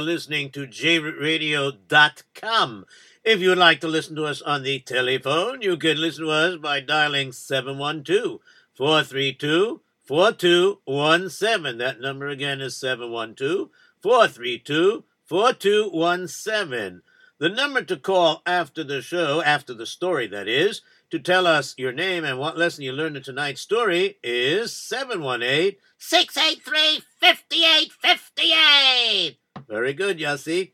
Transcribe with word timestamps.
listening 0.00 0.50
to 0.50 0.66
jrootradio.com. 0.66 2.86
If 3.24 3.40
you 3.40 3.48
would 3.48 3.58
like 3.58 3.80
to 3.80 3.88
listen 3.88 4.14
to 4.16 4.24
us 4.24 4.42
on 4.42 4.62
the 4.62 4.78
telephone, 4.78 5.62
you 5.62 5.76
can 5.76 6.00
listen 6.00 6.24
to 6.24 6.30
us 6.30 6.56
by 6.56 6.80
dialing 6.80 7.32
712 7.32 8.40
432 8.74 9.80
4217. 10.04 11.78
That 11.78 12.00
number 12.00 12.28
again 12.28 12.60
is 12.60 12.76
712 12.76 13.70
432 14.00 15.04
4217. 15.24 17.02
The 17.38 17.48
number 17.48 17.82
to 17.82 17.96
call 17.96 18.42
after 18.46 18.84
the 18.84 19.02
show, 19.02 19.42
after 19.42 19.74
the 19.74 19.86
story, 19.86 20.28
that 20.28 20.48
is, 20.48 20.80
to 21.10 21.18
tell 21.18 21.46
us 21.46 21.74
your 21.76 21.92
name 21.92 22.24
and 22.24 22.38
what 22.38 22.56
lesson 22.56 22.84
you 22.84 22.92
learned 22.92 23.16
in 23.16 23.22
tonight's 23.22 23.60
story 23.60 24.18
is 24.22 24.72
718 24.72 25.76
683 25.98 27.02
5858. 27.20 29.38
Very 29.68 29.92
good, 29.92 30.18
Yossi. 30.18 30.70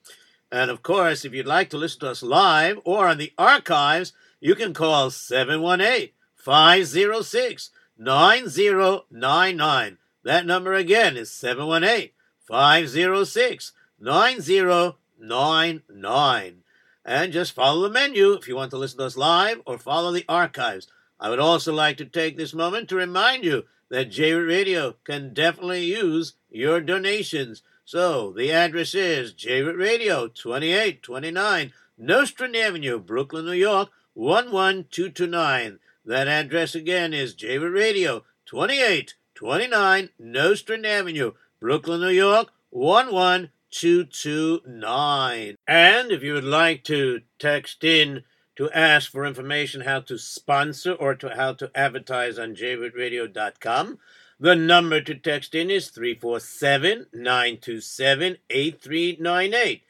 And 0.51 0.71
of 0.71 0.83
course, 0.83 1.25
if 1.25 1.33
you'd 1.33 1.47
like 1.47 1.71
to 1.71 1.79
listen 1.79 2.01
to 2.01 2.11
us 2.11 2.23
live 2.23 2.79
or 2.85 3.09
on 3.09 3.17
the 3.19 3.33
archives, 3.39 4.13
you 4.41 4.55
can 4.55 4.75
call 4.75 5.11
718 5.11 6.11
506 6.37 7.71
9099. 7.97 9.99
That 10.25 10.47
number 10.47 10.75
again 10.75 11.17
is 11.17 11.33
718 11.33 12.11
506 12.41 13.73
9099. 14.01 16.63
And 17.05 17.33
just 17.33 17.53
follow 17.53 17.83
the 17.83 17.91
menu 17.91 18.33
if 18.33 18.47
you 18.47 18.55
want 18.55 18.71
to 18.71 18.77
listen 18.77 18.99
to 18.99 19.07
us 19.07 19.17
live 19.17 19.61
or 19.67 19.79
follow 19.79 20.13
the 20.13 20.25
archives. 20.29 20.87
I 21.19 21.31
would 21.31 21.39
also 21.39 21.73
like 21.73 21.97
to 21.99 22.05
take 22.05 22.37
this 22.37 22.53
moment 22.53 22.89
to 22.89 22.97
remind 22.97 23.45
you 23.45 23.65
that 23.91 24.11
J 24.11 24.33
Radio 24.33 24.97
can 25.05 25.33
definitely 25.35 25.85
use 25.85 26.35
your 26.51 26.81
donations. 26.81 27.63
So 27.93 28.33
the 28.33 28.53
address 28.53 28.95
is 28.95 29.35
J 29.35 29.61
Radio, 29.61 30.27
2829 30.27 31.75
Nostrand 31.99 32.57
Avenue, 32.57 32.99
Brooklyn, 32.99 33.45
New 33.45 33.53
York, 33.53 33.91
11229. 34.15 35.79
That 36.03 36.27
address 36.27 36.75
again 36.75 37.13
is 37.13 37.35
J 37.35 37.59
Radio, 37.59 38.25
2829 38.47 40.09
Nostrand 40.19 40.87
Avenue, 40.87 41.33
Brooklyn, 41.61 42.01
New 42.01 42.09
York, 42.09 42.51
11229. 42.71 45.57
And 45.69 46.11
if 46.11 46.23
you 46.23 46.33
would 46.33 46.45
like 46.45 46.85
to 46.85 47.21
text 47.39 47.85
in 47.85 48.25
to 48.57 48.71
ask 48.71 49.11
for 49.11 49.27
information 49.27 49.83
how 49.83 50.01
to 50.01 50.17
sponsor 50.17 50.95
or 50.95 51.15
to 51.17 51.37
how 51.37 51.53
to 51.53 51.71
advertise 51.75 52.39
on 52.39 52.55
jrootradio.com, 52.55 53.99
the 54.43 54.57
number 54.57 55.01
to 55.01 55.15
text 55.15 55.55
in 55.55 55.71
is 55.71 55.89
347 55.91 57.07
927 57.13 58.39
8398. 58.51 59.83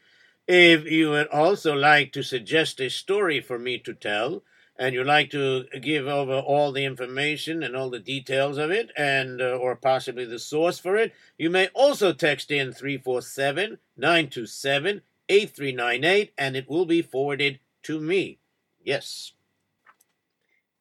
If 0.46 0.84
you 0.84 1.08
would 1.08 1.28
also 1.28 1.74
like 1.74 2.12
to 2.12 2.22
suggest 2.22 2.78
a 2.78 2.90
story 2.90 3.40
for 3.40 3.58
me 3.58 3.78
to 3.78 3.94
tell, 3.94 4.42
and 4.78 4.94
you'd 4.94 5.06
like 5.06 5.30
to 5.30 5.64
give 5.80 6.06
over 6.06 6.34
all 6.34 6.70
the 6.70 6.84
information 6.84 7.62
and 7.62 7.74
all 7.74 7.88
the 7.88 7.98
details 7.98 8.58
of 8.58 8.70
it, 8.70 8.90
and 8.94 9.40
uh, 9.40 9.56
or 9.56 9.74
possibly 9.74 10.26
the 10.26 10.38
source 10.38 10.78
for 10.78 10.96
it, 10.96 11.14
you 11.38 11.48
may 11.48 11.68
also 11.68 12.12
text 12.12 12.50
in 12.50 12.74
347 12.74 13.78
927 13.96 15.00
8398, 15.30 16.34
and 16.36 16.56
it 16.56 16.68
will 16.68 16.84
be 16.84 17.00
forwarded 17.00 17.58
to 17.84 17.98
me. 17.98 18.38
Yes. 18.84 19.32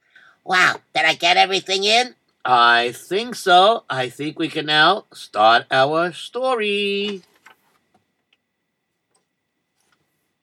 Wow, 0.45 0.81
did 0.95 1.05
I 1.05 1.15
get 1.15 1.37
everything 1.37 1.85
in? 1.85 2.17
I 2.49 2.93
think 2.93 3.35
so. 3.35 3.83
I 3.91 4.09
think 4.09 4.39
we 4.39 4.47
can 4.47 4.67
now 4.67 5.07
start 5.13 5.67
our 5.69 6.13
story. 6.13 7.23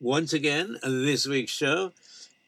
Once 0.01 0.33
again, 0.33 0.77
this 0.83 1.25
week's 1.25 1.53
show 1.53 1.93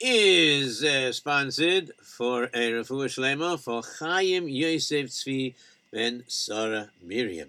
is 0.01 0.83
uh, 0.83 1.13
sponsored 1.13 1.91
for 2.03 2.49
a 2.53 2.73
refuah 2.73 3.07
shlema 3.07 3.57
for 3.57 3.81
Chaim 3.97 4.49
Yosef 4.49 5.07
Tzvi 5.07 5.53
ben 5.89 6.25
Sarah 6.27 6.89
Miriam. 7.01 7.47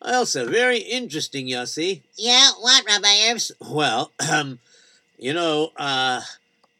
Also, 0.00 0.48
very 0.48 0.78
interesting, 0.78 1.48
Yossi. 1.48 2.00
Yeah, 2.16 2.52
what, 2.60 2.86
Rabbi 2.86 3.28
Erps? 3.28 3.52
Well, 3.60 4.10
um, 4.32 4.58
you 5.18 5.34
know, 5.34 5.72
uh, 5.76 6.22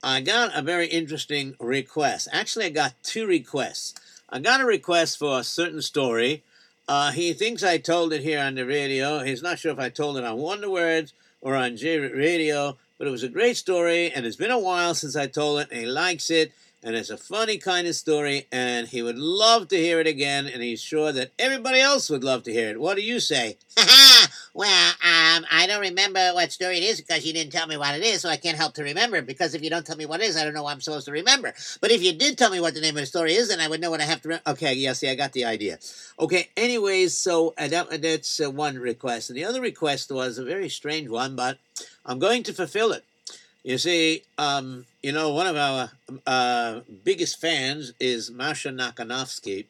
I 0.03 0.23
got 0.23 0.57
a 0.57 0.63
very 0.63 0.87
interesting 0.87 1.57
request. 1.61 2.29
Actually, 2.33 2.65
I 2.65 2.71
got 2.71 2.95
two 3.03 3.27
requests. 3.27 3.93
I 4.33 4.39
got 4.39 4.63
a 4.63 4.65
request 4.65 5.19
for 5.19 5.39
a 5.39 5.45
certain 5.45 5.83
story. 5.83 6.43
Uh, 6.89 7.13
he 7.13 7.35
thinks 7.35 7.63
I 7.63 7.77
told 7.77 8.15
it 8.15 8.23
here 8.23 8.41
on 8.41 8.55
the 8.55 8.65
radio. 8.65 9.19
He's 9.19 9.43
not 9.43 9.59
sure 9.59 9.73
if 9.73 9.79
I 9.79 9.91
told 9.91 10.17
it 10.17 10.25
on 10.25 10.39
Wonder 10.39 10.71
Words 10.71 11.13
or 11.43 11.55
on 11.55 11.77
J 11.77 11.99
Radio, 11.99 12.79
but 12.97 13.07
it 13.07 13.11
was 13.11 13.23
a 13.23 13.29
great 13.29 13.59
story, 13.59 14.11
and 14.11 14.25
it's 14.25 14.37
been 14.37 14.51
a 14.51 14.59
while 14.59 14.95
since 14.95 15.17
I 15.17 15.27
told 15.27 15.61
it, 15.61 15.69
and 15.71 15.81
he 15.81 15.87
likes 15.87 16.31
it, 16.31 16.53
and 16.83 16.97
it's 16.97 17.11
a 17.11 17.19
funny 17.19 17.59
kind 17.59 17.87
of 17.87 17.95
story, 17.95 18.47
and 18.51 18.89
he 18.89 19.03
would 19.03 19.19
love 19.19 19.69
to 19.69 19.77
hear 19.77 20.01
it 20.01 20.07
again, 20.07 20.47
and 20.47 20.63
he's 20.63 20.81
sure 20.81 21.13
that 21.13 21.33
everybody 21.39 21.81
else 21.81 22.09
would 22.09 22.25
love 22.25 22.43
to 22.45 22.53
hear 22.55 22.71
it. 22.71 22.81
What 22.81 22.97
do 22.97 23.03
you 23.03 23.21
say? 23.21 23.59
well, 24.55 24.91
um, 24.91 25.47
I 25.51 25.67
don't 25.67 25.81
remember 25.81 26.33
what 26.35 26.53
story 26.53 26.77
it 26.77 26.83
is 26.83 27.01
because 27.01 27.25
you 27.25 27.33
didn't 27.33 27.53
tell 27.53 27.67
me 27.67 27.79
what 27.79 27.95
it 27.95 28.03
is, 28.03 28.21
so 28.21 28.29
I 28.29 28.37
can't 28.37 28.57
help 28.57 28.75
to 28.75 28.83
remember. 28.83 29.23
Because 29.23 29.55
if 29.55 29.63
you 29.63 29.71
don't 29.71 29.87
tell 29.87 29.97
me 29.97 30.05
what 30.05 30.21
it 30.21 30.25
is, 30.25 30.37
I 30.37 30.45
don't 30.45 30.53
know 30.53 30.63
what 30.63 30.73
I'm 30.73 30.81
supposed 30.83 31.07
to 31.07 31.13
remember. 31.13 31.55
But 31.81 31.91
if 31.91 32.03
you 32.03 32.13
did 32.13 32.37
tell 32.37 32.51
me 32.51 32.61
what 32.61 32.75
the 32.75 32.81
name 32.81 32.97
of 32.97 33.01
the 33.01 33.07
story 33.07 33.35
is, 33.35 33.49
then 33.49 33.61
I 33.61 33.69
would 33.69 33.81
know 33.81 33.91
what 33.91 34.01
I 34.01 34.05
have 34.05 34.21
to 34.23 34.29
remember. 34.29 34.51
Okay, 34.51 34.75
yeah, 34.75 34.93
see, 34.93 35.09
I 35.09 35.15
got 35.15 35.33
the 35.33 35.47
idea. 35.47 35.79
Okay, 36.21 36.51
anyways, 36.57 37.17
so 37.17 37.55
uh, 37.57 37.69
that, 37.69 38.03
that's 38.03 38.41
uh, 38.41 38.51
one 38.51 38.79
request. 38.79 39.31
And 39.31 39.39
the 39.39 39.45
other 39.45 39.61
request 39.61 40.11
was 40.13 40.37
a 40.37 40.45
very 40.45 40.69
strange 40.69 41.09
one, 41.09 41.35
but 41.35 41.57
I'm 42.05 42.19
going 42.19 42.43
to 42.43 42.53
fulfill 42.53 42.93
it. 42.93 43.05
You 43.65 43.79
see, 43.79 44.25
um, 44.39 44.87
you 45.03 45.13
know, 45.13 45.33
one 45.33 45.47
of 45.47 45.57
our 45.57 45.93
uh, 46.27 46.81
biggest 47.05 47.41
fans 47.41 47.93
is 48.01 48.31
Masha 48.31 48.71
Nakanovsky, 48.71 49.67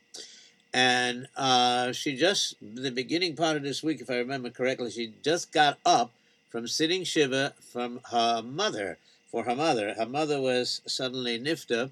and 0.73 1.29
uh, 1.37 1.93
she 1.93 2.17
just, 2.17 2.57
the 2.61 2.91
beginning 2.91 3.37
part 3.37 3.57
of 3.57 3.63
this 3.63 3.83
week, 3.83 4.01
if 4.01 4.11
I 4.11 4.17
remember 4.17 4.51
correctly, 4.51 4.91
she 4.91 5.13
just 5.23 5.53
got 5.53 5.79
up 5.85 6.11
from 6.51 6.67
sitting 6.67 7.05
Shiva 7.05 7.53
from 7.61 8.01
her 8.11 8.43
mother, 8.43 8.99
for 9.31 9.45
her 9.45 9.57
mother. 9.57 9.95
Her 9.95 10.07
mother 10.07 10.41
was 10.41 10.81
suddenly 10.87 11.39
Nifta, 11.39 11.91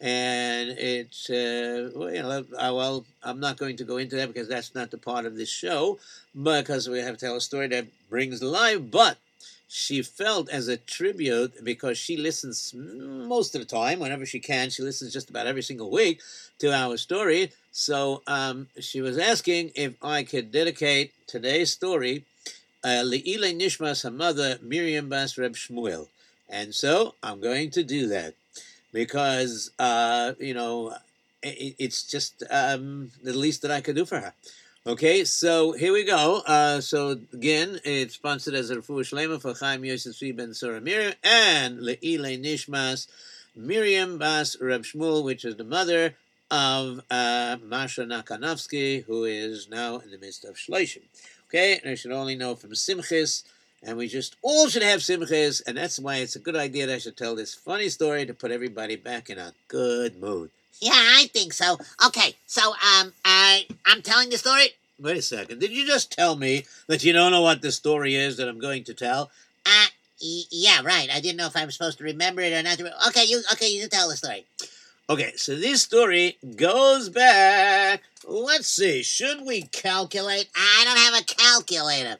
and 0.00 0.70
it's, 0.70 1.30
uh, 1.30 1.90
well, 1.94 2.12
you 2.12 2.22
know, 2.22 2.44
well, 2.52 3.04
I'm 3.22 3.40
not 3.40 3.56
going 3.56 3.76
to 3.78 3.84
go 3.84 3.96
into 3.96 4.16
that 4.16 4.28
because 4.28 4.48
that's 4.48 4.74
not 4.74 4.90
the 4.90 4.98
part 4.98 5.24
of 5.24 5.36
this 5.36 5.48
show, 5.48 5.98
because 6.42 6.88
we 6.88 6.98
have 6.98 7.16
to 7.16 7.26
tell 7.26 7.36
a 7.36 7.40
story 7.40 7.68
that 7.68 7.86
brings 8.10 8.42
life, 8.42 8.80
but 8.90 9.18
she 9.68 10.02
felt 10.02 10.48
as 10.48 10.68
a 10.68 10.76
tribute 10.76 11.64
because 11.64 11.98
she 11.98 12.16
listens 12.16 12.72
most 12.74 13.54
of 13.54 13.60
the 13.60 13.66
time, 13.66 13.98
whenever 13.98 14.24
she 14.24 14.38
can, 14.38 14.70
she 14.70 14.82
listens 14.82 15.12
just 15.12 15.30
about 15.30 15.46
every 15.46 15.62
single 15.62 15.90
week 15.90 16.20
to 16.58 16.72
our 16.72 16.96
story. 16.96 17.50
So 17.72 18.22
um, 18.26 18.68
she 18.80 19.00
was 19.00 19.18
asking 19.18 19.72
if 19.74 19.94
I 20.02 20.22
could 20.22 20.52
dedicate 20.52 21.12
today's 21.26 21.72
story 21.72 22.24
uh, 22.84 23.02
Le'ile 23.04 23.52
Nishmas, 23.52 24.04
her 24.04 24.10
mother, 24.12 24.58
Miriam 24.62 25.08
Bas 25.08 25.36
Reb 25.36 25.54
Shmuel. 25.54 26.06
And 26.48 26.72
so 26.72 27.14
I'm 27.22 27.40
going 27.40 27.70
to 27.70 27.82
do 27.82 28.06
that 28.08 28.34
because, 28.92 29.72
uh, 29.80 30.34
you 30.38 30.54
know, 30.54 30.94
it, 31.42 31.74
it's 31.78 32.04
just 32.04 32.44
um, 32.48 33.10
the 33.24 33.32
least 33.32 33.62
that 33.62 33.72
I 33.72 33.80
could 33.80 33.96
do 33.96 34.04
for 34.04 34.20
her. 34.20 34.32
Okay, 34.86 35.24
so 35.24 35.72
here 35.72 35.92
we 35.92 36.04
go. 36.04 36.42
Uh, 36.46 36.80
so 36.80 37.18
again, 37.32 37.80
it's 37.82 38.14
sponsored 38.14 38.54
as 38.54 38.70
a 38.70 38.76
Refuah 38.76 39.00
Shlema 39.00 39.42
for 39.42 39.52
Chaim 39.52 39.84
Yosef 39.84 40.14
Tzvi 40.14 40.36
Ben 40.36 40.54
Sora 40.54 40.80
Miriam 40.80 41.12
and 41.24 41.80
Le'ile 41.80 42.40
Nishmas 42.40 43.08
Miriam 43.56 44.16
Bas 44.16 44.56
Reb 44.60 44.84
Shmuel, 44.84 45.24
which 45.24 45.44
is 45.44 45.56
the 45.56 45.64
mother 45.64 46.14
of 46.52 47.00
uh, 47.10 47.56
Masha 47.64 48.02
Nakanovsky, 48.02 49.04
who 49.06 49.24
is 49.24 49.68
now 49.68 49.96
in 49.96 50.12
the 50.12 50.18
midst 50.18 50.44
of 50.44 50.54
Shloshim. 50.54 51.02
Okay, 51.48 51.80
and 51.82 51.90
I 51.90 51.96
should 51.96 52.12
only 52.12 52.36
know 52.36 52.54
from 52.54 52.70
Simchis, 52.70 53.42
and 53.82 53.98
we 53.98 54.06
just 54.06 54.36
all 54.40 54.68
should 54.68 54.84
have 54.84 55.00
Simchis, 55.00 55.62
and 55.66 55.76
that's 55.76 55.98
why 55.98 56.18
it's 56.18 56.36
a 56.36 56.38
good 56.38 56.54
idea 56.54 56.86
that 56.86 56.94
I 56.94 56.98
should 56.98 57.16
tell 57.16 57.34
this 57.34 57.56
funny 57.56 57.88
story 57.88 58.24
to 58.24 58.34
put 58.34 58.52
everybody 58.52 58.94
back 58.94 59.30
in 59.30 59.38
a 59.38 59.52
good 59.66 60.20
mood. 60.20 60.52
Yeah, 60.80 60.92
I 60.94 61.28
think 61.32 61.52
so. 61.52 61.78
Okay, 62.06 62.34
so 62.46 62.70
um, 62.70 63.12
I 63.24 63.66
I'm 63.86 64.02
telling 64.02 64.28
the 64.30 64.38
story. 64.38 64.68
Wait 64.98 65.16
a 65.16 65.22
second. 65.22 65.60
Did 65.60 65.72
you 65.72 65.86
just 65.86 66.10
tell 66.12 66.36
me 66.36 66.64
that 66.86 67.04
you 67.04 67.12
don't 67.12 67.30
know 67.32 67.42
what 67.42 67.60
the 67.62 67.72
story 67.72 68.14
is 68.14 68.36
that 68.36 68.48
I'm 68.48 68.58
going 68.58 68.84
to 68.84 68.94
tell? 68.94 69.30
Uh, 69.66 69.86
y- 70.22 70.42
yeah, 70.50 70.80
right. 70.82 71.08
I 71.12 71.20
didn't 71.20 71.36
know 71.36 71.46
if 71.46 71.56
I 71.56 71.64
was 71.64 71.74
supposed 71.74 71.98
to 71.98 72.04
remember 72.04 72.40
it 72.42 72.52
or 72.52 72.62
not. 72.62 72.80
Okay, 73.08 73.24
you 73.24 73.42
okay? 73.52 73.68
You 73.68 73.88
tell 73.88 74.08
the 74.08 74.16
story. 74.16 74.46
Okay, 75.08 75.32
so 75.36 75.54
this 75.54 75.82
story 75.82 76.36
goes 76.56 77.08
back. 77.08 78.02
Let's 78.26 78.68
see. 78.68 79.02
Should 79.02 79.46
we 79.46 79.62
calculate? 79.62 80.48
I 80.56 80.82
don't 80.84 80.98
have 80.98 81.20
a 81.22 81.24
calculator. 81.24 82.16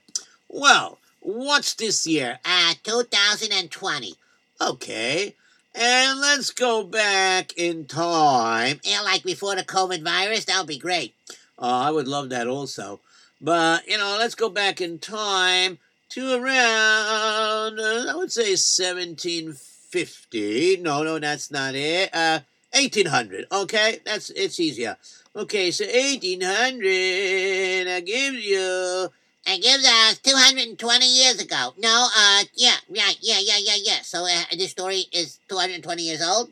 Well, 0.49 0.99
what's 1.21 1.75
this 1.75 2.07
year? 2.07 2.39
Uh, 2.45 2.75
2020. 2.85 4.15
Okay. 4.61 5.35
And 5.79 6.21
let's 6.21 6.53
go 6.53 6.85
back 6.85 7.53
in 7.59 7.85
time. 7.85 8.81
Yeah, 8.83 9.03
like 9.03 9.23
before 9.23 9.55
the 9.55 9.63
COVID 9.63 10.03
virus. 10.03 10.47
That 10.47 10.57
would 10.59 10.69
be 10.69 10.79
great. 10.79 11.15
Oh, 11.59 11.69
I 11.69 11.91
would 11.91 12.09
love 12.09 12.31
that 12.31 12.47
also. 12.47 13.01
But, 13.43 13.87
you 13.87 13.99
know, 13.99 14.17
let's 14.19 14.35
go 14.35 14.49
back 14.49 14.81
in 14.81 14.99
time 14.99 15.77
to 16.11 16.33
around, 16.33 17.79
uh, 17.79 18.07
I 18.09 18.15
would 18.17 18.33
say 18.33 18.53
1750. 18.53 20.79
No, 20.79 21.03
no, 21.03 21.19
that's 21.19 21.51
not 21.51 21.75
it. 21.75 22.09
Uh, 22.15 22.41
1800. 22.73 23.45
Okay, 23.53 24.01
that's 24.05 24.31
it's 24.31 24.59
easier. 24.59 24.97
Okay, 25.35 25.71
so 25.71 25.85
1800, 25.85 27.87
that 27.87 28.07
gives 28.07 28.47
you. 28.47 29.11
It 29.47 29.63
gives 29.63 29.87
us 29.87 30.19
220 30.19 31.07
years 31.07 31.41
ago. 31.41 31.73
No, 31.79 32.09
uh, 32.17 32.43
yeah, 32.55 32.75
right, 32.91 33.17
yeah, 33.21 33.39
yeah, 33.39 33.59
yeah, 33.61 33.77
yeah. 33.81 33.99
So 34.03 34.25
uh, 34.25 34.43
this 34.57 34.73
story 34.73 35.05
is 35.13 35.39
220 35.49 36.03
years 36.03 36.21
old? 36.21 36.51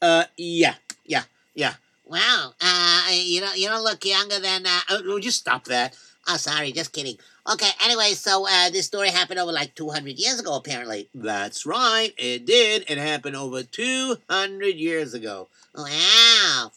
Uh, 0.00 0.24
yeah, 0.38 0.74
yeah, 1.04 1.24
yeah. 1.54 1.74
Wow, 2.06 2.54
uh, 2.60 3.08
you 3.12 3.40
don't, 3.40 3.56
you 3.58 3.68
don't 3.68 3.84
look 3.84 4.04
younger 4.04 4.40
than, 4.40 4.66
uh, 4.66 4.80
Oh, 4.88 5.02
would 5.12 5.24
you 5.24 5.30
stop 5.30 5.64
that? 5.66 5.94
oh, 6.26 6.36
sorry, 6.38 6.72
just 6.72 6.92
kidding. 6.92 7.18
Okay, 7.50 7.68
anyway, 7.84 8.12
so, 8.14 8.46
uh, 8.48 8.70
this 8.70 8.86
story 8.86 9.10
happened 9.10 9.38
over 9.38 9.52
like 9.52 9.74
200 9.74 10.18
years 10.18 10.40
ago, 10.40 10.54
apparently. 10.54 11.08
That's 11.14 11.66
right, 11.66 12.12
it 12.16 12.46
did. 12.46 12.84
It 12.88 12.98
happened 12.98 13.36
over 13.36 13.62
200 13.62 14.76
years 14.76 15.12
ago. 15.14 15.48
Wow. 15.76 16.72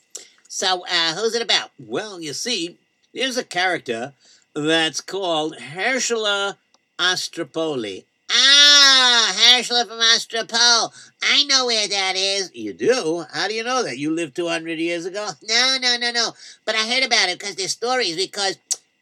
So, 0.50 0.86
uh, 0.86 1.16
who's 1.16 1.36
it 1.36 1.42
about? 1.42 1.72
Well, 1.80 2.20
you 2.22 2.34
see, 2.34 2.78
there's 3.14 3.38
a 3.38 3.44
character 3.44 4.14
that's 4.56 5.02
called 5.02 5.58
Herschela 5.58 6.58
Astropoli. 7.00 8.06
Ah, 8.32 9.36
Herschel 9.38 9.86
from 9.86 10.00
Ostropol. 10.00 10.92
I 11.22 11.44
know 11.44 11.68
where 11.68 11.88
that 11.88 12.16
is. 12.16 12.52
You 12.54 12.74
do? 12.74 13.26
How 13.32 13.48
do 13.48 13.54
you 13.54 13.64
know 13.64 13.84
that? 13.84 13.98
You 13.98 14.12
lived 14.12 14.36
200 14.36 14.80
years 14.80 15.06
ago? 15.06 15.30
No, 15.44 15.78
no, 15.80 15.98
no, 15.98 16.12
no. 16.12 16.32
But 16.66 16.76
I 16.76 16.88
heard 16.88 17.04
about 17.04 17.30
it 17.30 17.40
because 17.40 17.56
there's 17.56 17.72
stories 17.72 18.16
because 18.16 18.58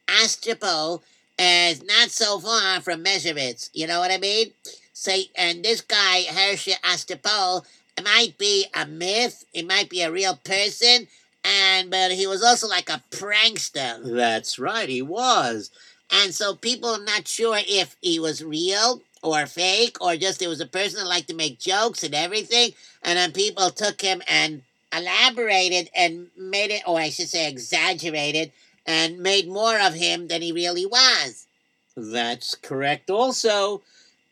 Ostropol 0.07 1.01
is 1.39 1.83
not 1.83 2.09
so 2.09 2.39
far 2.39 2.81
from 2.81 3.03
Meshevitz. 3.03 3.69
You 3.73 3.87
know 3.87 3.99
what 3.99 4.11
I 4.11 4.17
mean? 4.17 4.51
Say, 4.93 5.29
and 5.35 5.63
this 5.63 5.81
guy, 5.81 6.23
Herschel 6.23 6.73
Astropole, 6.83 7.65
might 8.03 8.37
be 8.37 8.65
a 8.73 8.85
myth. 8.85 9.45
It 9.53 9.67
might 9.67 9.89
be 9.89 10.01
a 10.01 10.11
real 10.11 10.35
person. 10.35 11.07
And, 11.43 11.89
but 11.89 12.11
he 12.11 12.27
was 12.27 12.43
also 12.43 12.67
like 12.67 12.89
a 12.89 13.01
prankster. 13.11 14.03
That's 14.03 14.59
right, 14.59 14.87
he 14.87 15.01
was. 15.01 15.71
And 16.11 16.35
so 16.35 16.55
people 16.55 16.89
are 16.89 17.03
not 17.03 17.27
sure 17.27 17.57
if 17.59 17.95
he 18.01 18.19
was 18.19 18.43
real 18.43 19.01
or 19.23 19.45
fake 19.45 20.01
or 20.01 20.15
just 20.15 20.41
it 20.41 20.47
was 20.47 20.59
a 20.59 20.65
person 20.65 20.99
that 20.99 21.07
liked 21.07 21.29
to 21.29 21.35
make 21.35 21.59
jokes 21.59 22.03
and 22.03 22.13
everything. 22.13 22.71
And 23.03 23.17
then 23.17 23.31
people 23.31 23.69
took 23.69 24.01
him 24.01 24.21
and 24.27 24.63
elaborated 24.95 25.89
and 25.95 26.27
made 26.37 26.71
it, 26.71 26.83
or 26.85 26.99
I 26.99 27.09
should 27.09 27.29
say 27.29 27.49
exaggerated, 27.49 28.51
and 28.85 29.19
made 29.19 29.47
more 29.47 29.79
of 29.79 29.93
him 29.93 30.27
than 30.27 30.41
he 30.41 30.51
really 30.51 30.85
was. 30.85 31.47
That's 31.95 32.55
correct 32.55 33.09
also. 33.09 33.81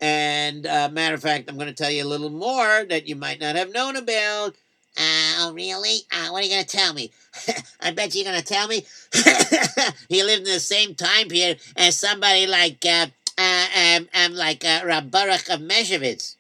And, 0.02 0.66
uh, 0.66 0.90
matter 0.92 1.16
of 1.16 1.22
fact, 1.22 1.50
I'm 1.50 1.56
going 1.56 1.68
to 1.68 1.74
tell 1.74 1.92
you 1.92 2.04
a 2.04 2.08
little 2.08 2.30
more 2.30 2.86
that 2.86 3.08
you 3.08 3.16
might 3.16 3.40
not 3.40 3.56
have 3.56 3.74
known 3.74 3.96
about. 3.96 4.56
Uh, 5.00 5.34
oh, 5.40 5.54
really? 5.56 6.00
Uh, 6.12 6.28
what 6.30 6.42
are 6.42 6.46
you 6.46 6.52
going 6.52 6.66
to 6.66 6.78
tell 6.78 6.94
me? 6.94 7.10
I 7.82 7.92
bet 7.92 8.14
you're 8.14 8.26
going 8.26 8.40
to 8.40 8.46
tell 8.46 8.68
me 8.68 8.86
he 10.10 10.24
lived 10.24 10.46
in 10.46 10.54
the 10.54 10.60
same 10.60 10.94
time 10.94 11.30
period 11.30 11.60
as 11.78 11.98
somebody 11.98 12.48
like, 12.48 12.86
uh, 12.86 13.08
uh, 13.38 13.68
um, 13.78 14.10
um, 14.14 14.34
like 14.36 14.66
uh, 14.66 14.82
Rabbarak 14.82 15.54
of 15.54 15.62
Meshevitz. 15.62 16.36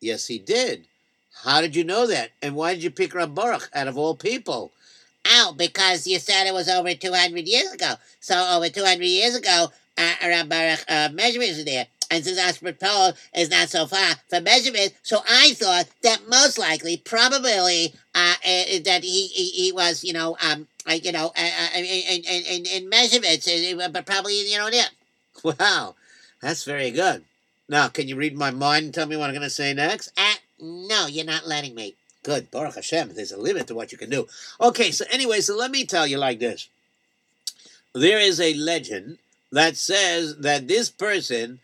Yes, 0.00 0.28
he 0.28 0.38
did. 0.38 0.84
How 1.42 1.60
did 1.60 1.74
you 1.74 1.82
know 1.82 2.06
that? 2.06 2.30
And 2.40 2.54
why 2.54 2.74
did 2.74 2.84
you 2.84 2.90
pick 2.92 3.12
Rabbaruch 3.12 3.68
out 3.74 3.88
of 3.88 3.98
all 3.98 4.14
people? 4.14 4.70
Oh, 5.26 5.52
because 5.56 6.06
you 6.06 6.20
said 6.20 6.46
it 6.46 6.54
was 6.54 6.68
over 6.68 6.94
200 6.94 7.46
years 7.48 7.72
ago. 7.72 7.94
So 8.20 8.36
over 8.54 8.68
200 8.68 9.04
years 9.04 9.34
ago, 9.34 9.72
uh, 9.98 10.14
Rabbarak 10.22 10.84
uh, 10.88 11.08
Meshevitz 11.08 11.56
was 11.56 11.64
there. 11.64 11.88
And 12.10 12.24
since 12.24 12.40
Ostropol 12.40 13.16
is 13.36 13.50
not 13.50 13.68
so 13.68 13.86
far 13.86 14.14
from 14.28 14.44
Meshevitz, 14.44 14.94
so 15.02 15.18
I 15.28 15.52
thought 15.54 15.88
that 16.02 16.28
most 16.28 16.58
likely, 16.58 16.96
probably, 16.96 17.94
uh, 18.14 18.34
uh, 18.44 18.78
that 18.84 19.00
he, 19.02 19.26
he, 19.26 19.50
he 19.50 19.72
was, 19.72 20.02
you 20.02 20.14
know, 20.14 20.36
um, 20.42 20.66
like, 20.86 21.04
you 21.04 21.12
know, 21.12 21.26
uh, 21.36 21.50
uh, 21.74 21.78
in, 21.78 21.84
in, 21.84 22.22
in, 22.24 22.66
in 22.66 22.90
Meshevitz, 22.90 23.78
uh, 23.78 23.88
but 23.88 24.06
probably, 24.06 24.50
you 24.50 24.56
know, 24.56 24.70
there. 24.70 24.86
Wow, 25.44 25.94
that's 26.40 26.64
very 26.64 26.90
good. 26.90 27.24
Now, 27.68 27.88
can 27.88 28.08
you 28.08 28.16
read 28.16 28.36
my 28.36 28.50
mind 28.50 28.86
and 28.86 28.94
tell 28.94 29.06
me 29.06 29.16
what 29.16 29.28
I'm 29.28 29.34
going 29.34 29.42
to 29.42 29.50
say 29.50 29.74
next? 29.74 30.10
Uh, 30.16 30.34
no, 30.58 31.06
you're 31.06 31.26
not 31.26 31.46
letting 31.46 31.74
me. 31.74 31.94
Good, 32.22 32.50
Baruch 32.50 32.76
Hashem. 32.76 33.14
There's 33.14 33.32
a 33.32 33.40
limit 33.40 33.66
to 33.68 33.74
what 33.74 33.92
you 33.92 33.98
can 33.98 34.10
do. 34.10 34.26
Okay, 34.60 34.90
so 34.90 35.04
anyway, 35.10 35.40
so 35.40 35.56
let 35.56 35.70
me 35.70 35.84
tell 35.84 36.06
you 36.06 36.18
like 36.18 36.38
this. 36.40 36.68
There 37.94 38.18
is 38.18 38.40
a 38.40 38.54
legend 38.54 39.18
that 39.52 39.76
says 39.76 40.38
that 40.38 40.68
this 40.68 40.90
person, 40.90 41.60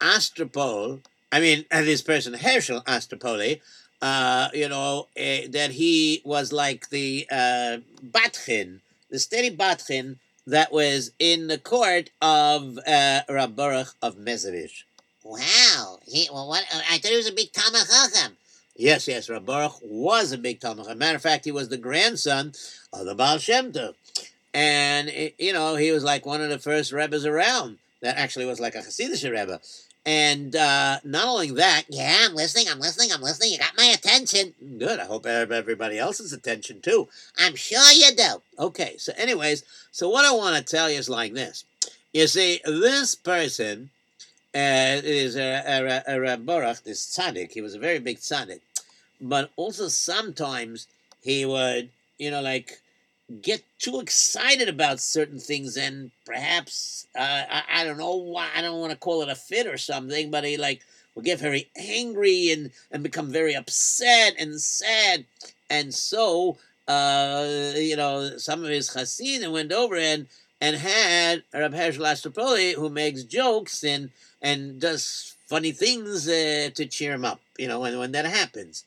Ostropol, 0.00 1.00
I 1.30 1.40
mean, 1.40 1.64
uh, 1.70 1.82
this 1.82 2.02
person, 2.02 2.34
Herschel 2.34 2.82
Astropoli, 2.82 3.60
uh, 4.00 4.48
you 4.54 4.68
know, 4.68 5.08
uh, 5.16 5.48
that 5.50 5.70
he 5.72 6.22
was 6.24 6.52
like 6.52 6.90
the 6.90 7.26
uh, 7.30 7.78
badchan, 8.04 8.80
the 9.10 9.18
steady 9.18 9.54
badchan 9.54 10.16
that 10.46 10.72
was 10.72 11.10
in 11.18 11.48
the 11.48 11.58
court 11.58 12.10
of 12.22 12.78
uh, 12.86 13.20
Rabbaruch 13.28 13.94
of 14.02 14.16
Mezerich. 14.16 14.84
Wow. 15.22 15.98
He, 16.06 16.28
well, 16.32 16.48
what, 16.48 16.64
I 16.90 16.98
thought 16.98 17.10
he 17.10 17.16
was 17.16 17.28
a 17.28 17.32
big 17.32 17.52
Talmud 17.52 17.82
Chacham. 17.86 18.36
Yes, 18.74 19.08
yes, 19.08 19.28
Rabbaruch 19.28 19.80
was 19.82 20.32
a 20.32 20.38
big 20.38 20.60
Talmud. 20.60 20.86
A 20.86 20.94
matter 20.94 21.16
of 21.16 21.22
fact, 21.22 21.44
he 21.44 21.50
was 21.50 21.68
the 21.68 21.76
grandson 21.76 22.52
of 22.92 23.04
the 23.04 23.14
Baal 23.14 23.38
Shem 23.38 23.72
Tov. 23.72 23.94
And, 24.54 25.10
eh, 25.12 25.30
you 25.38 25.52
know, 25.52 25.76
he 25.76 25.90
was 25.90 26.04
like 26.04 26.24
one 26.24 26.40
of 26.40 26.48
the 26.48 26.58
first 26.58 26.92
Rebbes 26.92 27.26
around. 27.26 27.78
That 28.00 28.16
actually 28.16 28.46
was 28.46 28.60
like 28.60 28.76
a 28.76 28.78
Hasidic 28.78 29.24
Rebbe. 29.24 29.60
And 30.06 30.56
uh, 30.56 31.00
not 31.04 31.28
only 31.28 31.50
that, 31.52 31.84
Yeah, 31.88 32.16
I'm 32.20 32.34
listening, 32.34 32.66
I'm 32.70 32.80
listening, 32.80 33.12
I'm 33.12 33.20
listening. 33.20 33.52
You 33.52 33.58
got 33.58 33.76
my 33.76 33.84
attention. 33.86 34.54
good, 34.78 34.98
I 35.00 35.04
hope 35.04 35.26
I 35.26 35.30
have 35.30 35.52
everybody 35.52 35.98
else's 35.98 36.32
attention 36.32 36.80
too. 36.80 37.08
I'm 37.38 37.56
sure 37.56 37.92
you 37.92 38.14
do. 38.16 38.42
Okay, 38.58 38.96
so 38.96 39.12
anyways, 39.16 39.64
so 39.92 40.08
what 40.08 40.24
I 40.24 40.32
want 40.32 40.56
to 40.56 40.62
tell 40.62 40.88
you 40.90 40.98
is 40.98 41.10
like 41.10 41.34
this. 41.34 41.64
You 42.12 42.26
see, 42.26 42.60
this 42.64 43.14
person 43.14 43.90
uh, 44.54 45.00
is 45.04 45.36
a, 45.36 45.62
a, 45.66 46.16
a, 46.16 46.34
a 46.34 46.36
Baruch, 46.38 46.82
this 46.84 47.04
tzaddik. 47.04 47.52
He 47.52 47.60
was 47.60 47.74
a 47.74 47.78
very 47.78 47.98
big 47.98 48.18
tzaddik. 48.18 48.60
But 49.20 49.50
also 49.56 49.88
sometimes 49.88 50.86
he 51.20 51.44
would, 51.44 51.90
you 52.18 52.30
know, 52.30 52.40
like 52.40 52.80
get 53.42 53.62
too 53.78 54.00
excited 54.00 54.68
about 54.68 55.00
certain 55.00 55.38
things 55.38 55.76
and 55.76 56.10
perhaps 56.24 57.06
uh, 57.16 57.42
I, 57.50 57.62
I 57.70 57.84
don't 57.84 57.98
know 57.98 58.16
why 58.16 58.48
I 58.54 58.62
don't 58.62 58.80
want 58.80 58.92
to 58.92 58.98
call 58.98 59.22
it 59.22 59.28
a 59.28 59.34
fit 59.34 59.66
or 59.66 59.76
something, 59.76 60.30
but 60.30 60.44
he 60.44 60.56
like 60.56 60.82
will 61.14 61.22
get 61.22 61.38
very 61.38 61.68
angry 61.76 62.50
and 62.50 62.70
and 62.90 63.02
become 63.02 63.30
very 63.30 63.54
upset 63.54 64.34
and 64.38 64.60
sad, 64.60 65.24
and 65.68 65.92
so 65.92 66.56
uh, 66.86 67.72
you 67.76 67.96
know 67.96 68.38
some 68.38 68.64
of 68.64 68.70
his 68.70 68.92
chassidim 68.92 69.52
went 69.52 69.72
over 69.72 69.96
and 69.96 70.26
and 70.60 70.76
had 70.76 71.42
Rab 71.52 71.74
Astropoli 71.74 72.74
who 72.74 72.88
makes 72.88 73.24
jokes 73.24 73.84
and 73.84 74.10
and 74.40 74.80
does 74.80 75.36
funny 75.46 75.72
things 75.72 76.28
uh, 76.28 76.70
to 76.74 76.86
cheer 76.86 77.12
him 77.12 77.24
up. 77.24 77.40
You 77.58 77.68
know 77.68 77.80
when 77.80 77.98
when 77.98 78.12
that 78.12 78.24
happens. 78.24 78.84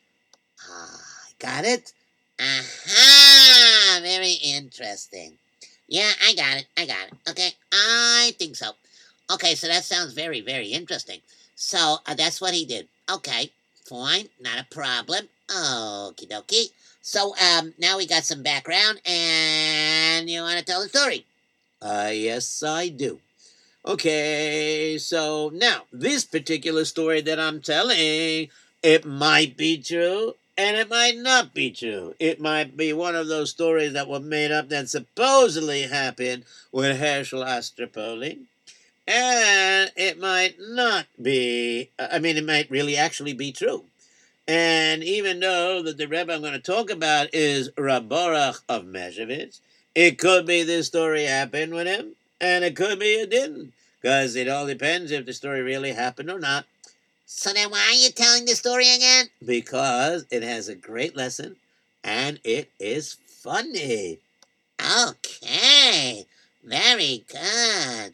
Ah, 0.69 0.99
got 1.39 1.65
it. 1.65 1.93
Aha! 2.39 3.20
Very 4.01 4.33
interesting. 4.43 5.37
Yeah, 5.87 6.11
I 6.25 6.33
got 6.35 6.57
it. 6.57 6.67
I 6.77 6.85
got 6.85 7.07
it. 7.07 7.29
Okay, 7.29 7.51
I 7.71 8.33
think 8.39 8.55
so. 8.55 8.71
Okay, 9.31 9.55
so 9.55 9.67
that 9.67 9.83
sounds 9.83 10.13
very, 10.13 10.41
very 10.41 10.67
interesting. 10.67 11.19
So 11.55 11.97
uh, 12.05 12.13
that's 12.15 12.41
what 12.41 12.53
he 12.53 12.65
did. 12.65 12.87
Okay, 13.11 13.51
fine, 13.85 14.29
not 14.41 14.59
a 14.59 14.65
problem. 14.73 15.27
Okie 15.49 16.29
dokie. 16.29 16.71
So 17.01 17.35
um, 17.37 17.73
now 17.77 17.97
we 17.97 18.07
got 18.07 18.23
some 18.23 18.43
background, 18.43 19.01
and 19.05 20.29
you 20.29 20.41
want 20.41 20.59
to 20.59 20.65
tell 20.65 20.81
the 20.81 20.89
story? 20.89 21.25
Uh, 21.81 22.11
yes, 22.13 22.63
I 22.63 22.89
do. 22.89 23.19
Okay, 23.85 24.97
so 24.99 25.49
now 25.53 25.83
this 25.91 26.23
particular 26.23 26.85
story 26.85 27.21
that 27.21 27.39
I'm 27.39 27.61
telling, 27.61 28.49
it 28.83 29.05
might 29.05 29.57
be 29.57 29.81
true 29.81 30.35
and 30.57 30.77
it 30.77 30.89
might 30.89 31.17
not 31.17 31.53
be 31.53 31.71
true. 31.71 32.15
It 32.19 32.39
might 32.39 32.75
be 32.75 32.93
one 32.93 33.15
of 33.15 33.27
those 33.27 33.49
stories 33.49 33.93
that 33.93 34.07
were 34.07 34.19
made 34.19 34.51
up 34.51 34.69
that 34.69 34.89
supposedly 34.89 35.83
happened 35.83 36.43
with 36.71 36.99
Herschel 36.99 37.43
Astropoli. 37.43 38.39
And 39.07 39.91
it 39.95 40.19
might 40.19 40.55
not 40.59 41.07
be, 41.21 41.89
I 41.97 42.19
mean, 42.19 42.37
it 42.37 42.45
might 42.45 42.69
really 42.69 42.95
actually 42.95 43.33
be 43.33 43.51
true. 43.51 43.85
And 44.47 45.03
even 45.03 45.39
though 45.39 45.81
that 45.83 45.97
the 45.97 46.07
Rebbe 46.07 46.33
I'm 46.33 46.41
going 46.41 46.53
to 46.53 46.59
talk 46.59 46.89
about 46.89 47.33
is 47.33 47.69
Raborach 47.71 48.61
of 48.67 48.83
Meshevitz, 48.83 49.59
it 49.95 50.17
could 50.17 50.45
be 50.45 50.63
this 50.63 50.87
story 50.87 51.23
happened 51.23 51.73
with 51.73 51.87
him, 51.87 52.15
and 52.39 52.63
it 52.63 52.75
could 52.75 52.99
be 52.99 53.13
it 53.13 53.29
didn't. 53.29 53.73
Because 54.01 54.35
it 54.35 54.47
all 54.47 54.65
depends 54.65 55.11
if 55.11 55.25
the 55.25 55.33
story 55.33 55.61
really 55.61 55.91
happened 55.91 56.29
or 56.29 56.39
not. 56.39 56.65
So 57.33 57.53
then 57.53 57.71
why 57.71 57.79
are 57.79 57.93
you 57.93 58.11
telling 58.11 58.45
the 58.45 58.55
story 58.55 58.93
again? 58.93 59.29
Because 59.43 60.25
it 60.29 60.43
has 60.43 60.67
a 60.67 60.75
great 60.75 61.15
lesson 61.15 61.55
and 62.03 62.39
it 62.43 62.69
is 62.77 63.17
funny. 63.25 64.19
Okay, 64.79 66.25
very 66.63 67.23
good. 67.31 68.13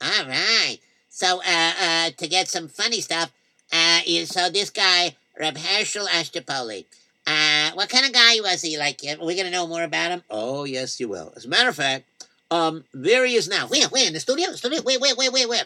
All 0.00 0.26
right. 0.26 0.78
So, 1.10 1.42
uh, 1.44 1.72
uh, 1.82 2.10
to 2.16 2.28
get 2.28 2.48
some 2.48 2.68
funny 2.68 3.00
stuff, 3.00 3.32
uh, 3.72 4.00
so 4.26 4.48
this 4.48 4.70
guy, 4.70 5.16
Reb 5.38 5.58
Herschel 5.58 6.06
Astropoli, 6.06 6.86
uh, 7.26 7.72
what 7.74 7.90
kind 7.90 8.06
of 8.06 8.12
guy 8.12 8.36
was 8.40 8.62
he? 8.62 8.78
Like, 8.78 9.00
are 9.04 9.24
we 9.24 9.36
gonna 9.36 9.50
know 9.50 9.66
more 9.66 9.82
about 9.82 10.12
him? 10.12 10.22
Oh, 10.30 10.64
yes, 10.64 11.00
you 11.00 11.08
will. 11.08 11.32
As 11.36 11.44
a 11.44 11.48
matter 11.48 11.68
of 11.68 11.76
fact, 11.76 12.04
um, 12.50 12.84
there 12.94 13.26
he 13.26 13.34
is 13.34 13.48
now. 13.48 13.66
Where? 13.66 13.88
Where 13.88 14.06
in 14.06 14.12
the 14.12 14.20
studio? 14.20 14.52
Studio? 14.52 14.80
Where? 14.82 15.00
Where? 15.00 15.16
Where? 15.16 15.32
Where? 15.32 15.48
Where? 15.48 15.64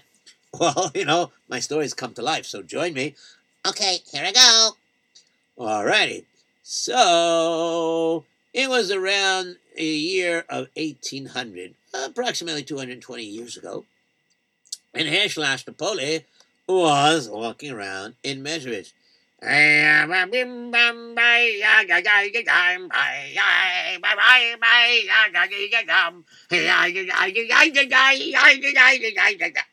Well, 0.58 0.90
you 0.94 1.04
know, 1.04 1.32
my 1.48 1.60
stories 1.60 1.92
come 1.92 2.14
to 2.14 2.22
life, 2.22 2.46
so 2.46 2.62
join 2.62 2.94
me. 2.94 3.14
Okay, 3.66 3.98
here 4.10 4.24
I 4.24 4.32
go. 4.32 4.70
Alrighty. 5.58 6.24
So, 6.62 8.24
it 8.54 8.68
was 8.70 8.90
around 8.90 9.56
a 9.76 9.84
year 9.84 10.44
of 10.48 10.68
1800, 10.74 11.74
approximately 11.92 12.62
220 12.62 13.22
years 13.22 13.56
ago, 13.56 13.84
and 14.94 15.08
Herschel 15.08 15.44
Astropoli 15.44 16.24
was 16.66 17.28
walking 17.28 17.70
around 17.70 18.14
in 18.22 18.42
Meshevitz. 18.42 18.92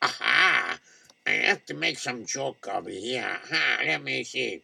Aha! 0.00 0.78
I 1.26 1.30
have 1.30 1.64
to 1.66 1.74
make 1.74 1.98
some 1.98 2.24
joke 2.24 2.68
over 2.68 2.88
here. 2.90 3.26
Huh? 3.50 3.82
Let 3.84 4.04
me 4.04 4.22
see. 4.22 4.62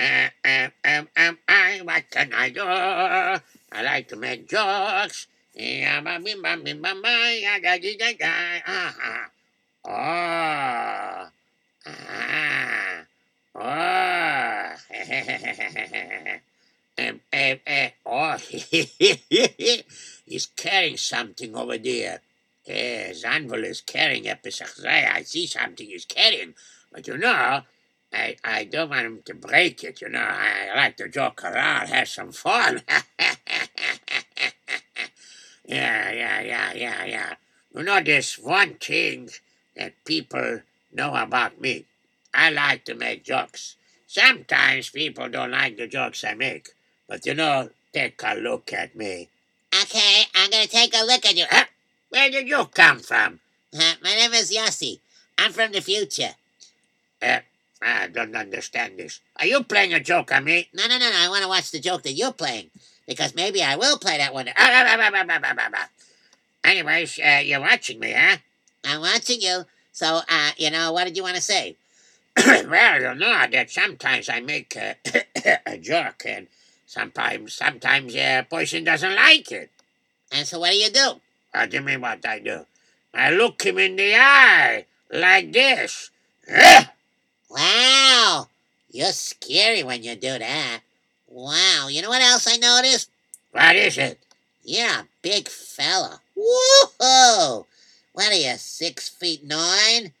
Uh, 0.00 0.28
um, 0.44 0.72
um, 0.84 1.08
um, 1.16 1.38
I, 1.46 1.80
what 1.84 2.10
can 2.10 2.32
I 2.34 2.48
do? 2.50 2.64
I 2.64 3.40
like 3.82 4.08
to 4.08 4.16
make 4.16 4.48
jokes. 4.48 5.28
Aha. 8.66 9.30
Oh. 9.86 11.28
Ah. 11.86 12.93
Oh. 13.54 14.74
oh. 18.06 18.36
He's 20.26 20.46
carrying 20.56 20.96
something 20.96 21.54
over 21.54 21.78
there. 21.78 22.20
Yeah, 22.66 23.10
Zanvil 23.10 23.64
is 23.64 23.80
carrying 23.82 24.26
a 24.28 24.36
Pesach 24.36 24.84
I 24.86 25.22
see 25.22 25.46
something 25.46 25.86
he's 25.86 26.06
carrying. 26.06 26.54
But 26.90 27.06
you 27.06 27.18
know, 27.18 27.60
I, 28.12 28.36
I 28.42 28.64
don't 28.64 28.90
want 28.90 29.06
him 29.06 29.22
to 29.26 29.34
break 29.34 29.84
it, 29.84 30.00
you 30.00 30.08
know. 30.08 30.18
I 30.26 30.72
like 30.74 30.96
to 30.96 31.08
joke 31.08 31.44
around, 31.44 31.88
have 31.88 32.08
some 32.08 32.32
fun. 32.32 32.80
yeah, 35.66 36.10
yeah, 36.10 36.40
yeah, 36.40 36.72
yeah, 36.72 37.04
yeah. 37.04 37.34
You 37.74 37.82
know, 37.82 38.00
there's 38.02 38.36
one 38.36 38.74
thing 38.74 39.28
that 39.76 39.92
people 40.04 40.60
know 40.92 41.14
about 41.14 41.60
me. 41.60 41.84
I 42.34 42.50
like 42.50 42.84
to 42.86 42.94
make 42.94 43.24
jokes. 43.24 43.76
Sometimes 44.06 44.90
people 44.90 45.28
don't 45.28 45.52
like 45.52 45.76
the 45.76 45.86
jokes 45.86 46.24
I 46.24 46.34
make. 46.34 46.68
But 47.08 47.24
you 47.26 47.34
know, 47.34 47.70
take 47.92 48.20
a 48.24 48.34
look 48.34 48.72
at 48.72 48.96
me. 48.96 49.28
Okay, 49.82 50.24
I'm 50.34 50.50
gonna 50.50 50.66
take 50.66 50.94
a 50.94 51.04
look 51.04 51.24
at 51.24 51.36
you. 51.36 51.44
Huh? 51.48 51.64
Where 52.10 52.30
did 52.30 52.48
you 52.48 52.64
come 52.66 52.98
from? 52.98 53.40
Uh, 53.74 53.94
my 54.02 54.14
name 54.14 54.32
is 54.34 54.52
Yossi. 54.52 55.00
I'm 55.38 55.52
from 55.52 55.72
the 55.72 55.80
future. 55.80 56.34
Uh, 57.20 57.40
I 57.82 58.08
don't 58.08 58.36
understand 58.36 58.98
this. 58.98 59.20
Are 59.36 59.46
you 59.46 59.62
playing 59.64 59.92
a 59.94 60.00
joke 60.00 60.32
on 60.32 60.44
me? 60.44 60.68
No, 60.72 60.86
no, 60.86 60.98
no, 60.98 61.10
no. 61.10 61.16
I 61.16 61.28
want 61.28 61.42
to 61.42 61.48
watch 61.48 61.70
the 61.70 61.80
joke 61.80 62.02
that 62.04 62.12
you're 62.12 62.32
playing. 62.32 62.70
Because 63.06 63.34
maybe 63.34 63.62
I 63.62 63.76
will 63.76 63.98
play 63.98 64.16
that 64.18 64.32
one. 64.32 64.48
Anyways, 66.64 67.18
uh, 67.18 67.42
you're 67.44 67.60
watching 67.60 68.00
me, 68.00 68.12
huh? 68.16 68.36
I'm 68.84 69.00
watching 69.00 69.40
you. 69.40 69.64
So, 69.92 70.20
uh, 70.28 70.50
you 70.56 70.70
know, 70.70 70.92
what 70.92 71.04
did 71.04 71.16
you 71.16 71.22
want 71.22 71.36
to 71.36 71.42
say? 71.42 71.76
well, 72.46 73.00
you 73.00 73.14
know 73.14 73.46
that 73.50 73.70
sometimes 73.70 74.28
I 74.28 74.40
make 74.40 74.76
a, 74.76 74.96
a 75.66 75.78
joke, 75.78 76.24
and 76.26 76.48
sometimes, 76.86 77.54
sometimes 77.54 78.14
uh, 78.14 78.42
a 78.44 78.46
person 78.48 78.84
doesn't 78.84 79.14
like 79.14 79.50
it. 79.52 79.70
And 80.32 80.46
so, 80.46 80.58
what 80.60 80.72
do 80.72 80.76
you 80.76 80.90
do? 80.90 81.20
What 81.52 81.70
do 81.70 81.80
mean 81.80 82.00
what 82.00 82.26
I 82.26 82.40
do? 82.40 82.66
I 83.12 83.30
look 83.30 83.62
him 83.62 83.78
in 83.78 83.96
the 83.96 84.16
eye 84.16 84.86
like 85.10 85.52
this. 85.52 86.10
Wow, 87.50 88.48
you're 88.90 89.12
scary 89.12 89.84
when 89.84 90.02
you 90.02 90.16
do 90.16 90.38
that. 90.40 90.80
Wow, 91.28 91.86
you 91.88 92.02
know 92.02 92.08
what 92.08 92.20
else 92.20 92.48
I 92.48 92.56
noticed? 92.56 93.08
What 93.52 93.76
is 93.76 93.96
it? 93.96 94.18
You're 94.64 94.88
a 94.88 95.06
big 95.22 95.48
fella. 95.48 96.20
Woohoo! 96.36 97.66
What 98.12 98.32
are 98.32 98.34
you, 98.34 98.54
six 98.56 99.08
feet 99.08 99.44
nine? 99.44 100.12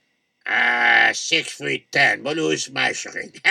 Ah, 0.46 1.08
uh, 1.08 1.12
six 1.12 1.52
feet 1.52 1.90
ten, 1.90 2.22
but 2.22 2.36
who's 2.36 2.70
measuring? 2.70 3.32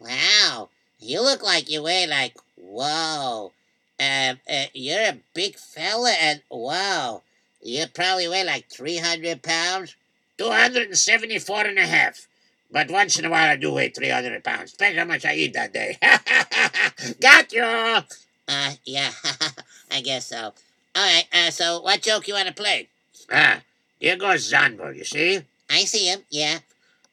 wow, 0.00 0.68
you 0.98 1.22
look 1.22 1.42
like 1.42 1.70
you 1.70 1.82
weigh 1.82 2.06
like, 2.06 2.36
whoa. 2.56 3.52
Uh, 4.00 4.34
uh, 4.50 4.64
you're 4.72 5.00
a 5.00 5.18
big 5.34 5.56
fella, 5.56 6.10
and 6.20 6.42
wow, 6.50 7.22
you 7.62 7.86
probably 7.94 8.26
weigh 8.26 8.42
like 8.44 8.68
300 8.68 9.42
pounds. 9.42 9.94
274 10.38 11.66
and 11.66 11.78
a 11.78 11.86
half. 11.86 12.26
But 12.70 12.90
once 12.90 13.18
in 13.18 13.24
a 13.24 13.30
while 13.30 13.50
I 13.50 13.56
do 13.56 13.72
weigh 13.72 13.90
300 13.90 14.42
pounds. 14.42 14.72
Depends 14.72 14.98
how 14.98 15.04
much 15.04 15.24
I 15.24 15.34
eat 15.36 15.52
that 15.52 15.72
day. 15.72 15.96
Got 17.20 17.52
you! 17.52 17.62
Uh, 17.62 18.72
yeah, 18.84 19.12
I 19.92 20.00
guess 20.00 20.26
so. 20.26 20.52
All 20.96 21.14
right, 21.14 21.24
uh, 21.32 21.50
so 21.50 21.80
what 21.82 22.02
joke 22.02 22.26
you 22.26 22.34
want 22.34 22.48
to 22.48 22.54
play? 22.54 22.88
Ah, 23.30 23.60
here 24.04 24.16
goes 24.16 24.52
Zanbo, 24.52 24.94
you 24.94 25.04
see? 25.04 25.40
I 25.70 25.84
see 25.84 26.08
him, 26.08 26.20
yeah. 26.28 26.58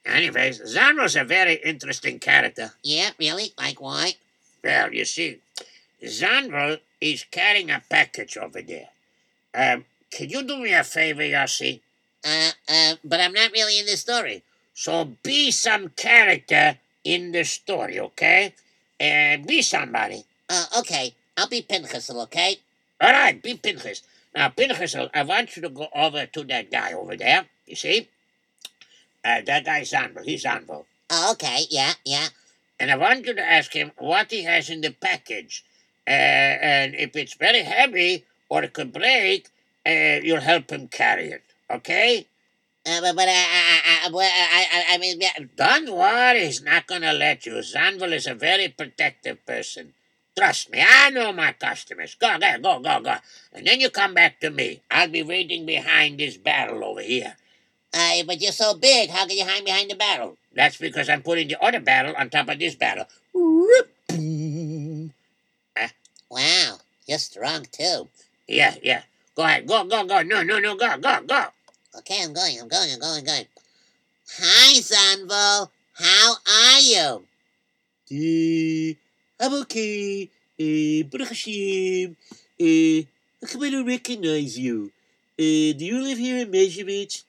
Anyways, 0.05 0.59
Zanbo's 0.75 1.15
a 1.15 1.23
very 1.23 1.55
interesting 1.55 2.19
character. 2.19 2.73
Yeah, 2.83 3.11
really? 3.17 3.53
Like 3.57 3.79
why? 3.79 4.15
Well, 4.61 4.93
you 4.93 5.05
see, 5.05 5.39
Zanvo 6.03 6.79
is 6.99 7.23
carrying 7.31 7.71
a 7.71 7.81
package 7.89 8.35
over 8.35 8.61
there. 8.61 8.89
Um, 9.55 9.85
can 10.11 10.29
you 10.29 10.43
do 10.43 10.57
me 10.57 10.73
a 10.73 10.83
favor, 10.83 11.21
Yossi? 11.21 11.79
Uh, 12.25 12.51
uh, 12.67 12.95
but 13.05 13.21
I'm 13.21 13.31
not 13.31 13.53
really 13.53 13.79
in 13.79 13.85
the 13.85 13.95
story. 13.95 14.43
So 14.73 15.15
be 15.23 15.51
some 15.51 15.89
character 15.95 16.77
in 17.05 17.31
the 17.31 17.45
story, 17.45 18.01
okay? 18.01 18.53
And 18.99 19.43
uh, 19.43 19.47
be 19.47 19.61
somebody. 19.61 20.25
Uh, 20.49 20.65
okay. 20.79 21.15
I'll 21.37 21.47
be 21.47 21.61
Pinchasel, 21.61 22.21
okay? 22.23 22.57
All 22.99 23.11
right, 23.11 23.41
be 23.41 23.53
Pinchas. 23.55 24.03
Now, 24.33 24.49
Pinchas, 24.49 24.95
I 25.13 25.23
want 25.23 25.55
you 25.55 25.61
to 25.63 25.69
go 25.69 25.87
over 25.93 26.25
to 26.25 26.43
that 26.45 26.71
guy 26.71 26.93
over 26.93 27.17
there. 27.17 27.45
You 27.65 27.75
see? 27.75 28.09
Uh, 29.23 29.41
that 29.45 29.65
guy's 29.65 29.91
Zanvil. 29.91 30.23
He's 30.23 30.45
Zanvil. 30.45 30.85
Oh, 31.09 31.31
okay, 31.33 31.65
yeah, 31.69 31.93
yeah. 32.05 32.27
And 32.79 32.89
I 32.89 32.95
want 32.95 33.25
you 33.27 33.33
to 33.33 33.41
ask 33.41 33.73
him 33.73 33.91
what 33.97 34.31
he 34.31 34.43
has 34.43 34.69
in 34.69 34.81
the 34.81 34.91
package. 34.91 35.63
Uh, 36.07 36.09
and 36.09 36.95
if 36.95 37.15
it's 37.15 37.35
very 37.35 37.61
heavy 37.61 38.25
or 38.49 38.63
it 38.63 38.73
could 38.73 38.93
break, 38.93 39.49
uh, 39.85 40.19
you'll 40.23 40.41
help 40.41 40.71
him 40.71 40.87
carry 40.87 41.27
it. 41.27 41.43
Okay? 41.69 42.25
Uh, 42.85 43.01
but 43.01 43.15
but 43.15 43.27
I, 43.27 43.31
I, 43.31 43.81
I, 44.05 44.09
I, 44.13 44.65
I, 44.73 44.95
I 44.95 44.97
mean, 44.97 45.21
yeah, 45.21 45.37
Don't 45.55 45.91
worry, 45.91 46.45
he's 46.45 46.63
not 46.63 46.87
going 46.87 47.01
to 47.03 47.13
let 47.13 47.45
you. 47.45 47.53
Zanvil 47.53 48.13
is 48.13 48.25
a 48.25 48.33
very 48.33 48.69
protective 48.69 49.45
person. 49.45 49.93
Trust 50.37 50.71
me, 50.71 50.83
I 50.87 51.09
know 51.09 51.33
my 51.33 51.51
customers. 51.53 52.15
Go, 52.15 52.37
go, 52.39 52.57
go, 52.59 52.79
go, 52.79 53.01
go. 53.01 53.15
And 53.53 53.67
then 53.67 53.79
you 53.81 53.89
come 53.89 54.13
back 54.13 54.39
to 54.41 54.49
me. 54.49 54.81
I'll 54.89 55.09
be 55.09 55.23
waiting 55.23 55.65
behind 55.65 56.19
this 56.19 56.37
barrel 56.37 56.83
over 56.85 57.01
here. 57.01 57.35
uh, 57.93 58.23
but 58.25 58.41
you're 58.41 58.51
so 58.53 58.73
big. 58.75 59.09
How 59.09 59.25
can 59.27 59.37
you 59.37 59.45
hide 59.45 59.65
behind 59.65 59.91
the 59.91 59.95
barrel? 59.95 60.37
That's 60.55 60.77
because 60.77 61.09
I'm 61.09 61.21
putting 61.23 61.47
the 61.49 61.61
other 61.63 61.79
barrel 61.81 62.15
on 62.17 62.29
top 62.29 62.49
of 62.49 62.59
this 62.59 62.75
barrel. 62.75 63.05
Wow, 66.29 66.77
you're 67.07 67.19
strong 67.19 67.65
too. 67.71 68.07
Yeah, 68.47 68.75
yeah. 68.81 69.03
Go 69.35 69.43
ahead. 69.43 69.67
Go, 69.67 69.83
go, 69.85 70.05
go. 70.05 70.21
No, 70.23 70.43
no, 70.43 70.59
no. 70.59 70.75
Go, 70.75 70.97
go, 70.97 71.21
go. 71.23 71.45
Okay, 71.99 72.23
I'm 72.23 72.33
going, 72.33 72.59
I'm 72.59 72.67
going, 72.67 72.93
I'm 72.93 72.99
going, 72.99 73.19
I'm 73.19 73.25
going. 73.25 73.45
Hi, 74.39 74.79
Zanvo. 74.79 75.69
How 75.93 76.33
are 76.47 76.79
you? 76.79 77.25
Uh, 78.11 78.95
I'm 79.41 79.53
okay. 79.65 80.29
Uh, 80.59 81.01
Baruch 81.09 81.29
Hashem. 81.29 82.15
Uh, 82.61 83.01
how 83.41 83.47
come 83.49 83.63
I 83.63 83.69
don't 83.71 83.87
recognize 83.87 84.53
you? 84.59 84.91
Uh, 85.33 85.73
do 85.73 85.81
you 85.81 85.99
live 86.03 86.19
here 86.19 86.37
in 86.45 86.51
Mezhevich? 86.51 87.23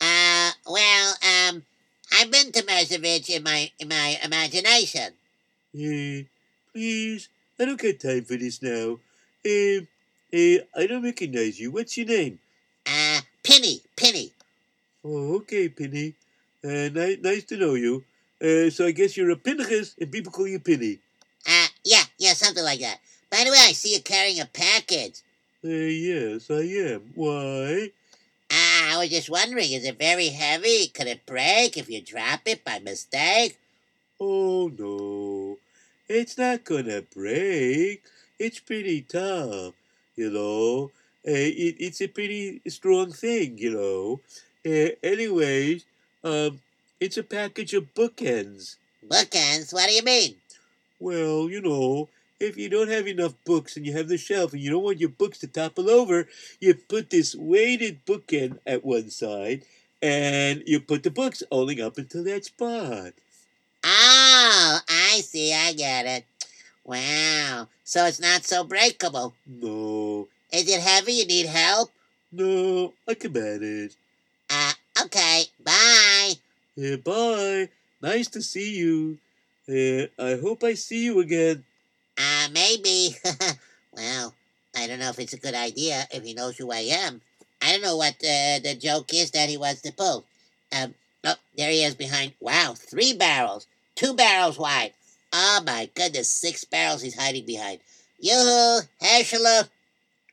Uh, 0.00 0.52
well, 0.64 1.14
um, 1.26 1.64
I've 2.14 2.30
been 2.30 2.52
to 2.52 2.62
Mezevich 2.62 3.30
in 3.30 3.42
my 3.42 3.72
in 3.80 3.88
my 3.88 4.16
imagination. 4.22 5.10
Uh, 5.74 6.22
please, 6.72 7.28
I 7.58 7.64
don't 7.64 7.80
got 7.82 7.98
time 7.98 8.22
for 8.22 8.36
this 8.36 8.62
now. 8.62 9.00
Uh, 9.44 9.82
uh, 10.32 10.58
I 10.78 10.86
don't 10.86 11.02
recognize 11.02 11.58
you. 11.58 11.72
What's 11.72 11.96
your 11.98 12.06
name? 12.06 12.38
Uh, 12.86 13.22
Penny, 13.42 13.82
Penny. 13.96 14.30
Oh, 15.04 15.42
okay, 15.42 15.68
Penny. 15.68 16.14
Uh, 16.62 16.94
ni- 16.94 17.18
nice 17.20 17.42
to 17.50 17.56
know 17.56 17.74
you. 17.74 18.04
Uh, 18.40 18.70
so 18.70 18.86
I 18.86 18.92
guess 18.92 19.16
you're 19.16 19.30
a 19.30 19.36
Pinchas 19.36 19.96
and 19.98 20.12
people 20.12 20.30
call 20.30 20.46
you 20.46 20.60
Penny. 20.60 21.00
Yeah, 21.86 22.02
yeah, 22.18 22.32
something 22.32 22.64
like 22.64 22.80
that. 22.80 22.98
By 23.30 23.44
the 23.44 23.52
way, 23.52 23.58
I 23.60 23.70
see 23.70 23.94
you 23.94 24.00
carrying 24.00 24.40
a 24.40 24.46
package. 24.46 25.22
Uh, 25.64 25.68
yes, 25.68 26.50
I 26.50 26.62
am. 26.62 27.12
Why? 27.14 27.92
Ah, 28.50 28.94
I 28.94 28.98
was 28.98 29.10
just 29.10 29.30
wondering, 29.30 29.70
is 29.70 29.84
it 29.84 29.96
very 29.96 30.30
heavy? 30.30 30.88
Could 30.88 31.06
it 31.06 31.24
break 31.26 31.76
if 31.76 31.88
you 31.88 32.02
drop 32.02 32.40
it 32.46 32.64
by 32.64 32.80
mistake? 32.80 33.56
Oh, 34.18 34.66
no. 34.76 35.58
It's 36.08 36.36
not 36.36 36.64
gonna 36.64 37.02
break. 37.02 38.02
It's 38.36 38.58
pretty 38.58 39.02
tough, 39.02 39.74
you 40.16 40.30
know. 40.30 40.90
Uh, 41.24 41.38
it, 41.38 41.76
it's 41.78 42.00
a 42.00 42.08
pretty 42.08 42.62
strong 42.66 43.12
thing, 43.12 43.58
you 43.58 43.70
know. 43.70 44.20
Uh, 44.66 44.90
anyways, 45.04 45.84
um, 46.24 46.58
it's 46.98 47.16
a 47.16 47.22
package 47.22 47.74
of 47.74 47.94
bookends. 47.94 48.74
Bookends? 49.08 49.72
What 49.72 49.88
do 49.88 49.94
you 49.94 50.02
mean? 50.02 50.34
Well, 50.98 51.48
you 51.50 51.60
know, 51.60 52.08
if 52.40 52.56
you 52.56 52.68
don't 52.68 52.88
have 52.88 53.06
enough 53.06 53.34
books 53.44 53.76
and 53.76 53.86
you 53.86 53.92
have 53.94 54.08
the 54.08 54.18
shelf 54.18 54.52
and 54.52 54.62
you 54.62 54.70
don't 54.70 54.82
want 54.82 55.00
your 55.00 55.08
books 55.10 55.38
to 55.38 55.46
topple 55.46 55.90
over, 55.90 56.28
you 56.60 56.74
put 56.74 57.10
this 57.10 57.34
weighted 57.34 58.04
bookend 58.06 58.58
at 58.66 58.84
one 58.84 59.10
side 59.10 59.62
and 60.02 60.62
you 60.66 60.80
put 60.80 61.02
the 61.02 61.10
books 61.10 61.42
only 61.50 61.80
up 61.80 61.98
until 61.98 62.24
that 62.24 62.44
spot. 62.44 63.12
Oh, 63.84 64.78
I 64.88 65.20
see, 65.22 65.52
I 65.54 65.72
get 65.72 66.06
it. 66.06 66.24
Wow, 66.84 67.68
so 67.84 68.06
it's 68.06 68.20
not 68.20 68.44
so 68.44 68.62
breakable. 68.64 69.34
No, 69.46 70.28
Is 70.52 70.68
it 70.68 70.80
heavy? 70.80 71.12
You 71.14 71.26
need 71.26 71.46
help? 71.46 71.90
no, 72.32 72.92
I 73.08 73.14
can 73.14 73.32
manage. 73.32 73.94
Uh, 74.50 74.72
okay, 75.04 75.44
bye. 75.64 76.32
Yeah, 76.76 76.96
bye. 76.96 77.68
Nice 78.02 78.28
to 78.28 78.42
see 78.42 78.76
you. 78.76 79.18
Uh, 79.68 80.06
I 80.18 80.38
hope 80.40 80.62
I 80.62 80.74
see 80.74 81.04
you 81.04 81.18
again. 81.20 81.64
Uh, 82.16 82.48
maybe. 82.52 83.16
well, 83.92 84.32
I 84.76 84.86
don't 84.86 85.00
know 85.00 85.10
if 85.10 85.18
it's 85.18 85.32
a 85.32 85.38
good 85.38 85.54
idea 85.54 86.06
if 86.12 86.22
he 86.22 86.34
knows 86.34 86.56
who 86.56 86.70
I 86.70 86.86
am. 86.88 87.20
I 87.60 87.72
don't 87.72 87.82
know 87.82 87.96
what 87.96 88.14
uh, 88.14 88.60
the 88.62 88.76
joke 88.80 89.12
is 89.12 89.32
that 89.32 89.48
he 89.48 89.56
wants 89.56 89.82
to 89.82 89.92
pull. 89.92 90.24
Um, 90.72 90.94
oh, 91.24 91.34
there 91.56 91.70
he 91.70 91.82
is 91.82 91.96
behind. 91.96 92.34
Wow, 92.40 92.74
three 92.76 93.12
barrels, 93.12 93.66
two 93.96 94.14
barrels 94.14 94.58
wide. 94.58 94.92
Oh 95.32 95.60
my 95.66 95.90
goodness, 95.94 96.28
six 96.28 96.64
barrels 96.64 97.02
he's 97.02 97.18
hiding 97.18 97.44
behind. 97.44 97.80
Yoo-hoo. 98.20 98.80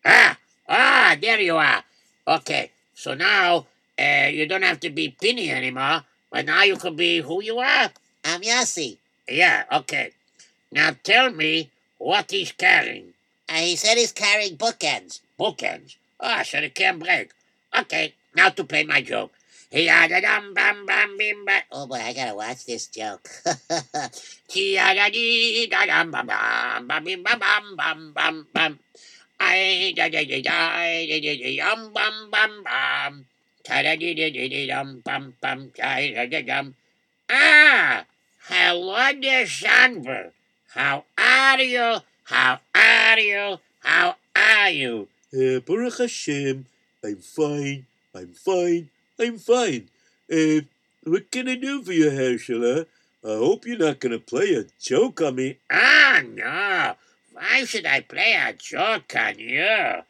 Ah, 0.05 0.37
ah, 0.69 1.17
there 1.19 1.39
you 1.39 1.57
are. 1.57 1.83
Okay, 2.27 2.71
so 2.93 3.15
now 3.15 3.65
uh, 3.99 4.27
you 4.27 4.45
don't 4.47 4.61
have 4.61 4.79
to 4.81 4.89
be 4.91 5.09
Penny 5.09 5.49
anymore, 5.49 6.03
but 6.31 6.45
now 6.45 6.63
you 6.63 6.75
can 6.75 6.95
be 6.95 7.19
who 7.19 7.41
you 7.41 7.57
are. 7.59 7.89
I'm 8.23 8.41
Yossi. 8.41 8.97
Yeah, 9.27 9.63
okay. 9.71 10.11
Now 10.71 10.91
tell 11.03 11.31
me 11.31 11.69
what 11.97 12.31
he's 12.31 12.51
carrying. 12.51 13.13
Uh, 13.47 13.63
he 13.63 13.75
said 13.75 13.97
he's 13.97 14.11
carrying 14.11 14.57
bookends. 14.57 15.21
Bookends. 15.39 15.95
Ah, 16.19 16.43
so 16.43 16.59
they 16.59 16.69
can't 16.69 16.99
break. 16.99 17.31
Okay, 17.77 18.13
now 18.35 18.49
to 18.49 18.63
play 18.63 18.83
my 18.83 19.01
joke. 19.01 19.31
Hiya 19.73 20.05
da 20.07 20.21
dum 20.21 20.53
bam 20.53 20.85
bam 20.85 21.17
bim 21.17 21.45
ba. 21.45 21.65
Oh 21.71 21.87
boy, 21.87 21.97
I 21.97 22.13
gotta 22.13 22.35
watch 22.35 22.65
this 22.65 22.87
joke. 22.87 23.25
Hiya 24.53 24.93
da 24.93 25.09
dee 25.09 25.65
da 25.65 25.85
dum 25.89 26.11
bam 26.11 26.27
bam 26.27 26.87
bam 26.87 27.03
bim 27.03 27.23
bam 27.23 27.39
bam 27.39 27.65
bam 27.75 27.99
bam 28.13 28.35
bam. 28.53 28.79
I 29.39 29.93
da 29.97 30.09
da 30.09 30.21
da 30.23 30.39
da 30.45 30.53
da 31.09 31.17
da 31.17 31.33
da 31.41 31.49
dum 31.57 31.79
bam 31.93 32.15
bam 32.29 32.51
bam. 32.63 33.25
Ta 33.65 33.81
da 33.81 33.95
dee 33.97 34.13
da 34.13 34.29
dee 34.29 34.47
dee 34.47 34.67
dum 34.69 35.01
bam 35.01 35.33
bam 35.41 35.71
ta 35.73 35.97
da 35.97 36.25
da 36.29 36.41
dum. 36.45 36.75
Ah, 37.29 38.05
hello 38.47 39.11
there, 39.21 39.45
Shanver. 39.45 40.31
How 40.73 41.05
are 41.17 41.61
you? 41.61 41.97
How 42.25 42.59
are 42.75 43.19
you? 43.19 43.57
How 43.79 44.15
are 44.35 44.69
you? 44.69 45.07
Uh, 45.33 45.59
Baruch 45.59 45.97
Hashem, 45.97 46.65
I'm 47.03 47.17
fine. 47.17 47.85
I'm 48.13 48.33
fine. 48.33 48.89
I'm 49.19 49.37
fine. 49.37 49.89
Uh, 50.31 50.61
what 51.03 51.31
can 51.31 51.47
I 51.47 51.55
do 51.55 51.83
for 51.83 51.93
you, 51.93 52.09
Herschela? 52.09 52.85
I 53.23 53.27
hope 53.27 53.65
you're 53.65 53.77
not 53.77 53.99
gonna 53.99 54.19
play 54.19 54.53
a 54.55 54.65
joke 54.79 55.21
on 55.21 55.35
me. 55.35 55.57
Ah, 55.71 56.21
no. 56.25 56.95
Why 57.31 57.63
should 57.65 57.85
I 57.85 58.01
play 58.01 58.33
a 58.33 58.53
joke 58.53 59.15
on 59.15 59.39
you? 59.39 60.03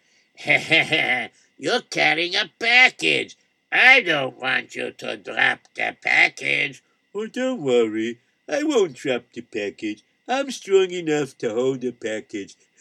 You're 1.58 1.82
carrying 1.90 2.36
a 2.36 2.50
package. 2.60 3.38
I 3.72 4.02
don't 4.02 4.38
want 4.40 4.76
you 4.76 4.92
to 4.92 5.18
drop 5.18 5.60
the 5.76 5.96
package. 6.04 6.84
Oh, 7.16 7.28
don't 7.28 7.62
worry. 7.62 8.18
I 8.48 8.64
won't 8.64 8.94
drop 8.94 9.24
the 9.34 9.42
package. 9.42 10.04
I'm 10.28 10.52
strong 10.52 10.92
enough 10.92 11.38
to 11.40 11.54
hold 11.54 11.82
the 11.82 11.92
package. 11.92 12.56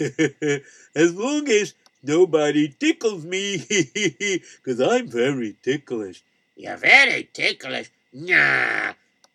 as 0.94 1.14
long 1.14 1.48
as 1.48 1.75
nobody 2.03 2.68
tickles 2.68 3.25
me, 3.25 3.59
because 3.68 4.81
I'm 4.81 5.09
very 5.09 5.57
ticklish. 5.62 6.22
You're 6.57 6.77
very 6.77 7.29
ticklish. 7.33 7.90
Nah, 8.12 8.92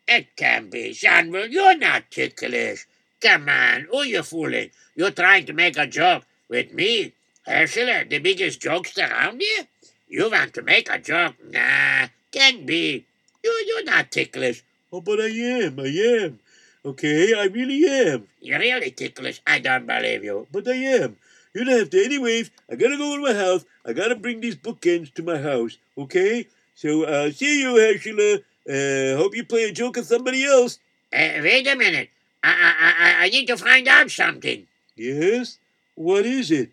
it 0.07 0.35
can't 0.35 0.69
be, 0.69 0.91
Shanwell. 0.91 1.49
You're 1.49 1.77
not 1.77 2.11
ticklish. 2.11 2.87
Come 3.19 3.49
on, 3.49 3.87
who 3.89 4.03
you 4.03 4.21
fooling? 4.23 4.69
You're 4.95 5.11
trying 5.11 5.45
to 5.47 5.53
make 5.53 5.77
a 5.77 5.87
joke 5.87 6.23
with 6.49 6.73
me, 6.73 7.13
Herschel, 7.45 8.05
the 8.09 8.19
biggest 8.19 8.61
jokester 8.61 9.09
around 9.09 9.41
here? 9.41 9.67
You 10.07 10.29
want 10.29 10.53
to 10.53 10.61
make 10.61 10.89
a 10.89 10.99
joke? 10.99 11.35
Nah, 11.43 12.07
can't 12.31 12.65
be. 12.65 13.05
You, 13.43 13.63
you're 13.67 13.83
not 13.83 14.11
ticklish. 14.11 14.63
Oh, 14.91 15.01
but 15.01 15.19
I 15.19 15.27
am. 15.27 15.79
I 15.79 15.87
am. 16.23 16.39
Okay, 16.85 17.33
I 17.33 17.45
really 17.45 17.85
am. 17.85 18.27
You're 18.39 18.59
really 18.59 18.91
ticklish. 18.91 19.41
I 19.45 19.59
don't 19.59 19.85
believe 19.85 20.23
you. 20.23 20.47
But 20.51 20.67
I 20.67 20.75
am. 20.75 21.17
You 21.53 21.65
don't 21.65 21.79
have 21.79 21.89
to. 21.89 22.05
Anyways, 22.05 22.51
I 22.71 22.75
gotta 22.75 22.97
go 22.97 23.15
to 23.15 23.21
my 23.21 23.33
house. 23.33 23.65
I 23.85 23.93
gotta 23.93 24.15
bring 24.15 24.39
these 24.39 24.55
bookends 24.55 25.13
to 25.15 25.23
my 25.23 25.37
house. 25.37 25.77
Okay? 25.97 26.47
So, 26.75 27.03
uh, 27.03 27.31
see 27.31 27.61
you, 27.61 27.73
Herschela. 27.73 28.43
Uh, 28.69 29.17
hope 29.17 29.35
you 29.35 29.43
play 29.43 29.63
a 29.63 29.71
joke 29.71 29.97
on 29.97 30.03
somebody 30.03 30.45
else. 30.45 30.79
Uh, 31.11 31.39
wait 31.41 31.67
a 31.67 31.75
minute. 31.75 32.09
I, 32.43 32.49
I, 32.51 32.93
I, 33.03 33.25
I 33.25 33.29
need 33.29 33.47
to 33.47 33.57
find 33.57 33.87
out 33.87 34.09
something. 34.11 34.67
Yes? 34.95 35.57
What 35.95 36.25
is 36.25 36.51
it? 36.51 36.71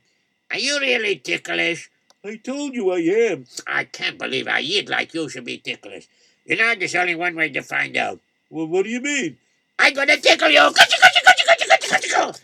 Are 0.51 0.59
you 0.59 0.79
really 0.79 1.17
ticklish? 1.17 1.91
I 2.25 2.37
told 2.37 2.75
you 2.75 2.91
I 2.91 2.99
am. 2.99 3.47
I 3.67 3.85
can't 3.85 4.19
believe 4.19 4.47
a 4.47 4.61
yid 4.61 4.89
like 4.89 5.15
you 5.15 5.29
should 5.29 5.45
be 5.45 5.59
ticklish. 5.59 6.09
You 6.45 6.57
know, 6.57 6.75
there's 6.75 6.95
only 6.95 7.15
one 7.15 7.35
way 7.37 7.49
to 7.51 7.63
find 7.63 7.97
out. 7.97 8.21
Well, 8.51 8.67
what 8.67 8.85
do 8.85 8.91
you 8.91 9.01
mean? 9.01 9.39
I'm 9.79 9.95
gonna 9.95 10.17
tickle 10.17 10.51
you. 10.51 10.59
Gotcha, 10.59 10.97
gotcha, 11.01 11.21
gotcha, 11.25 11.45
gotcha, 11.47 11.67
gotcha, 11.69 12.09
gotcha. 12.09 12.35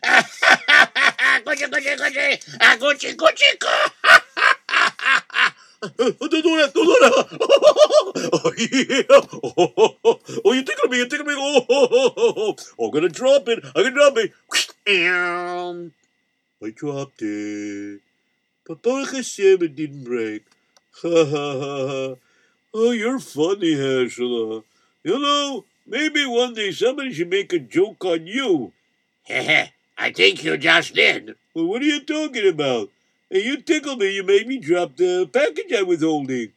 Good 1.44 1.58
Gucci, 1.58 1.66
Gucci, 1.70 1.96
Gucci, 1.96 2.56
ah, 2.60 2.76
Gucci, 2.78 3.16
Gucci, 3.16 3.58
Gucci. 3.58 3.90
Oh, 5.82 5.88
don't 6.28 6.30
do 6.30 6.42
that! 6.60 6.74
Don't 6.74 6.84
do 6.84 6.96
that! 7.00 7.28
Oh, 8.34 8.52
yeah! 8.58 9.02
Oh, 9.08 9.96
oh, 10.04 10.20
oh, 10.44 10.52
you 10.52 10.62
tickle 10.62 10.90
me! 10.90 10.98
You 10.98 11.08
tickle 11.08 11.24
me! 11.24 11.34
Oh, 11.36 11.64
oh, 11.70 11.88
oh, 11.90 12.12
oh, 12.16 12.54
oh. 12.78 12.84
I'm 12.84 12.90
gonna 12.90 13.08
drop 13.08 13.48
it! 13.48 13.64
I'm 13.64 13.84
gonna 13.84 13.90
drop 13.90 14.18
it! 14.18 14.32
I 16.62 16.70
dropped 16.70 17.22
it. 17.22 18.00
But 18.66 18.82
Baruch 18.82 19.12
Hashem, 19.12 19.62
it 19.62 19.74
didn't 19.74 20.04
break. 20.04 20.44
Ha 21.02 21.08
ha 21.08 21.58
ha 21.64 21.86
ha. 21.88 22.14
Oh, 22.72 22.92
you're 22.92 23.18
funny, 23.18 23.74
Herschel. 23.74 24.64
You 25.02 25.18
know, 25.18 25.64
maybe 25.86 26.24
one 26.24 26.54
day 26.54 26.70
somebody 26.70 27.12
should 27.12 27.28
make 27.30 27.52
a 27.52 27.58
joke 27.58 28.04
on 28.04 28.26
you. 28.26 28.72
Heh 29.24 29.68
I 29.98 30.12
think 30.12 30.44
you 30.44 30.56
just 30.56 30.94
did. 30.94 31.34
Well, 31.54 31.66
what 31.66 31.82
are 31.82 31.86
you 31.86 32.00
talking 32.00 32.48
about? 32.48 32.88
Hey, 33.28 33.44
you 33.44 33.60
tickled 33.60 33.98
me. 33.98 34.14
You 34.14 34.22
made 34.22 34.46
me 34.46 34.58
drop 34.58 34.96
the 34.96 35.28
package 35.30 35.72
I 35.72 35.82
was 35.82 36.02
holding. 36.02 36.52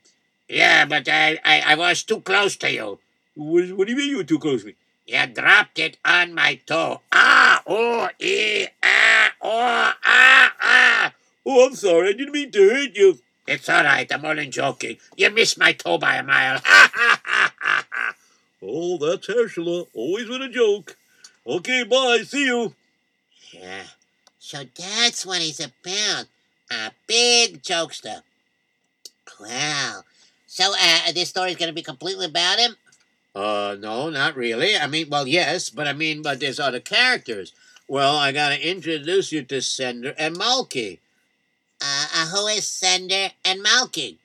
Yeah, 0.47 0.85
but 0.85 1.09
I, 1.09 1.39
I, 1.43 1.61
I 1.73 1.75
was 1.75 2.03
too 2.03 2.21
close 2.21 2.55
to 2.57 2.71
you. 2.71 2.99
What, 3.35 3.71
what 3.71 3.87
do 3.87 3.93
you 3.93 3.97
mean 3.97 4.09
you 4.11 4.17
were 4.17 4.23
too 4.23 4.39
close 4.39 4.61
to 4.61 4.67
me? 4.67 4.75
You 5.07 5.25
dropped 5.27 5.79
it 5.79 5.97
on 6.05 6.33
my 6.33 6.55
toe. 6.65 7.01
Ah, 7.11 7.63
oh, 7.67 8.07
e, 8.19 8.67
ah, 8.81 9.31
oh, 9.41 9.93
ah, 10.05 10.53
ah. 10.61 11.13
Oh, 11.45 11.65
I'm 11.65 11.75
sorry. 11.75 12.09
I 12.09 12.13
didn't 12.13 12.33
mean 12.33 12.51
to 12.51 12.69
hurt 12.69 12.95
you. 12.95 13.19
It's 13.47 13.67
all 13.69 13.83
right. 13.83 14.11
I'm 14.11 14.25
only 14.25 14.47
joking. 14.47 14.97
You 15.17 15.29
missed 15.29 15.57
my 15.57 15.73
toe 15.73 15.97
by 15.97 16.15
a 16.15 16.23
mile. 16.23 16.59
Ha 16.65 16.91
ha 16.93 17.21
ha 17.59 18.15
Oh, 18.61 18.97
that's 18.97 19.27
Herschel. 19.27 19.89
Always 19.93 20.29
with 20.29 20.41
a 20.41 20.47
joke. 20.47 20.95
Okay, 21.45 21.83
bye. 21.83 22.23
See 22.25 22.45
you. 22.45 22.73
Yeah. 23.51 23.83
So 24.39 24.63
that's 24.77 25.25
what 25.25 25.41
he's 25.41 25.59
about. 25.59 26.25
A 26.71 26.91
big 27.07 27.61
jokester. 27.61 28.21
Wow. 29.39 30.03
So, 30.47 30.73
uh, 30.79 31.11
this 31.11 31.29
story's 31.29 31.57
going 31.57 31.67
to 31.67 31.73
be 31.73 31.81
completely 31.81 32.27
about 32.27 32.59
him? 32.59 32.77
Uh, 33.35 33.75
no, 33.79 34.09
not 34.09 34.35
really. 34.37 34.77
I 34.77 34.87
mean, 34.87 35.09
well, 35.09 35.27
yes, 35.27 35.69
but 35.69 35.87
I 35.87 35.93
mean, 35.93 36.21
but 36.21 36.39
there's 36.39 36.59
other 36.59 36.79
characters. 36.79 37.51
Well, 37.87 38.15
I 38.15 38.31
gotta 38.31 38.65
introduce 38.65 39.31
you 39.31 39.43
to 39.43 39.61
Sender 39.61 40.13
and 40.17 40.37
Malky. 40.37 40.99
Uh, 41.81 42.07
uh, 42.15 42.25
who 42.27 42.47
is 42.47 42.67
Sender 42.67 43.29
and 43.43 43.63
Malky? 43.63 44.17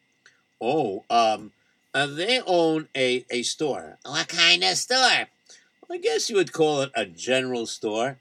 Oh, 0.60 1.04
um, 1.10 1.52
uh, 1.94 2.06
they 2.06 2.40
own 2.46 2.88
a, 2.96 3.24
a 3.30 3.42
store. 3.42 3.98
What 4.04 4.28
kind 4.28 4.62
of 4.64 4.76
store? 4.76 5.28
I 5.90 5.98
guess 5.98 6.28
you 6.28 6.36
would 6.36 6.52
call 6.52 6.82
it 6.82 6.90
a 6.94 7.06
general 7.06 7.66
store. 7.66 8.18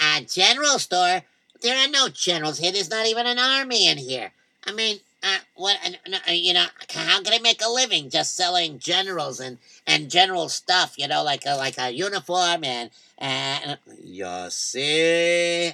A 0.00 0.22
general 0.22 0.78
store? 0.78 1.22
There 1.60 1.76
are 1.76 1.88
no 1.88 2.08
generals 2.08 2.58
here. 2.58 2.72
There's 2.72 2.90
not 2.90 3.06
even 3.06 3.26
an 3.26 3.38
army 3.38 3.88
in 3.88 3.98
here. 3.98 4.30
I 4.64 4.72
mean, 4.72 5.00
uh, 5.22 5.38
what? 5.56 5.76
Uh, 5.84 6.16
uh, 6.28 6.32
you 6.32 6.52
know, 6.52 6.66
how 6.94 7.20
can 7.22 7.32
I 7.32 7.40
make 7.40 7.60
a 7.64 7.68
living 7.68 8.08
just 8.08 8.36
selling 8.36 8.78
generals 8.78 9.40
and 9.40 9.58
and 9.86 10.10
general 10.10 10.48
stuff? 10.48 10.94
You 10.96 11.08
know, 11.08 11.24
like 11.24 11.44
a 11.44 11.56
like 11.56 11.78
a 11.78 11.90
uniform 11.90 12.62
and 12.62 12.90
and. 13.18 13.78
You 14.04 14.46
see? 14.50 15.72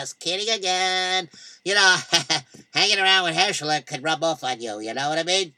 Just 0.00 0.18
kidding 0.18 0.48
again. 0.48 1.28
You 1.62 1.74
know, 1.74 1.96
hanging 2.74 2.98
around 2.98 3.24
with 3.24 3.36
Herschel 3.36 3.70
could 3.84 4.02
rub 4.02 4.24
off 4.24 4.42
on 4.42 4.58
you. 4.58 4.80
You 4.80 4.94
know 4.94 5.10
what 5.10 5.18
I 5.18 5.24
mean? 5.24 5.52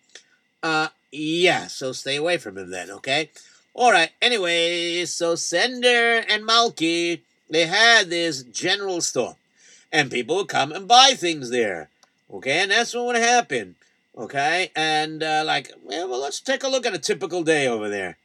Uh, 0.60 0.88
yeah, 1.12 1.68
so 1.68 1.92
stay 1.92 2.16
away 2.16 2.38
from 2.38 2.58
him 2.58 2.70
then, 2.70 2.90
okay? 2.90 3.30
All 3.72 3.92
right, 3.92 4.10
anyway, 4.20 5.04
so 5.04 5.36
Sender 5.36 6.24
and 6.28 6.42
Malky, 6.42 7.20
they 7.48 7.66
had 7.66 8.10
this 8.10 8.42
general 8.42 9.00
store, 9.00 9.36
and 9.92 10.10
people 10.10 10.36
would 10.36 10.48
come 10.48 10.72
and 10.72 10.88
buy 10.88 11.12
things 11.16 11.50
there, 11.50 11.88
okay? 12.32 12.62
And 12.62 12.70
that's 12.72 12.94
what 12.94 13.06
would 13.06 13.16
happen, 13.16 13.76
okay? 14.18 14.72
And, 14.74 15.22
uh, 15.22 15.44
like, 15.46 15.70
well, 15.84 16.08
well, 16.08 16.20
let's 16.20 16.40
take 16.40 16.64
a 16.64 16.68
look 16.68 16.84
at 16.84 16.94
a 16.94 16.98
typical 16.98 17.44
day 17.44 17.68
over 17.68 17.88
there. 17.88 18.16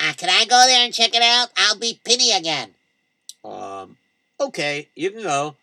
Uh, 0.00 0.14
can 0.16 0.30
I 0.30 0.46
go 0.46 0.64
there 0.66 0.84
and 0.84 0.94
check 0.94 1.14
it 1.14 1.22
out? 1.22 1.48
I'll 1.56 1.78
be 1.78 2.00
Penny 2.04 2.32
again. 2.32 2.70
Um, 3.44 3.96
okay, 4.40 4.88
you 4.94 5.10
can 5.10 5.22
go. 5.22 5.56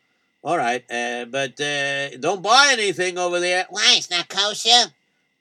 All 0.44 0.58
right, 0.58 0.84
uh, 0.92 1.26
but 1.26 1.60
uh, 1.60 2.18
don't 2.18 2.44
buy 2.44 2.70
anything 2.72 3.18
over 3.18 3.40
there. 3.40 3.66
Why? 3.70 3.96
It's 3.98 4.12
not 4.12 4.30
kosher. 4.30 4.92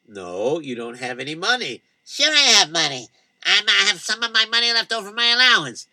No, 0.08 0.60
you 0.60 0.74
don't 0.74 0.98
have 0.98 1.18
any 1.18 1.34
money. 1.34 1.82
Sure, 2.06 2.32
I 2.32 2.54
have 2.58 2.70
money. 2.70 3.08
I'm, 3.44 3.64
I 3.68 3.84
have 3.88 4.00
some 4.00 4.22
of 4.22 4.32
my 4.32 4.46
money 4.50 4.72
left 4.72 4.92
over 4.92 5.12
my 5.12 5.26
allowance. 5.26 5.86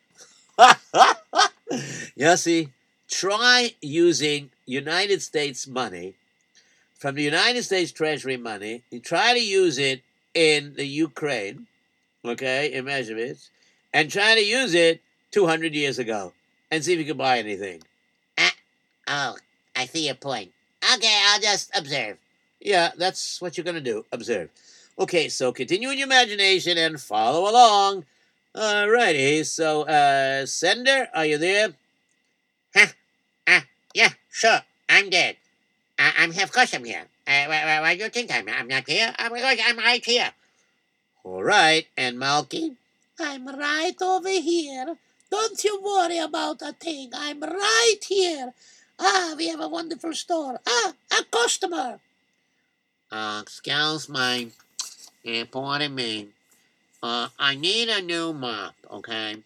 you 2.16 2.38
see, 2.38 2.70
try 3.10 3.76
using 3.82 4.52
United 4.66 5.22
States 5.22 5.68
money 5.68 6.14
from 6.98 7.16
the 7.16 7.24
United 7.24 7.64
States 7.64 7.92
Treasury 7.92 8.38
money. 8.38 8.84
You 8.92 9.00
try 9.00 9.34
to 9.34 9.44
use 9.44 9.78
it 9.78 10.04
in 10.34 10.76
the 10.76 10.86
Ukraine, 10.86 11.68
okay, 12.24 12.72
in 12.72 12.86
measurements, 12.86 13.50
and 13.94 14.10
try 14.10 14.36
to 14.36 14.42
use 14.42 14.74
it 14.74 15.02
200 15.32 15.74
years 15.74 16.00
ago 16.00 16.32
and 16.72 16.84
see 16.84 16.94
if 16.94 17.00
you 17.00 17.06
can 17.06 17.18
buy 17.18 17.38
anything. 17.40 17.82
Oh, 19.08 19.36
I 19.76 19.86
see 19.88 20.06
your 20.06 20.16
point. 20.16 20.52
Okay, 20.96 21.22
I'll 21.28 21.42
just 21.42 21.70
observe. 21.76 22.18
Yeah, 22.62 22.92
that's 22.98 23.42
what 23.42 23.58
you're 23.58 23.66
going 23.66 23.76
to 23.76 23.82
do. 23.82 24.06
Observe. 24.12 24.50
Okay, 24.98 25.28
so 25.28 25.52
continue 25.52 25.90
in 25.90 25.98
your 25.98 26.08
imagination 26.08 26.78
and 26.78 27.00
follow 27.00 27.50
along. 27.50 28.06
Alrighty, 28.56 29.46
so, 29.46 29.84
uh, 29.84 30.46
Sender, 30.46 31.08
are 31.14 31.26
you 31.26 31.38
there? 31.38 31.70
Huh? 32.76 32.88
Uh, 33.48 33.62
yeah, 33.94 34.10
sure. 34.30 34.60
I'm 34.88 35.10
dead. 35.10 35.36
I, 36.00 36.14
I'm, 36.20 36.32
of 36.32 36.52
course 36.52 36.74
I'm 36.74 36.86
here. 36.86 37.06
Uh, 37.28 37.46
why, 37.48 37.80
why, 37.82 37.96
do 37.96 38.04
you 38.04 38.10
think 38.10 38.32
I'm, 38.34 38.48
I'm 38.48 38.68
not 38.68 38.88
here? 38.88 39.14
I'm, 39.18 39.34
I'm 39.34 39.78
right 39.78 40.04
here. 40.04 40.32
All 41.24 41.44
right, 41.44 41.86
and 41.98 42.18
Malky? 42.18 42.76
I'm 43.20 43.46
right 43.48 43.96
over 44.02 44.30
here. 44.30 44.98
Don't 45.32 45.64
you 45.64 45.82
worry 45.82 46.18
about 46.20 46.62
a 46.62 46.74
thing. 46.74 47.12
I'm 47.16 47.40
right 47.40 48.04
here. 48.06 48.54
Ah, 49.00 49.34
we 49.38 49.48
have 49.48 49.62
a 49.62 49.68
wonderful 49.70 50.14
store. 50.14 50.60
Ah, 50.68 50.94
a 51.18 51.24
customer. 51.24 52.00
Uh, 53.10 53.40
excuse 53.42 54.10
me. 54.10 54.52
Uh, 55.26 55.46
pardon 55.50 55.96
me. 55.96 56.28
Uh, 57.02 57.30
I 57.40 57.56
need 57.56 57.88
a 57.88 58.02
new 58.02 58.34
mop, 58.34 58.76
okay? 58.92 59.38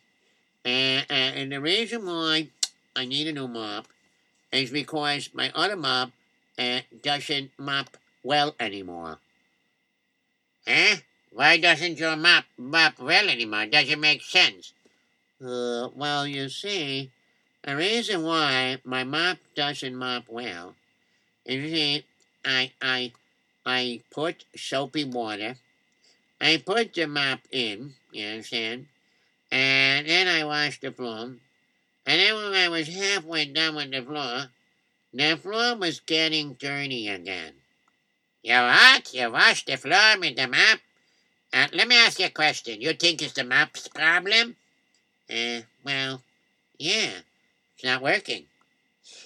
And, 0.66 1.06
and, 1.10 1.52
the 1.52 1.62
reason 1.62 2.06
why 2.06 2.50
I 2.96 3.06
need 3.06 3.28
a 3.28 3.34
new 3.34 3.48
mop 3.48 3.86
is 4.52 4.72
because 4.72 5.30
my 5.34 5.52
other 5.54 5.76
mop 5.76 6.12
uh, 6.58 6.80
doesn't 7.04 7.52
mop 7.60 7.96
well 8.24 8.56
anymore. 8.60 9.20
Huh? 10.68 10.96
Why 11.32 11.58
doesn't 11.58 12.00
your 12.00 12.16
mop 12.16 12.46
mop 12.58 13.00
well 13.00 13.30
anymore? 13.30 13.68
Doesn't 13.68 14.00
make 14.00 14.24
sense. 14.24 14.74
Uh, 15.44 15.90
well, 15.94 16.26
you 16.26 16.48
see, 16.48 17.12
the 17.64 17.76
reason 17.76 18.24
why 18.24 18.78
my 18.86 19.04
mop 19.04 19.38
doesn't 19.54 19.96
mop 19.96 20.24
well 20.30 20.76
is 21.46 21.72
see, 21.72 22.06
I 22.46 22.72
I 22.82 23.12
I 23.66 24.02
put 24.12 24.46
soapy 24.56 25.04
water. 25.04 25.58
I 26.40 26.58
put 26.58 26.94
the 26.94 27.08
mop 27.08 27.40
in, 27.52 27.96
you 28.12 28.26
understand? 28.26 28.88
And 29.52 30.08
then 30.08 30.28
I 30.28 30.46
washed 30.46 30.82
the 30.82 30.92
floor. 30.92 31.36
And 32.06 32.20
then 32.20 32.36
when 32.36 32.54
I 32.54 32.70
was 32.70 32.88
halfway 32.88 33.46
done 33.46 33.76
with 33.76 33.92
the 33.92 34.04
floor, 34.04 34.48
the 35.14 35.38
floor 35.38 35.76
was 35.76 36.00
getting 36.00 36.54
dirty 36.54 37.10
again. 37.10 37.54
You 38.42 38.54
what? 38.54 39.14
You 39.14 39.32
washed 39.32 39.68
the 39.68 39.78
floor 39.78 40.20
with 40.20 40.36
the 40.38 40.48
mop? 40.48 40.80
Uh, 41.52 41.68
let 41.74 41.88
me 41.88 41.98
ask 41.98 42.20
you 42.20 42.28
a 42.28 42.30
question. 42.30 42.80
You 42.80 42.94
think 42.94 43.22
it's 43.22 43.34
the 43.34 43.44
mop's 43.44 43.88
problem? 43.88 44.56
Uh, 45.30 45.62
well, 45.84 46.22
yeah. 46.78 47.12
It's 47.76 47.84
not 47.84 48.02
working. 48.02 48.46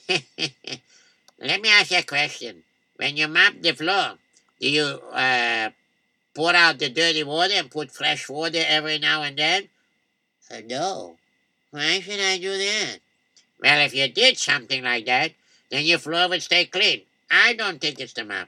Let 0.10 1.62
me 1.62 1.70
ask 1.70 1.92
you 1.92 2.00
a 2.00 2.04
question. 2.04 2.64
When 2.98 3.16
you 3.16 3.28
mop 3.28 3.54
the 3.62 3.74
floor, 3.74 4.18
do 4.60 4.70
you 4.70 4.84
uh, 5.14 5.70
pour 6.34 6.54
out 6.54 6.80
the 6.80 6.90
dirty 6.90 7.24
water 7.24 7.54
and 7.56 7.72
put 7.72 7.92
fresh 7.92 8.28
water 8.30 8.64
every 8.66 9.00
now 9.00 9.24
and 9.24 9.38
then? 9.38 9.70
Uh, 10.52 10.62
no. 10.66 11.18
Why 11.72 12.00
should 12.00 12.20
I 12.20 12.38
do 12.38 12.58
that? 12.58 12.98
Well, 13.62 13.86
if 13.86 13.94
you 13.94 14.08
did 14.08 14.38
something 14.38 14.84
like 14.84 15.06
that, 15.06 15.32
then 15.70 15.86
your 15.86 16.00
floor 16.00 16.28
would 16.30 16.42
stay 16.42 16.66
clean. 16.66 17.04
I 17.30 17.54
don't 17.54 17.80
think 17.80 18.00
it's 18.00 18.14
the 18.14 18.26
mop. 18.26 18.48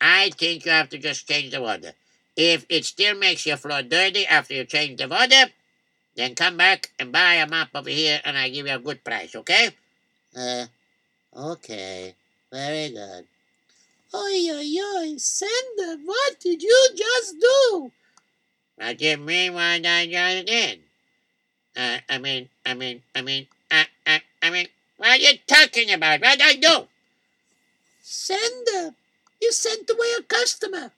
I 0.00 0.30
think 0.30 0.64
you 0.64 0.70
have 0.70 0.88
to 0.90 0.98
just 0.98 1.28
change 1.28 1.50
the 1.52 1.60
water. 1.60 1.92
If 2.36 2.64
it 2.68 2.84
still 2.84 3.16
makes 3.16 3.44
your 3.44 3.56
floor 3.56 3.82
dirty 3.82 4.26
after 4.26 4.54
you 4.54 4.64
change 4.64 4.98
the 4.98 5.08
water, 5.08 5.50
then 6.16 6.34
come 6.34 6.56
back 6.56 6.90
and 6.98 7.12
buy 7.12 7.34
a 7.34 7.46
mop 7.46 7.68
over 7.74 7.90
here 7.90 8.20
and 8.24 8.36
I 8.36 8.48
give 8.48 8.66
you 8.66 8.74
a 8.74 8.78
good 8.78 9.04
price, 9.04 9.34
okay? 9.34 9.70
Uh, 10.36 10.66
okay. 11.36 12.14
Very 12.52 12.90
good. 12.90 13.26
Oi, 14.12 14.50
oi, 14.50 14.74
oi, 14.98 15.14
Sender, 15.18 16.02
what 16.04 16.40
did 16.40 16.62
you 16.62 16.88
just 16.96 17.36
do? 17.40 17.92
I 18.80 18.96
you 18.98 19.16
mean 19.18 19.54
what 19.54 19.86
I 19.86 20.06
just 20.10 20.46
did? 20.46 20.80
Uh, 21.76 21.98
I 22.08 22.18
mean, 22.18 22.48
I 22.66 22.74
mean, 22.74 23.02
I 23.14 23.22
mean, 23.22 23.46
uh, 23.70 23.84
uh, 24.06 24.18
I 24.42 24.50
mean, 24.50 24.66
What 24.96 25.10
are 25.10 25.16
you 25.16 25.38
talking 25.46 25.92
about? 25.92 26.20
What 26.20 26.38
did 26.38 26.46
I 26.46 26.54
do? 26.56 26.88
Send 28.02 28.66
her. 28.74 28.94
You 29.40 29.52
sent 29.52 29.88
away 29.88 30.08
a 30.18 30.22
customer. 30.22 30.92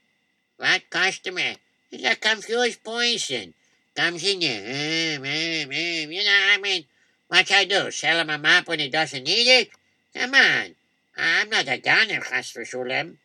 What 0.57 0.83
customer? 0.91 1.55
He's 1.91 2.05
a 2.05 2.17
confused 2.17 2.83
person. 2.83 3.55
Comes 3.95 4.25
in 4.25 4.41
here. 4.41 5.19
Um, 5.19 5.73
you 6.11 6.25
know, 6.25 6.39
I 6.53 6.59
mean, 6.63 6.85
what 7.29 7.51
I 7.51 7.65
do? 7.65 7.91
Sell 7.91 8.19
him 8.19 8.31
a 8.31 8.39
mop 8.39 8.69
when 8.69 8.79
he 8.79 8.89
doesn't 8.89 9.25
need 9.25 9.49
it? 9.49 9.71
Come 10.15 10.35
on. 10.35 10.75
I'm 11.17 11.51
not 11.51 11.69
a 11.69 11.79
gunner, 11.79 12.21
Chas 12.21 12.53
v'shulam. 12.53 13.17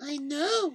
I 0.00 0.16
know. 0.16 0.74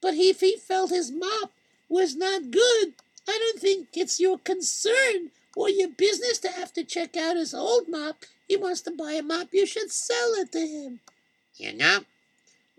But 0.00 0.14
if 0.14 0.40
he 0.40 0.56
felt 0.56 0.90
his 0.90 1.10
mop 1.10 1.52
was 1.88 2.16
not 2.16 2.50
good, 2.50 2.94
I 3.26 3.38
don't 3.38 3.60
think 3.60 3.88
it's 3.94 4.20
your 4.20 4.38
concern 4.38 5.30
or 5.56 5.70
your 5.70 5.88
business 5.88 6.38
to 6.40 6.48
have 6.48 6.72
to 6.74 6.84
check 6.84 7.16
out 7.16 7.36
his 7.36 7.54
old 7.54 7.88
mop. 7.88 8.24
He 8.46 8.56
wants 8.56 8.82
to 8.82 8.90
buy 8.90 9.12
a 9.12 9.22
mop, 9.22 9.48
you 9.52 9.64
should 9.64 9.90
sell 9.90 10.34
it 10.34 10.52
to 10.52 10.60
him. 10.60 11.00
You 11.56 11.72
know, 11.74 12.00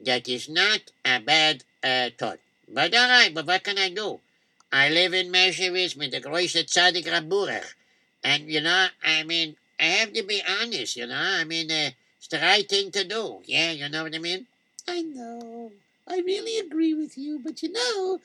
that 0.04 0.28
is 0.28 0.48
not 0.48 0.92
a 1.04 1.20
bad 1.20 1.64
uh, 1.84 2.10
thought. 2.18 2.40
But 2.68 2.94
all 2.96 3.10
right, 3.10 3.34
but 3.34 3.48
what 3.48 3.64
can 3.64 3.78
I 3.78 3.90
do? 3.90 4.20
I 4.72 4.90
live 4.90 5.14
in 5.14 5.32
Meshevitz 5.32 5.98
with 5.98 6.12
the 6.12 6.22
Große 6.22 6.64
Tzadik 6.66 7.06
Raburach. 7.06 7.76
And, 8.24 8.50
you 8.50 8.62
know, 8.62 8.88
I 9.04 9.24
mean, 9.24 9.56
I 9.80 9.84
have 9.84 10.14
to 10.14 10.24
be 10.24 10.42
honest, 10.62 10.96
you 10.96 11.08
know. 11.08 11.16
I 11.16 11.44
mean, 11.44 11.72
uh, 11.72 11.92
it's 12.18 12.28
the 12.28 12.38
right 12.38 12.68
thing 12.68 12.92
to 12.92 13.04
do. 13.04 13.42
Yeah, 13.46 13.72
you 13.72 13.88
know 13.90 14.04
what 14.04 14.16
I 14.16 14.20
mean? 14.20 14.48
I 14.88 15.02
know. 15.02 15.72
I 16.08 16.18
really 16.18 16.60
agree 16.60 16.94
with 16.94 17.18
you, 17.18 17.40
but 17.44 17.62
you 17.64 17.72
know, 17.72 18.20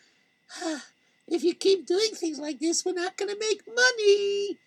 if 1.28 1.42
you 1.44 1.54
keep 1.54 1.86
doing 1.86 2.10
things 2.14 2.38
like 2.38 2.58
this, 2.60 2.84
we're 2.84 2.92
not 2.92 3.16
going 3.16 3.30
to 3.30 3.38
make 3.38 3.62
money. 3.66 4.58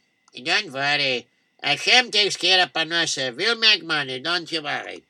Don't 0.43 0.73
worry. 0.73 1.27
Hashem 1.62 2.12
takes 2.12 2.38
care 2.38 2.62
of 2.62 2.73
parnosa. 2.73 3.36
We'll 3.36 3.57
make 3.57 3.86
money, 3.86 4.19
don't 4.19 4.51
you 4.51 4.62
worry. 4.62 5.03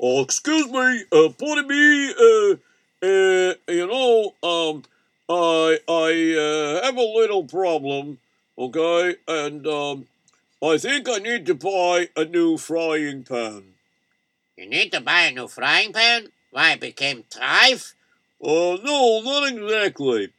Oh, 0.00 0.22
excuse 0.22 0.66
me, 0.66 1.04
uh, 1.12 1.28
pardon 1.38 1.68
me, 1.68 2.10
uh, 2.10 2.56
uh, 3.02 3.54
you 3.68 3.86
know, 3.86 4.34
um, 4.42 4.82
I, 5.28 5.78
I, 5.88 6.36
uh, 6.38 6.84
have 6.84 6.96
a 6.96 7.02
little 7.02 7.44
problem, 7.44 8.18
okay, 8.58 9.16
and, 9.26 9.66
um, 9.66 10.06
I 10.62 10.78
think 10.78 11.08
I 11.08 11.18
need 11.18 11.46
to 11.46 11.54
buy 11.54 12.08
a 12.16 12.24
new 12.24 12.56
frying 12.58 13.22
pan. 13.22 13.74
You 14.56 14.66
need 14.68 14.92
to 14.92 15.00
buy 15.00 15.22
a 15.22 15.32
new 15.32 15.48
frying 15.48 15.92
pan? 15.92 16.28
Why, 16.50 16.72
it 16.72 16.80
became 16.80 17.24
trife? 17.24 17.94
Uh, 18.42 18.78
no, 18.82 19.20
not 19.22 19.48
exactly. 19.48 20.30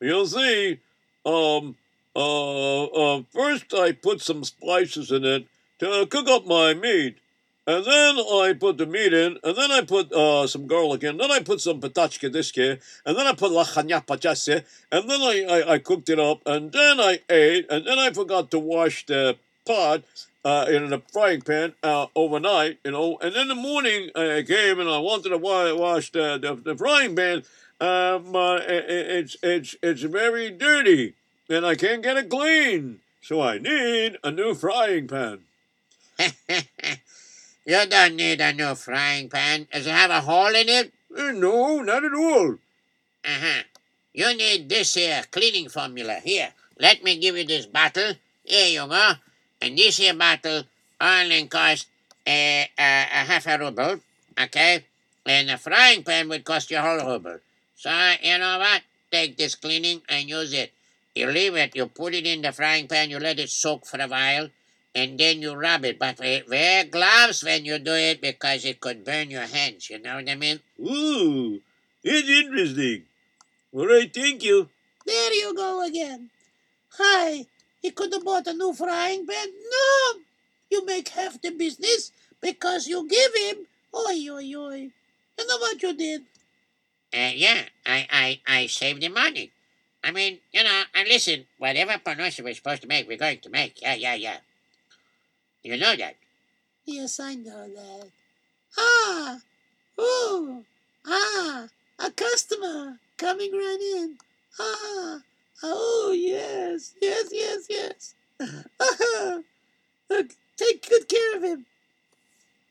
You 0.00 0.26
see, 0.26 0.78
um, 1.26 1.76
uh, 2.16 2.84
uh, 2.84 3.22
first 3.32 3.74
I 3.74 3.92
put 3.92 4.20
some 4.20 4.44
spices 4.44 5.10
in 5.10 5.24
it 5.24 5.46
to 5.80 6.06
cook 6.06 6.28
up 6.28 6.46
my 6.46 6.74
meat. 6.74 7.18
And 7.70 7.84
then 7.84 8.18
I 8.18 8.52
put 8.58 8.78
the 8.78 8.86
meat 8.86 9.12
in, 9.12 9.38
and 9.44 9.56
then 9.56 9.70
I 9.70 9.82
put 9.82 10.12
uh, 10.12 10.44
some 10.48 10.66
garlic 10.66 11.04
in, 11.04 11.18
then 11.18 11.30
I 11.30 11.38
put 11.38 11.60
some 11.60 11.80
patachka 11.80 12.28
diske, 12.28 12.80
and 13.06 13.16
then 13.16 13.28
I 13.28 13.32
put 13.32 13.52
lachanya 13.52 14.04
pachase, 14.04 14.64
and 14.90 15.08
then 15.08 15.20
I, 15.20 15.46
I, 15.48 15.72
I 15.74 15.78
cooked 15.78 16.08
it 16.08 16.18
up, 16.18 16.42
and 16.46 16.72
then 16.72 16.98
I 16.98 17.20
ate, 17.30 17.66
and 17.70 17.86
then 17.86 17.96
I 17.96 18.10
forgot 18.10 18.50
to 18.50 18.58
wash 18.58 19.06
the 19.06 19.36
pot 19.64 20.02
uh, 20.44 20.66
in 20.68 20.90
the 20.90 21.00
frying 21.12 21.42
pan 21.42 21.74
uh, 21.84 22.06
overnight, 22.16 22.78
you 22.84 22.90
know, 22.90 23.18
and 23.22 23.36
in 23.36 23.46
the 23.46 23.54
morning 23.54 24.10
I 24.16 24.42
came 24.44 24.80
and 24.80 24.88
I 24.88 24.98
wanted 24.98 25.28
to 25.28 25.38
wa- 25.38 25.72
wash 25.72 26.10
the, 26.10 26.38
the, 26.38 26.56
the 26.56 26.76
frying 26.76 27.14
pan, 27.14 27.44
um, 27.80 28.34
uh, 28.34 28.56
it, 28.56 28.84
it's, 28.88 29.36
it's, 29.44 29.76
it's 29.80 30.02
very 30.02 30.50
dirty, 30.50 31.14
and 31.48 31.64
I 31.64 31.76
can't 31.76 32.02
get 32.02 32.16
it 32.16 32.30
clean, 32.30 32.98
so 33.22 33.40
I 33.40 33.58
need 33.58 34.18
a 34.24 34.32
new 34.32 34.54
frying 34.56 35.06
pan. 35.06 35.42
you 37.64 37.86
don't 37.86 38.16
need 38.16 38.40
a 38.40 38.52
new 38.52 38.74
frying 38.74 39.28
pan. 39.28 39.66
Does 39.72 39.86
it 39.86 39.90
have 39.90 40.10
a 40.10 40.20
hole 40.20 40.54
in 40.54 40.68
it? 40.68 40.92
Uh, 41.16 41.32
no, 41.32 41.80
not 41.82 42.04
at 42.04 42.14
all. 42.14 42.56
Uh-huh. 43.24 43.62
You 44.12 44.36
need 44.36 44.68
this 44.68 44.94
here 44.94 45.22
cleaning 45.30 45.68
formula. 45.68 46.20
Here, 46.22 46.52
let 46.78 47.02
me 47.04 47.18
give 47.18 47.36
you 47.36 47.44
this 47.44 47.66
bottle. 47.66 48.14
Here 48.44 48.68
you 48.80 48.88
go. 48.88 49.12
And 49.60 49.76
this 49.76 49.98
here 49.98 50.14
bottle 50.14 50.64
only 51.00 51.46
cost 51.46 51.86
a, 52.26 52.68
a, 52.78 53.02
a 53.02 53.24
half 53.24 53.46
a 53.46 53.58
ruble, 53.58 54.00
okay? 54.40 54.84
And 55.26 55.50
a 55.50 55.58
frying 55.58 56.02
pan 56.02 56.28
would 56.28 56.44
cost 56.44 56.70
you 56.70 56.78
a 56.78 56.80
whole 56.80 56.98
ruble. 56.98 57.38
So, 57.76 57.90
you 58.22 58.38
know 58.38 58.58
what? 58.58 58.82
Take 59.10 59.36
this 59.36 59.54
cleaning 59.54 60.02
and 60.08 60.28
use 60.28 60.52
it. 60.52 60.72
You 61.14 61.26
leave 61.26 61.56
it, 61.56 61.74
you 61.74 61.86
put 61.86 62.14
it 62.14 62.26
in 62.26 62.42
the 62.42 62.52
frying 62.52 62.86
pan, 62.86 63.10
you 63.10 63.18
let 63.18 63.38
it 63.38 63.50
soak 63.50 63.84
for 63.84 64.00
a 64.00 64.06
while, 64.06 64.48
and 64.94 65.18
then 65.18 65.42
you 65.42 65.54
rub 65.54 65.84
it. 65.84 65.98
But 65.98 66.18
wear 66.18 66.84
gloves 66.84 67.44
when 67.44 67.64
you 67.64 67.78
do 67.78 67.94
it 67.94 68.20
because 68.20 68.64
it 68.64 68.80
could 68.80 69.04
burn 69.04 69.30
your 69.30 69.46
hands, 69.46 69.90
you 69.90 69.98
know 69.98 70.16
what 70.16 70.28
I 70.28 70.34
mean? 70.34 70.60
Ooh, 70.80 71.60
it's 72.02 72.28
interesting. 72.28 73.04
All 73.72 73.86
right, 73.86 74.12
thank 74.12 74.42
you. 74.42 74.68
There 75.06 75.34
you 75.34 75.54
go 75.54 75.86
again. 75.86 76.30
Hi, 76.98 77.46
he 77.80 77.90
could 77.90 78.12
have 78.12 78.24
bought 78.24 78.46
a 78.46 78.52
new 78.52 78.72
frying 78.72 79.26
pan. 79.26 79.48
No, 79.48 80.20
you 80.70 80.84
make 80.84 81.08
half 81.08 81.40
the 81.40 81.50
business 81.50 82.12
because 82.40 82.86
you 82.86 83.08
give 83.08 83.32
him. 83.34 83.66
Oi, 83.94 84.28
oi, 84.30 84.54
oi. 84.56 84.90
You 85.38 85.46
know 85.46 85.56
what 85.58 85.82
you 85.82 85.94
did? 85.94 86.22
Uh, 87.12 87.32
yeah, 87.34 87.62
I, 87.84 88.06
I, 88.10 88.40
I 88.46 88.66
saved 88.66 89.02
the 89.02 89.08
money. 89.08 89.50
I 90.02 90.12
mean, 90.12 90.38
you 90.52 90.62
know, 90.62 90.82
and 90.94 91.08
listen, 91.08 91.46
whatever 91.58 91.92
parnosa 91.92 92.42
we're 92.44 92.54
supposed 92.54 92.82
to 92.82 92.88
make, 92.88 93.08
we're 93.08 93.18
going 93.18 93.40
to 93.40 93.50
make. 93.50 93.82
Yeah, 93.82 93.94
yeah, 93.94 94.14
yeah. 94.14 94.36
You 95.62 95.76
know 95.76 95.94
that. 95.94 96.16
Yes, 96.86 97.20
I 97.20 97.34
know 97.34 97.68
that. 97.68 98.10
Ah, 98.78 99.38
oh, 99.98 100.64
ah, 101.06 101.66
a 101.98 102.10
customer 102.12 102.98
coming 103.18 103.52
right 103.52 103.78
in. 103.96 104.16
Ah, 104.58 105.18
oh, 105.62 106.14
yes, 106.16 106.94
yes, 107.00 107.28
yes, 107.30 107.66
yes. 107.68 108.14
Look, 110.10 110.30
take 110.56 110.88
good 110.88 111.08
care 111.08 111.36
of 111.36 111.42
him. 111.42 111.66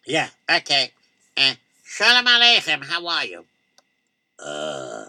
Yeah, 0.05 0.29
okay. 0.49 0.91
Uh, 1.37 1.53
Shalom 1.83 2.25
Aleichem, 2.25 2.83
how 2.83 3.05
are 3.07 3.25
you? 3.25 3.45
Uh, 4.39 5.05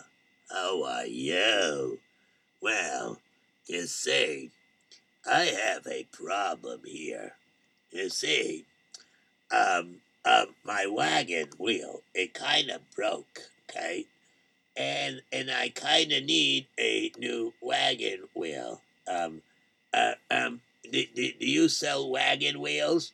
how 0.50 0.84
are 0.84 1.06
you? 1.06 1.98
Well, 2.60 3.18
you 3.66 3.86
see, 3.86 4.50
I 5.26 5.44
have 5.44 5.86
a 5.86 6.04
problem 6.12 6.80
here. 6.84 7.32
You 7.92 8.08
see, 8.08 8.64
um, 9.50 9.96
um, 10.24 10.46
my 10.64 10.86
wagon 10.86 11.48
wheel, 11.58 12.02
it 12.14 12.34
kind 12.34 12.70
of 12.70 12.88
broke, 12.94 13.40
okay? 13.68 14.06
And, 14.76 15.22
and 15.32 15.50
I 15.50 15.70
kind 15.70 16.12
of 16.12 16.24
need 16.24 16.66
a 16.78 17.12
new 17.18 17.52
wagon 17.60 18.28
wheel. 18.34 18.80
Um, 19.08 19.42
uh, 19.92 20.12
um, 20.30 20.60
do, 20.90 21.04
do, 21.14 21.32
do 21.40 21.46
you 21.46 21.68
sell 21.68 22.08
wagon 22.08 22.60
wheels? 22.60 23.12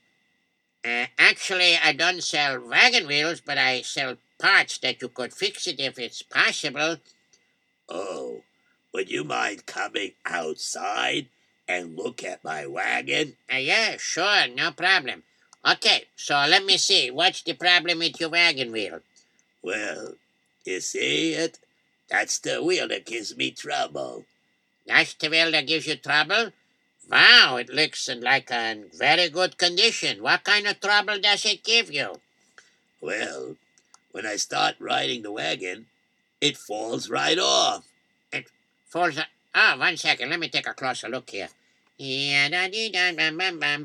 Uh, 0.84 1.06
actually, 1.18 1.76
I 1.82 1.92
don't 1.92 2.22
sell 2.22 2.60
wagon 2.60 3.06
wheels, 3.06 3.40
but 3.40 3.58
I 3.58 3.82
sell 3.82 4.16
parts 4.38 4.78
that 4.78 5.00
you 5.00 5.08
could 5.08 5.32
fix 5.32 5.66
it 5.66 5.80
if 5.80 5.98
it's 5.98 6.22
possible. 6.22 6.98
Oh, 7.88 8.42
would 8.92 9.10
you 9.10 9.24
mind 9.24 9.66
coming 9.66 10.12
outside 10.24 11.28
and 11.68 11.96
look 11.96 12.22
at 12.22 12.44
my 12.44 12.66
wagon? 12.66 13.36
Uh, 13.52 13.56
yeah, 13.56 13.96
sure, 13.98 14.46
no 14.48 14.70
problem. 14.72 15.22
Okay, 15.66 16.04
so 16.14 16.34
let 16.48 16.64
me 16.64 16.76
see. 16.76 17.10
What's 17.10 17.42
the 17.42 17.54
problem 17.54 17.98
with 17.98 18.20
your 18.20 18.30
wagon 18.30 18.70
wheel? 18.70 19.00
Well, 19.62 20.14
you 20.64 20.80
see 20.80 21.32
it? 21.32 21.58
That's 22.08 22.38
the 22.38 22.62
wheel 22.62 22.86
that 22.88 23.04
gives 23.04 23.36
me 23.36 23.50
trouble. 23.50 24.24
That's 24.86 25.14
the 25.14 25.28
wheel 25.28 25.50
that 25.50 25.66
gives 25.66 25.86
you 25.86 25.96
trouble? 25.96 26.52
Wow, 27.10 27.56
it 27.56 27.68
looks 27.68 28.08
in 28.08 28.20
like 28.20 28.50
a 28.50 28.84
very 28.94 29.28
good 29.28 29.58
condition. 29.58 30.22
What 30.22 30.44
kind 30.44 30.66
of 30.66 30.80
trouble 30.80 31.18
does 31.20 31.44
it 31.44 31.64
give 31.64 31.92
you? 31.92 32.20
Well, 33.00 33.56
when 34.12 34.26
I 34.26 34.36
start 34.36 34.76
riding 34.78 35.22
the 35.22 35.32
wagon, 35.32 35.86
it 36.40 36.56
falls 36.56 37.10
right 37.10 37.38
off. 37.38 37.86
It 38.32 38.46
falls. 38.86 39.18
Oh, 39.58 39.78
one 39.78 39.96
second. 39.96 40.28
Let 40.28 40.38
me 40.38 40.50
take 40.50 40.68
a 40.68 40.74
closer 40.74 41.08
look 41.08 41.30
here. 41.30 41.48
Yeah, 41.96 42.50
da 42.50 42.68
da. 42.68 43.78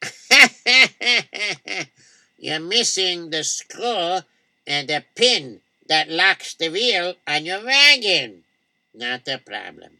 You're 2.38 2.60
missing 2.60 3.30
the 3.30 3.42
screw 3.42 4.18
and 4.66 4.86
the 4.86 5.02
pin 5.16 5.62
that 5.88 6.10
locks 6.10 6.54
the 6.54 6.68
wheel 6.68 7.14
on 7.26 7.46
your 7.46 7.64
wagon. 7.64 8.44
Not 8.94 9.26
a 9.28 9.38
problem. 9.38 9.92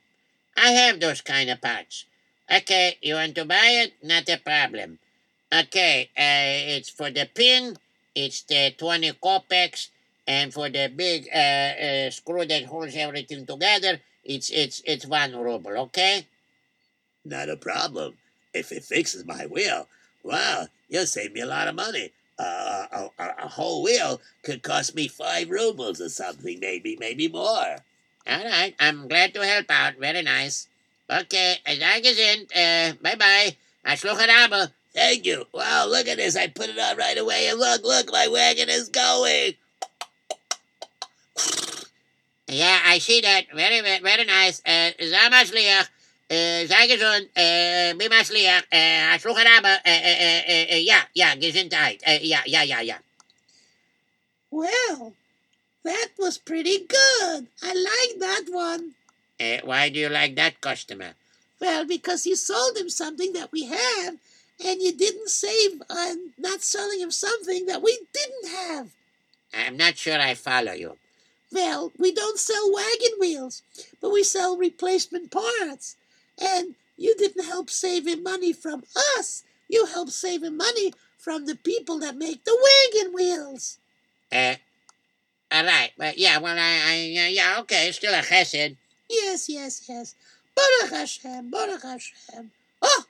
I 0.59 0.73
have 0.73 1.01
those 1.01 1.23
kind 1.23 1.49
of 1.49 1.63
parts. 1.63 2.05
Okay, 2.51 2.99
you 3.01 3.15
want 3.15 3.35
to 3.37 3.47
buy 3.47 3.81
it? 3.83 3.95
Not 4.03 4.29
a 4.29 4.37
problem. 4.37 4.99
Okay, 5.51 6.11
uh, 6.19 6.77
it's 6.77 6.91
for 6.91 7.11
the 7.11 7.27
pin, 7.35 7.79
it's 8.15 8.43
the 8.43 8.75
20 8.77 9.13
kopecks, 9.13 9.89
and 10.27 10.53
for 10.53 10.69
the 10.69 10.93
big 10.95 11.29
uh, 11.35 11.39
uh, 11.39 12.11
screw 12.11 12.45
that 12.45 12.67
holds 12.67 12.95
everything 12.95 13.47
together, 13.47 14.01
it's 14.29 14.51
it's 14.51 14.83
it's 14.85 15.07
one 15.07 15.35
ruble. 15.35 15.77
Okay. 15.89 16.27
Not 17.25 17.49
a 17.51 17.57
problem. 17.57 18.15
if 18.55 18.73
it 18.73 18.85
fixes 18.85 19.25
my 19.25 19.47
wheel, 19.47 19.89
well, 20.23 20.69
you'll 20.89 21.07
save 21.07 21.33
me 21.33 21.41
a 21.41 21.47
lot 21.47 21.69
of 21.69 21.75
money. 21.75 22.13
Uh, 22.39 22.87
a, 22.93 23.23
a, 23.23 23.35
a 23.45 23.49
whole 23.49 23.83
wheel 23.83 24.21
could 24.43 24.63
cost 24.63 24.95
me 24.95 25.09
five 25.09 25.51
rubles 25.51 26.01
or 26.01 26.09
something, 26.09 26.59
maybe, 26.61 26.97
maybe 27.01 27.29
more. 27.29 27.77
All 28.27 28.45
right, 28.45 28.75
I'm 28.79 29.09
glad 29.09 29.35
to 29.35 29.45
help 29.45 29.67
out. 29.71 29.95
Very 29.99 30.23
nice. 30.23 30.69
Okay, 31.11 31.57
Dankeschön. 31.67 32.47
Uh, 32.55 32.95
bye-bye. 33.03 33.57
Hatzlacha 33.87 34.27
Rabba. 34.27 34.71
Thank 34.95 35.25
you. 35.27 35.47
Wow, 35.53 35.87
look 35.89 36.07
at 36.07 36.19
this. 36.19 36.37
I 36.37 36.49
put 36.49 36.69
it 36.69 36.79
on 36.79 36.97
right 36.97 37.17
away, 37.17 37.49
and 37.49 37.59
look, 37.59 37.83
look, 37.83 38.13
my 38.13 38.29
wagon 38.29 38.69
is 38.69 38.89
going. 38.89 39.55
Yeah, 42.49 42.81
I 42.85 42.99
see 42.99 43.21
that. 43.21 43.45
Very, 43.55 43.81
very, 43.81 44.01
very 44.01 44.25
nice. 44.25 44.63
Uh. 44.65 44.91
Uh, 46.31 46.67
Dankeschön. 46.69 47.29
Uh, 47.35 47.97
Be 47.97 48.09
matzliach. 48.09 48.65
Uh, 48.71 49.17
Hatzlacha 49.17 49.45
Rabba. 49.45 49.81
Uh, 49.81 49.89
uh, 49.89 50.43
uh, 50.49 50.75
uh, 50.75 50.77
yeah, 50.77 51.03
yeah, 51.15 51.35
Gesundheit. 51.37 52.03
Uh, 52.07 52.19
yeah, 52.21 52.43
yeah, 52.45 52.63
yeah, 52.63 52.81
yeah. 52.83 52.99
Well, 54.51 55.15
that 55.85 56.09
was 56.19 56.37
pretty 56.37 56.87
good. 56.87 57.47
I 57.63 57.73
like 57.73 58.21
that 58.21 58.45
one. 58.51 58.93
Uh, 59.41 59.59
why 59.65 59.89
do 59.89 60.01
you 60.01 60.11
like 60.11 60.37
that 60.37 60.61
customer? 60.61 61.15
Well, 61.61 61.87
because 61.87 62.27
you 62.27 62.37
sold 62.37 62.77
him 62.77 62.91
something 62.91 63.33
that 63.33 63.51
we 63.51 63.65
have, 63.65 64.19
and 64.63 64.83
you 64.83 64.93
didn't 64.93 65.31
save 65.31 65.81
on 65.89 66.33
not 66.37 66.63
selling 66.63 67.01
him 67.01 67.11
something 67.11 67.65
that 67.67 67.81
we 67.83 67.99
didn't 68.13 68.55
have. 68.55 68.91
I'm 69.55 69.79
not 69.79 69.97
sure 69.97 70.21
I 70.21 70.35
follow 70.35 70.73
you. 70.73 70.99
Well, 71.51 71.93
we 71.99 72.13
don't 72.13 72.39
sell 72.39 72.73
wagon 72.73 73.13
wheels, 73.19 73.63
but 74.01 74.11
we 74.11 74.23
sell 74.23 74.57
replacement 74.57 75.31
parts. 75.31 75.97
And 76.39 76.75
you 76.97 77.15
didn't 77.17 77.45
help 77.45 77.71
save 77.71 78.07
him 78.07 78.23
money 78.23 78.53
from 78.53 78.85
us. 79.17 79.45
You 79.69 79.87
helped 79.87 80.13
save 80.13 80.43
him 80.43 80.57
money 80.57 80.93
from 81.17 81.47
the 81.47 81.57
people 81.57 81.99
that 82.01 82.17
make 82.17 82.45
the 82.45 82.57
wagon 82.93 83.15
wheels. 83.15 83.79
Uh, 84.31 84.55
all 85.51 85.65
right. 85.65 85.91
Well, 85.99 86.13
yeah, 86.17 86.39
well, 86.39 86.57
I, 86.59 86.81
I 86.87 86.95
yeah, 86.97 87.29
yeah, 87.29 87.57
okay, 87.61 87.91
still 87.93 88.15
a 88.15 88.23
chesed. 88.23 88.77
Yes, 89.09 89.49
yes, 89.49 89.85
yes. 89.89 90.15
Baruch 90.55 90.91
Hashem, 90.93 91.51
Baruch 91.51 91.83
Hashem. 91.83 92.51
Oh, 92.83 93.05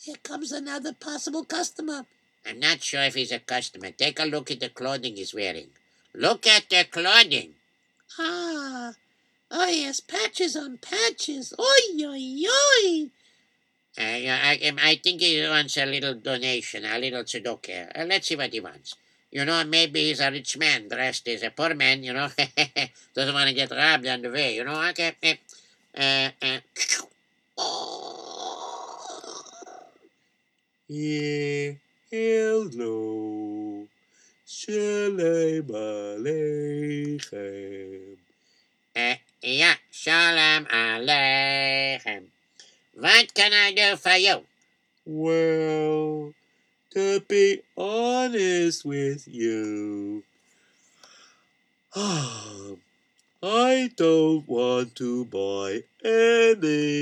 here 0.00 0.16
comes 0.22 0.52
another 0.52 0.92
possible 0.94 1.44
customer. 1.44 2.06
I'm 2.46 2.58
not 2.58 2.82
sure 2.82 3.02
if 3.02 3.14
he's 3.14 3.32
a 3.32 3.38
customer. 3.38 3.90
Take 3.90 4.18
a 4.18 4.24
look 4.24 4.50
at 4.50 4.60
the 4.60 4.68
clothing 4.68 5.16
he's 5.16 5.34
wearing. 5.34 5.68
Look 6.14 6.46
at 6.46 6.68
the 6.70 6.84
clothing. 6.90 7.54
Ah, 8.18 8.94
oh 9.50 9.68
yes, 9.68 10.00
patches 10.00 10.56
on 10.56 10.78
patches. 10.78 11.54
Oi, 11.58 12.04
oi, 12.04 12.44
oi. 12.46 13.10
Uh, 13.98 14.02
I, 14.02 14.60
um, 14.68 14.78
I 14.82 14.96
think 15.02 15.20
he 15.20 15.42
wants 15.46 15.76
a 15.76 15.86
little 15.86 16.14
donation, 16.14 16.84
a 16.84 16.98
little 16.98 17.24
tzedakah. 17.24 17.98
Uh, 17.98 18.04
let's 18.06 18.28
see 18.28 18.36
what 18.36 18.52
he 18.52 18.60
wants. 18.60 18.96
You 19.30 19.44
know, 19.44 19.64
maybe 19.64 20.00
he's 20.08 20.20
a 20.20 20.30
rich 20.30 20.56
man 20.58 20.88
dressed 20.88 21.28
as 21.28 21.42
a 21.42 21.50
poor 21.50 21.74
man, 21.74 22.02
you 22.04 22.12
know. 22.12 22.28
Doesn't 23.14 23.34
want 23.34 23.48
to 23.48 23.54
get 23.54 23.70
robbed 23.70 24.06
on 24.06 24.22
the 24.22 24.30
way, 24.30 24.56
you 24.56 24.64
know. 24.64 24.82
Okay. 24.90 25.14
Uh, 25.96 26.30
uh, 26.42 26.58
Yeah, 30.88 31.72
hello. 32.10 33.61
Shalom 34.54 35.16
Aleichem. 35.66 37.16
uh, 38.94 39.14
yeah, 39.42 39.76
shalom 39.90 40.66
aleichem. 40.66 42.24
What 42.94 43.32
can 43.32 43.54
I 43.54 43.72
do 43.72 43.96
for 43.96 44.12
you? 44.12 44.44
Well, 45.06 46.34
to 46.90 47.20
be 47.20 47.62
honest 47.78 48.84
with 48.84 49.26
you, 49.26 50.22
I 51.96 52.76
don't 53.96 54.46
want 54.46 54.94
to 54.96 55.24
buy 55.24 55.84
anything. 56.04 57.00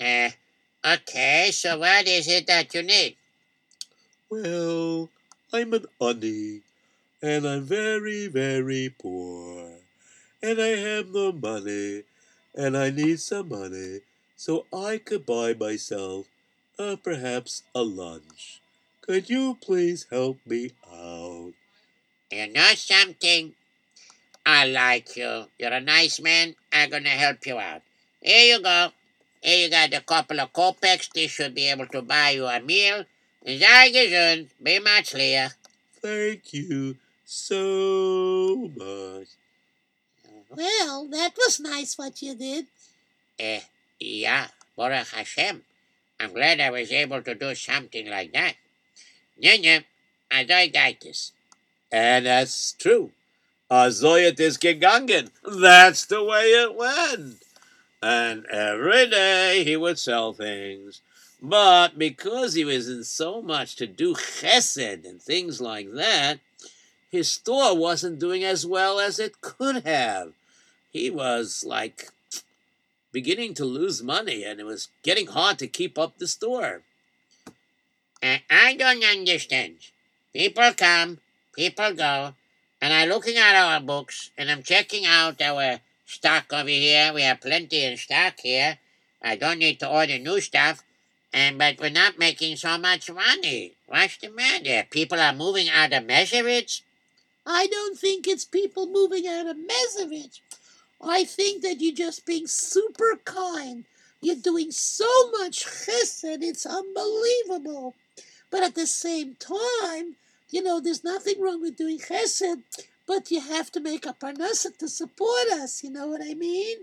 Uh, 0.00 0.30
okay, 0.94 1.50
so 1.52 1.80
what 1.80 2.06
is 2.06 2.28
it 2.28 2.46
that 2.46 2.72
you 2.72 2.84
need? 2.84 3.16
Well, 4.30 5.10
I'm 5.50 5.72
an 5.72 5.86
ani, 5.98 6.60
and 7.22 7.48
I'm 7.48 7.62
very, 7.62 8.26
very 8.26 8.94
poor. 8.98 9.80
And 10.42 10.60
I 10.60 10.76
have 10.76 11.08
no 11.08 11.32
money, 11.32 12.02
and 12.54 12.76
I 12.76 12.90
need 12.90 13.18
some 13.20 13.48
money 13.48 14.00
so 14.36 14.66
I 14.72 14.98
could 14.98 15.24
buy 15.24 15.54
myself 15.54 16.26
uh, 16.78 16.96
perhaps 17.02 17.62
a 17.74 17.82
lunch. 17.82 18.60
Could 19.00 19.30
you 19.30 19.56
please 19.60 20.06
help 20.10 20.38
me 20.44 20.72
out? 20.86 21.54
You 22.30 22.52
know 22.52 22.74
something? 22.74 23.54
I 24.44 24.66
like 24.66 25.16
you. 25.16 25.46
You're 25.58 25.72
a 25.72 25.80
nice 25.80 26.20
man. 26.20 26.56
I'm 26.70 26.90
gonna 26.90 27.08
help 27.08 27.46
you 27.46 27.58
out. 27.58 27.80
Here 28.20 28.54
you 28.54 28.62
go. 28.62 28.90
Here 29.40 29.64
you 29.64 29.70
got 29.70 29.94
a 29.94 30.00
couple 30.02 30.40
of 30.40 30.52
kopecks. 30.52 31.08
This 31.12 31.30
should 31.30 31.54
be 31.54 31.68
able 31.70 31.86
to 31.86 32.02
buy 32.02 32.30
you 32.30 32.44
a 32.44 32.60
meal. 32.60 33.04
Sei 33.48 33.90
gesund. 33.90 34.48
Be 34.62 34.78
much 34.78 35.14
leer. 35.14 35.50
Thank 36.02 36.52
you 36.52 36.96
so 37.24 38.70
much. 38.76 39.28
Well, 40.50 41.08
that 41.08 41.32
was 41.34 41.58
nice 41.58 41.96
what 41.96 42.20
you 42.20 42.34
did. 42.34 42.66
Eh, 43.38 43.60
yeah, 43.98 44.48
Baruch 44.76 45.08
Hashem. 45.08 45.62
I'm 46.20 46.34
glad 46.34 46.60
I 46.60 46.70
was 46.70 46.92
able 46.92 47.22
to 47.22 47.34
do 47.34 47.54
something 47.54 48.10
like 48.10 48.32
that. 48.34 48.54
Nya, 49.42 49.84
Azoiditis. 50.30 51.32
And 51.90 52.26
that's 52.26 52.72
true. 52.72 53.12
Azoyat 53.70 54.38
is 54.40 54.58
gegangen. 54.58 55.30
That's 55.42 56.04
the 56.04 56.22
way 56.22 56.52
it 56.52 56.74
went. 56.74 57.42
And 58.02 58.44
every 58.46 59.08
day 59.08 59.64
he 59.64 59.76
would 59.76 59.98
sell 59.98 60.34
things. 60.34 61.00
But 61.40 61.98
because 61.98 62.54
he 62.54 62.64
was 62.64 62.88
in 62.88 63.04
so 63.04 63.40
much 63.40 63.76
to 63.76 63.86
do 63.86 64.14
chesed 64.14 65.08
and 65.08 65.22
things 65.22 65.60
like 65.60 65.92
that, 65.92 66.40
his 67.10 67.30
store 67.30 67.76
wasn't 67.76 68.18
doing 68.18 68.44
as 68.44 68.66
well 68.66 68.98
as 68.98 69.18
it 69.18 69.40
could 69.40 69.86
have. 69.86 70.32
He 70.90 71.10
was 71.10 71.64
like 71.66 72.08
beginning 73.12 73.54
to 73.54 73.64
lose 73.64 74.02
money 74.02 74.44
and 74.44 74.60
it 74.60 74.66
was 74.66 74.88
getting 75.02 75.28
hard 75.28 75.58
to 75.58 75.66
keep 75.66 75.98
up 75.98 76.18
the 76.18 76.26
store. 76.26 76.82
Uh, 78.22 78.38
I 78.50 78.74
don't 78.74 79.04
understand. 79.04 79.76
People 80.32 80.72
come, 80.76 81.18
people 81.54 81.94
go, 81.94 82.34
and 82.80 82.92
I'm 82.92 83.08
looking 83.08 83.36
at 83.36 83.54
our 83.54 83.80
books 83.80 84.30
and 84.36 84.50
I'm 84.50 84.62
checking 84.62 85.06
out 85.06 85.40
our 85.40 85.80
stock 86.04 86.52
over 86.52 86.68
here. 86.68 87.12
We 87.14 87.22
have 87.22 87.40
plenty 87.40 87.84
in 87.84 87.96
stock 87.96 88.34
here. 88.42 88.78
I 89.22 89.36
don't 89.36 89.58
need 89.58 89.80
to 89.80 89.88
order 89.88 90.18
new 90.18 90.40
stuff, 90.40 90.82
and 91.32 91.58
but 91.58 91.78
we're 91.78 91.90
not 91.90 92.18
making 92.18 92.56
so 92.56 92.78
much 92.78 93.10
money. 93.10 93.74
What's 93.86 94.18
the 94.18 94.30
matter? 94.30 94.86
People 94.90 95.20
are 95.20 95.32
moving 95.32 95.68
out 95.68 95.92
of 95.92 96.04
Meseritz? 96.04 96.82
I 97.46 97.66
don't 97.66 97.98
think 97.98 98.26
it's 98.26 98.44
people 98.44 98.86
moving 98.86 99.26
out 99.26 99.46
of 99.46 99.56
Mesovich. 99.56 100.40
I 101.00 101.24
think 101.24 101.62
that 101.62 101.80
you're 101.80 101.94
just 101.94 102.26
being 102.26 102.46
super 102.46 103.18
kind. 103.24 103.84
You're 104.20 104.36
doing 104.36 104.70
so 104.70 105.06
much 105.30 105.64
chesed, 105.64 106.42
it's 106.42 106.66
unbelievable. 106.66 107.94
But 108.50 108.64
at 108.64 108.74
the 108.74 108.86
same 108.86 109.36
time, 109.36 110.16
you 110.50 110.62
know, 110.62 110.80
there's 110.80 111.04
nothing 111.04 111.40
wrong 111.40 111.62
with 111.62 111.76
doing 111.76 111.98
chesed, 111.98 112.62
but 113.06 113.30
you 113.30 113.40
have 113.40 113.70
to 113.72 113.80
make 113.80 114.04
a 114.04 114.12
parnosa 114.12 114.76
to 114.78 114.88
support 114.88 115.48
us. 115.50 115.82
You 115.84 115.90
know 115.90 116.08
what 116.08 116.20
I 116.22 116.34
mean? 116.34 116.78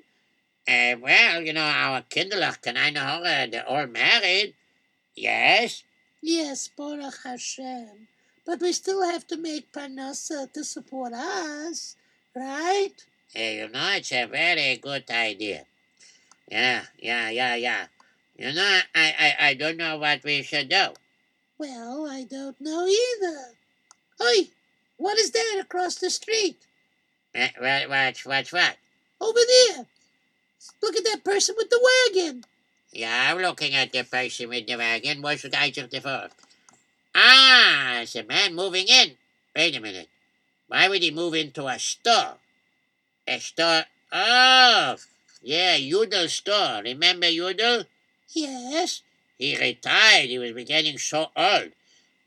Uh, 0.67 0.95
well, 0.99 1.41
you 1.41 1.53
know, 1.53 1.61
our 1.61 2.01
kinderlach 2.01 2.61
can 2.61 2.75
I 2.75 2.89
know 2.89 3.21
uh, 3.23 3.45
they're 3.45 3.67
all 3.67 3.85
married. 3.85 4.55
Yes. 5.15 5.83
Yes, 6.21 6.69
Baruch 6.75 7.19
Hashem. 7.23 8.07
But 8.45 8.61
we 8.61 8.73
still 8.73 9.03
have 9.03 9.27
to 9.27 9.37
make 9.37 9.71
parnosa 9.71 10.51
to 10.53 10.63
support 10.63 11.13
us, 11.13 11.95
right? 12.35 12.93
Hey, 13.33 13.57
you 13.57 13.67
know, 13.69 13.91
it's 13.93 14.11
a 14.11 14.25
very 14.25 14.77
good 14.77 15.09
idea. 15.11 15.65
Yeah, 16.49 16.83
yeah, 16.97 17.29
yeah, 17.29 17.55
yeah. 17.55 17.87
You 18.37 18.53
know, 18.53 18.79
I, 18.93 19.13
I, 19.39 19.47
I 19.49 19.53
don't 19.53 19.77
know 19.77 19.97
what 19.97 20.23
we 20.23 20.41
should 20.43 20.69
do. 20.69 20.87
Well, 21.57 22.07
I 22.09 22.23
don't 22.23 22.59
know 22.59 22.85
either. 22.85 23.53
Oi, 24.21 24.49
what 24.97 25.17
is 25.19 25.31
that 25.31 25.59
across 25.61 25.95
the 25.95 26.09
street? 26.09 26.57
Uh, 27.33 27.47
what, 27.59 27.89
what's, 27.89 28.25
what's 28.25 28.51
what? 28.53 28.77
Over 29.21 29.39
there. 29.47 29.85
Look 30.81 30.95
at 30.95 31.03
that 31.05 31.23
person 31.23 31.55
with 31.57 31.69
the 31.69 31.81
wagon. 32.13 32.43
Yeah, 32.91 33.31
I'm 33.31 33.41
looking 33.41 33.73
at 33.75 33.91
the 33.91 34.03
person 34.03 34.49
with 34.49 34.67
the 34.67 34.77
wagon. 34.77 35.21
What 35.21 35.39
should 35.39 35.55
I 35.55 35.69
do 35.69 35.87
for? 35.99 36.29
Ah, 37.13 37.99
it's 38.01 38.15
a 38.15 38.23
man 38.23 38.55
moving 38.55 38.87
in. 38.87 39.17
Wait 39.55 39.75
a 39.75 39.79
minute. 39.79 40.09
Why 40.67 40.89
would 40.89 41.01
he 41.01 41.11
move 41.11 41.33
into 41.33 41.67
a 41.67 41.79
store? 41.79 42.37
A 43.27 43.39
store? 43.39 43.83
Oh, 44.11 44.95
yeah, 45.41 45.75
Udal 45.75 46.27
store. 46.27 46.81
Remember 46.83 47.27
Udal? 47.27 47.83
Yes, 48.33 49.01
He 49.37 49.57
retired. 49.57 50.29
He 50.29 50.37
was 50.37 50.51
getting 50.65 50.97
so 50.97 51.27
old. 51.35 51.71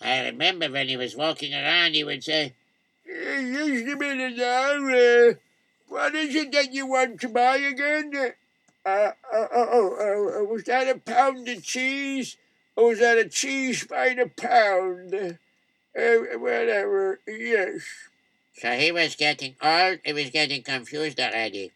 I 0.01 0.25
remember 0.27 0.71
when 0.71 0.89
he 0.89 0.97
was 0.97 1.17
walking 1.17 1.53
around, 1.53 1.95
he 1.95 2.05
would 2.05 2.23
say, 2.23 2.55
"Eh, 3.09 3.53
Just 3.53 3.89
a 3.93 3.97
minute 3.97 4.37
now. 4.37 4.89
Uh, 4.89 5.35
what 5.89 6.15
is 6.15 6.35
it 6.35 6.53
that 6.53 6.73
you 6.73 6.87
want 6.87 7.21
to 7.21 7.29
buy 7.29 7.57
again? 7.57 8.13
Uh, 8.85 8.89
uh, 8.89 9.13
oh, 9.33 9.49
oh, 9.53 10.41
uh, 10.41 10.45
was 10.45 10.65
that 10.65 10.89
a 10.89 10.99
pound 10.99 11.49
of 11.49 11.63
cheese? 11.63 12.37
Or 12.77 12.91
was 12.91 13.01
that 13.01 13.19
a 13.19 13.29
cheese 13.29 13.85
by 13.85 14.15
the 14.15 14.29
pound? 14.29 15.39
Uh, 15.99 16.39
whatever, 16.39 17.19
yes. 17.27 17.83
So 18.55 18.71
he 18.73 18.93
was 18.93 19.17
getting 19.17 19.57
old, 19.61 19.99
he 20.05 20.13
was 20.13 20.31
getting 20.31 20.63
confused 20.63 21.19
already. 21.19 21.73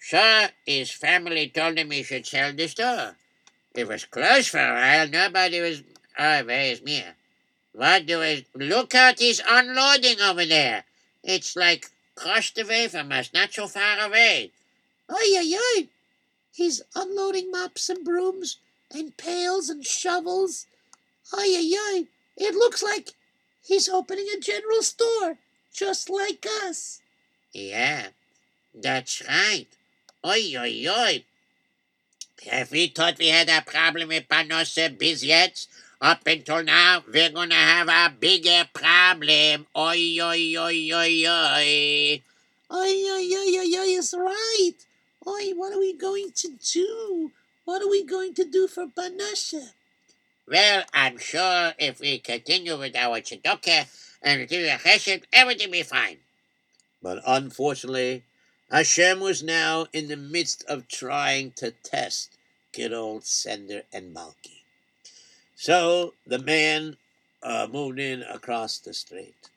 So 0.00 0.46
his 0.64 0.90
family 0.90 1.48
told 1.48 1.76
him 1.76 1.90
he 1.90 2.02
should 2.02 2.26
sell 2.26 2.52
the 2.52 2.68
store. 2.68 3.16
It 3.74 3.86
was 3.86 4.06
closed 4.06 4.48
for 4.48 4.58
a 4.58 4.74
while, 4.74 5.08
nobody 5.08 5.60
was... 5.60 5.82
Oh, 6.18 6.44
where 6.44 6.72
is 6.72 6.82
Mia? 6.82 7.14
What 7.72 8.06
do 8.06 8.22
I... 8.22 8.44
Look 8.54 8.94
at 8.94 9.20
he's 9.20 9.42
unloading 9.46 10.20
over 10.20 10.44
there. 10.46 10.84
It's 11.22 11.54
like 11.54 11.90
across 12.20 12.50
the 12.50 12.64
way 12.64 12.86
from 12.88 13.12
us, 13.12 13.32
not 13.32 13.52
so 13.52 13.66
far 13.66 13.98
away. 13.98 14.50
Ay, 15.08 15.34
ay, 15.38 15.56
ay. 15.58 15.88
He's 16.52 16.82
unloading 16.94 17.50
mops 17.50 17.88
and 17.88 18.04
brooms 18.04 18.58
and 18.92 19.16
pails 19.16 19.70
and 19.70 19.84
shovels. 19.84 20.66
Ay, 21.32 21.56
ay, 21.56 21.74
ay. 21.78 22.06
It 22.36 22.54
looks 22.54 22.82
like 22.82 23.10
he's 23.64 23.88
opening 23.88 24.26
a 24.36 24.40
general 24.40 24.82
store, 24.82 25.38
just 25.72 26.10
like 26.10 26.46
us. 26.64 27.00
Yeah, 27.52 28.08
that's 28.74 29.22
right. 29.26 29.66
Oi, 30.24 30.52
oi, 30.56 30.86
oi. 30.88 31.24
If 32.42 32.70
we 32.70 32.86
thought 32.88 33.18
we 33.18 33.28
had 33.28 33.48
a 33.48 33.62
problem 33.62 34.08
with 34.08 34.28
Parnosa 34.28 34.96
biz 34.96 35.24
yet, 35.24 35.66
up 36.00 36.26
until 36.26 36.64
now, 36.64 37.02
we're 37.12 37.30
gonna 37.30 37.54
have 37.54 37.88
a 37.88 38.14
bigger 38.18 38.68
problem. 38.72 39.66
Oi, 39.76 40.16
oi, 40.20 40.54
oi, 40.56 40.90
oi, 40.92 41.26
oi. 41.26 42.22
Ay, 42.70 43.04
ay, 43.10 43.28
ay, 43.36 43.58
ay, 43.60 43.76
ay, 43.78 43.90
is 43.98 44.14
right. 44.16 44.78
Ay, 45.26 45.52
what 45.54 45.72
are 45.72 45.78
we 45.78 45.92
going 45.92 46.32
to 46.32 46.48
do? 46.72 47.32
What 47.64 47.82
are 47.82 47.90
we 47.90 48.04
going 48.04 48.32
to 48.34 48.44
do 48.44 48.66
for 48.66 48.86
parnosa? 48.86 49.72
Well, 50.48 50.84
I'm 50.94 51.18
sure 51.18 51.74
if 51.78 52.00
we 52.00 52.18
continue 52.18 52.78
with 52.78 52.96
our 52.96 53.20
tzedakah 53.20 53.86
and 54.22 54.48
do 54.48 54.62
the 54.62 54.70
chesed, 54.70 55.24
everything 55.32 55.68
will 55.68 55.72
be 55.72 55.82
fine. 55.82 56.18
But 57.02 57.22
unfortunately, 57.26 58.24
Hashem 58.70 59.20
was 59.20 59.42
now 59.42 59.86
in 59.92 60.08
the 60.08 60.16
midst 60.16 60.64
of 60.64 60.88
trying 60.88 61.52
to 61.56 61.72
test 61.72 62.36
good 62.72 62.92
old 62.92 63.24
Sender 63.24 63.82
and 63.92 64.14
Malki. 64.14 64.59
So 65.60 66.14
the 66.26 66.38
man 66.38 66.96
uh, 67.42 67.68
moved 67.70 67.98
in 67.98 68.22
across 68.22 68.78
the 68.78 68.94
street. 68.94 69.50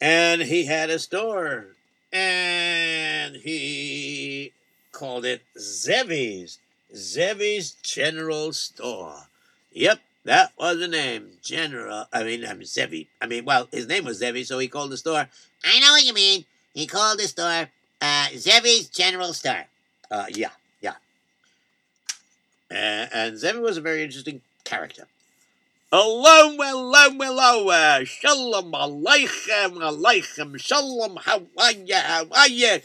And 0.00 0.42
he 0.42 0.66
had 0.66 0.90
a 0.90 1.00
store. 1.00 1.74
And 2.12 3.34
he 3.34 4.52
called 4.92 5.24
it 5.24 5.42
Zevi's. 5.58 6.60
Zevi's 6.94 7.72
General 7.82 8.52
Store. 8.52 9.26
Yep, 9.72 9.98
that 10.22 10.52
was 10.56 10.78
the 10.78 10.86
name. 10.86 11.30
General, 11.42 12.06
I 12.12 12.22
mean, 12.22 12.46
I'm 12.46 12.64
Zevi. 12.64 13.08
I 13.20 13.26
mean, 13.26 13.44
well, 13.44 13.66
his 13.72 13.88
name 13.88 14.04
was 14.04 14.18
Zevi, 14.18 14.44
so 14.44 14.60
he 14.60 14.68
called 14.68 14.92
the 14.92 14.96
store 14.96 15.26
I 15.64 15.80
know 15.80 15.90
what 15.90 16.04
you 16.04 16.14
mean. 16.14 16.44
He 16.74 16.86
called 16.86 17.18
the 17.18 17.26
store 17.26 17.68
uh, 18.00 18.26
Zevi's 18.34 18.88
General 18.88 19.32
Store. 19.32 19.66
Uh, 20.12 20.26
yeah, 20.30 20.50
yeah. 20.80 20.94
And, 22.70 23.10
and 23.12 23.36
Zevi 23.36 23.58
was 23.58 23.78
a 23.78 23.80
very 23.80 24.04
interesting 24.04 24.42
character. 24.68 25.06
Hello, 25.90 26.54
hello. 26.60 27.68
Uh, 27.70 28.04
shalom 28.04 28.72
aleichem, 28.72 29.78
aleichem, 29.78 30.60
shalom. 30.60 31.16
How 31.24 31.40
are 31.56 31.72
you? 31.72 31.94
How 31.94 32.26
are 32.30 32.48
you? 32.48 32.80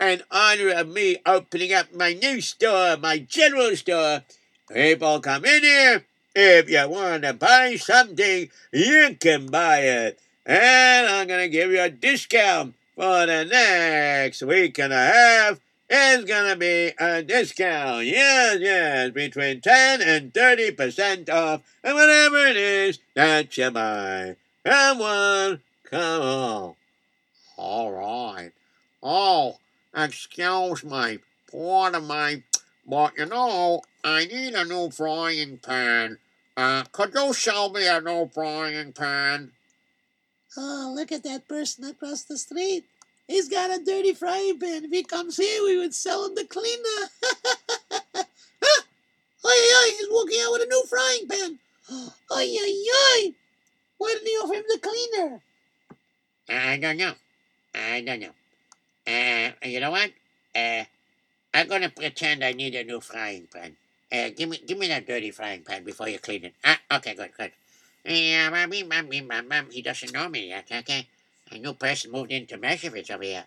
In 0.00 0.22
honor 0.32 0.70
of 0.70 0.88
me 0.88 1.18
opening 1.24 1.72
up 1.72 1.94
my 1.94 2.12
new 2.14 2.40
store, 2.40 2.96
my 2.96 3.18
general 3.18 3.76
store, 3.76 4.24
people 4.72 5.20
come 5.20 5.44
in 5.44 5.62
here. 5.62 6.04
If 6.34 6.68
you 6.68 6.88
want 6.88 7.22
to 7.22 7.34
buy 7.34 7.76
something, 7.76 8.50
you 8.72 9.16
can 9.20 9.46
buy 9.46 9.78
it. 9.78 10.18
And 10.44 11.06
I'm 11.06 11.28
going 11.28 11.40
to 11.40 11.48
give 11.48 11.70
you 11.70 11.80
a 11.80 11.90
discount 11.90 12.74
for 12.96 13.26
the 13.26 13.44
next 13.44 14.42
week 14.42 14.78
and 14.78 14.92
a 14.92 14.96
half. 14.96 15.60
It's 15.90 16.24
going 16.24 16.50
to 16.50 16.56
be 16.56 16.92
a 16.98 17.22
discount. 17.22 18.04
Yes, 18.04 18.58
yes, 18.60 19.10
between 19.10 19.62
10 19.62 20.02
and 20.02 20.32
30% 20.32 21.30
off 21.30 21.62
and 21.82 21.94
whatever 21.94 22.46
it 22.46 22.56
is 22.56 22.98
that 23.14 23.56
you 23.56 23.70
buy. 23.70 24.36
Come 24.66 25.00
on, 25.00 25.60
come 25.84 26.22
on. 26.22 26.74
All 27.56 27.90
right. 27.90 28.52
Oh, 29.02 29.58
excuse 29.96 30.84
me. 30.84 31.20
Pardon 31.50 32.06
me. 32.06 32.42
But 32.86 33.16
you 33.16 33.26
know, 33.26 33.82
I 34.04 34.26
need 34.26 34.54
a 34.54 34.64
new 34.64 34.90
frying 34.90 35.58
pan. 35.58 36.18
Uh, 36.56 36.84
could 36.92 37.14
you 37.14 37.32
sell 37.32 37.70
me 37.70 37.86
a 37.86 38.00
new 38.00 38.28
frying 38.32 38.92
pan? 38.92 39.52
Oh, 40.56 40.92
look 40.94 41.12
at 41.12 41.22
that 41.24 41.48
person 41.48 41.84
across 41.84 42.24
the 42.24 42.36
street. 42.36 42.84
He's 43.28 43.48
got 43.48 43.70
a 43.70 43.84
dirty 43.84 44.14
frying 44.14 44.58
pan. 44.58 44.86
If 44.86 44.90
he 44.90 45.04
comes 45.04 45.36
here, 45.36 45.62
we 45.62 45.76
would 45.76 45.94
sell 45.94 46.24
him 46.26 46.34
the 46.34 46.46
cleaner. 46.46 47.10
Ay, 49.44 49.50
ay, 49.54 49.72
ay, 49.76 49.96
he's 49.96 50.08
walking 50.10 50.40
out 50.42 50.52
with 50.52 50.62
a 50.62 50.66
new 50.66 50.82
frying 50.88 51.28
pan. 51.28 51.58
Ay, 52.32 52.58
ay. 52.58 53.34
Why 53.96 54.12
didn't 54.14 54.26
he 54.26 54.32
offer 54.34 54.54
him 54.54 54.64
the 54.68 54.78
cleaner? 54.78 55.40
I 56.48 56.76
don't 56.76 56.96
know. 56.96 57.14
I 57.74 58.00
don't 58.00 58.20
know. 58.20 58.34
Uh, 59.06 59.52
you 59.62 59.80
know 59.80 59.92
what? 59.92 60.10
Uh, 60.54 60.84
I'm 61.54 61.68
gonna 61.68 61.88
pretend 61.88 62.44
I 62.44 62.52
need 62.52 62.74
a 62.74 62.84
new 62.84 63.00
frying 63.00 63.46
pan. 63.52 63.76
Uh, 64.12 64.30
give 64.36 64.48
me, 64.48 64.58
give 64.66 64.76
me 64.76 64.88
that 64.88 65.06
dirty 65.06 65.30
frying 65.30 65.62
pan 65.62 65.84
before 65.84 66.08
you 66.08 66.18
clean 66.18 66.44
it. 66.44 66.54
Ah, 66.64 66.80
okay, 66.96 67.14
good, 67.14 67.30
good. 67.36 67.52
He 68.04 69.82
doesn't 69.82 70.12
know 70.12 70.28
me 70.28 70.48
yet. 70.48 70.66
Okay, 70.70 71.06
a 71.50 71.58
new 71.58 71.74
person 71.74 72.12
moved 72.12 72.32
into 72.32 72.58
Meshevich 72.58 73.10
over 73.10 73.24
here. 73.24 73.44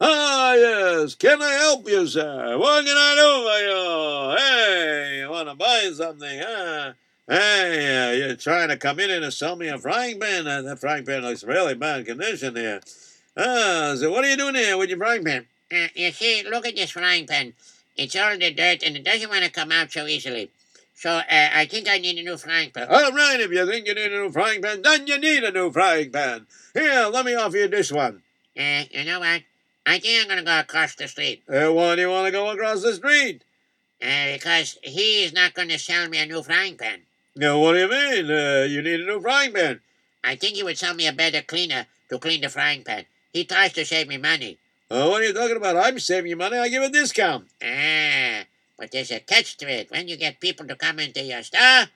Ah, 0.00 0.54
yes. 0.54 1.14
Can 1.14 1.40
I 1.40 1.52
help 1.52 1.88
you, 1.88 2.06
sir? 2.06 2.58
What 2.58 2.84
can 2.84 2.96
I 2.96 3.14
do 3.16 3.30
for 3.46 3.58
you? 3.64 4.36
Hey, 4.36 5.18
you 5.20 5.30
want 5.30 5.48
to 5.48 5.54
buy 5.54 5.90
something, 5.94 6.40
huh? 6.40 6.92
Hey, 7.26 7.96
uh, 7.96 8.12
you're 8.12 8.36
trying 8.36 8.68
to 8.68 8.76
come 8.76 9.00
in 9.00 9.10
and 9.10 9.32
sell 9.32 9.56
me 9.56 9.68
a 9.68 9.78
frying 9.78 10.20
pan? 10.20 10.46
Uh, 10.46 10.62
that 10.62 10.80
frying 10.80 11.06
pan 11.06 11.22
looks 11.22 11.44
really 11.44 11.74
bad 11.74 12.04
condition 12.04 12.54
here. 12.56 12.80
Ah, 13.36 13.94
so 13.96 14.10
what 14.10 14.24
are 14.24 14.30
you 14.30 14.36
doing 14.36 14.56
here 14.56 14.76
with 14.76 14.90
your 14.90 14.98
frying 14.98 15.24
pan? 15.24 15.46
Uh, 15.72 15.86
you 15.94 16.10
see, 16.10 16.42
look 16.42 16.66
at 16.66 16.76
this 16.76 16.90
frying 16.90 17.26
pan. 17.26 17.54
It's 17.96 18.16
all 18.16 18.32
in 18.32 18.40
the 18.40 18.52
dirt 18.52 18.82
and 18.82 18.96
it 18.96 19.04
doesn't 19.04 19.30
want 19.30 19.44
to 19.44 19.50
come 19.50 19.72
out 19.72 19.90
so 19.90 20.06
easily. 20.06 20.50
So 20.94 21.10
uh, 21.10 21.24
I 21.28 21.66
think 21.66 21.88
I 21.88 21.98
need 21.98 22.18
a 22.18 22.22
new 22.22 22.36
frying 22.36 22.70
pan. 22.70 22.88
All 22.88 23.12
right, 23.12 23.40
if 23.40 23.50
you 23.50 23.66
think 23.66 23.86
you 23.86 23.94
need 23.94 24.12
a 24.12 24.22
new 24.22 24.30
frying 24.30 24.62
pan, 24.62 24.82
then 24.82 25.06
you 25.06 25.18
need 25.18 25.42
a 25.44 25.50
new 25.50 25.70
frying 25.72 26.10
pan. 26.10 26.46
Here, 26.72 27.08
let 27.12 27.26
me 27.26 27.34
offer 27.34 27.56
you 27.56 27.68
this 27.68 27.90
one. 27.92 28.22
Uh, 28.58 28.84
you 28.90 29.04
know 29.04 29.20
what? 29.20 29.42
I 29.86 29.98
think 29.98 30.22
I'm 30.22 30.28
gonna 30.28 30.44
go 30.44 30.58
across 30.60 30.94
the 30.94 31.08
street. 31.08 31.42
Uh, 31.48 31.72
why 31.72 31.96
do 31.96 32.02
you 32.02 32.10
want 32.10 32.26
to 32.26 32.32
go 32.32 32.48
across 32.50 32.82
the 32.82 32.94
street? 32.94 33.44
Uh, 34.00 34.32
because 34.34 34.78
he 34.82 35.24
is 35.24 35.32
not 35.32 35.54
gonna 35.54 35.78
sell 35.78 36.08
me 36.08 36.18
a 36.18 36.26
new 36.26 36.42
frying 36.42 36.76
pan. 36.76 37.02
No, 37.36 37.58
what 37.58 37.72
do 37.72 37.80
you 37.80 37.88
mean? 37.88 38.30
Uh, 38.30 38.64
you 38.68 38.80
need 38.80 39.00
a 39.00 39.06
new 39.06 39.20
frying 39.20 39.52
pan. 39.52 39.80
I 40.22 40.36
think 40.36 40.56
he 40.56 40.62
would 40.62 40.78
sell 40.78 40.94
me 40.94 41.06
a 41.06 41.12
better 41.12 41.42
cleaner 41.42 41.86
to 42.08 42.18
clean 42.18 42.40
the 42.40 42.48
frying 42.48 42.84
pan. 42.84 43.04
He 43.32 43.44
tries 43.44 43.72
to 43.74 43.84
save 43.84 44.08
me 44.08 44.16
money. 44.16 44.58
Uh, 44.90 45.08
what 45.08 45.20
are 45.20 45.24
you 45.24 45.34
talking 45.34 45.56
about? 45.56 45.76
I'm 45.76 45.98
saving 45.98 46.30
you 46.30 46.36
money. 46.36 46.56
I 46.56 46.68
give 46.68 46.82
a 46.82 46.88
discount. 46.88 47.48
Ah, 47.62 48.44
but 48.78 48.90
there's 48.90 49.10
a 49.10 49.20
catch 49.20 49.56
to 49.58 49.70
it. 49.70 49.90
When 49.90 50.08
you 50.08 50.16
get 50.16 50.40
people 50.40 50.66
to 50.66 50.76
come 50.76 50.98
into 50.98 51.22
your 51.22 51.42
store, 51.42 51.86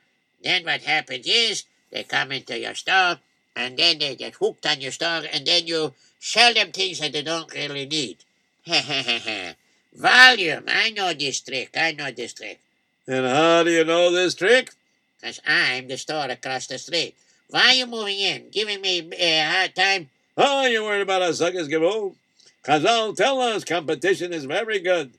then 0.43 0.65
what 0.65 0.83
happens 0.83 1.27
is 1.27 1.65
they 1.91 2.05
come 2.05 2.33
into 2.33 2.59
your 2.59 2.75
store 2.75 3.19
and 3.57 3.77
then 3.77 3.99
they 3.99 4.15
get 4.15 4.35
hooked 4.37 4.67
on 4.67 4.81
your 4.81 4.93
store 4.93 5.23
and 5.33 5.47
then 5.47 5.67
you 5.67 5.95
sell 6.21 6.55
them 6.55 6.73
things 6.73 7.01
that 7.01 7.13
they 7.13 7.23
don't 7.23 7.53
really 7.55 7.87
need. 7.87 8.19
Volume. 9.95 10.65
I 10.69 10.91
know 10.91 11.13
this 11.15 11.41
trick. 11.41 11.71
I 11.77 11.93
know 11.93 12.11
this 12.11 12.35
trick. 12.35 12.61
And 13.07 13.27
how 13.27 13.63
do 13.63 13.71
you 13.71 13.85
know 13.85 14.13
this 14.13 14.35
trick? 14.35 14.73
Because 15.21 15.41
I'm 15.47 15.89
the 15.89 15.97
store 15.97 16.27
across 16.27 16.67
the 16.67 16.79
street. 16.79 17.17
Why 17.51 17.69
are 17.69 17.73
you 17.73 17.87
moving 17.87 18.19
in? 18.19 18.51
Giving 18.51 18.81
me 18.81 19.01
uh, 19.01 19.17
a 19.19 19.51
hard 19.51 19.75
time? 19.75 20.11
Oh, 20.37 20.67
you're 20.67 20.83
worried 20.83 21.01
about 21.01 21.23
us 21.23 21.39
suckers, 21.39 21.67
Gibbo? 21.69 22.15
Chazal 22.65 23.17
tell 23.17 23.41
us 23.41 23.65
competition 23.65 24.33
is 24.33 24.45
very 24.45 24.79
good. 24.79 25.13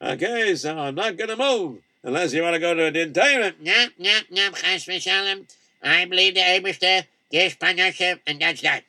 Okay, 0.00 0.54
so 0.56 0.76
I'm 0.76 0.94
not 0.94 1.16
going 1.16 1.30
to 1.30 1.36
move 1.36 1.78
unless 2.02 2.34
you 2.34 2.42
want 2.42 2.54
to 2.54 2.60
go 2.60 2.74
to 2.74 2.86
an 2.86 2.96
entertainment. 2.96 3.62
No, 3.62 3.86
no, 3.98 4.18
no, 4.30 4.50
Chas 4.50 4.84
v'shalom. 4.84 5.46
I 5.82 6.04
believe 6.04 6.34
the 6.34 6.40
Eberster, 6.40 7.04
there's 7.32 7.54
partnership, 7.54 8.20
and 8.26 8.40
that's 8.40 8.60
that. 8.60 8.84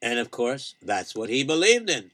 And 0.00 0.18
of 0.18 0.30
course, 0.30 0.74
that's 0.80 1.14
what 1.14 1.28
he 1.28 1.44
believed 1.44 1.90
in. 1.90 2.10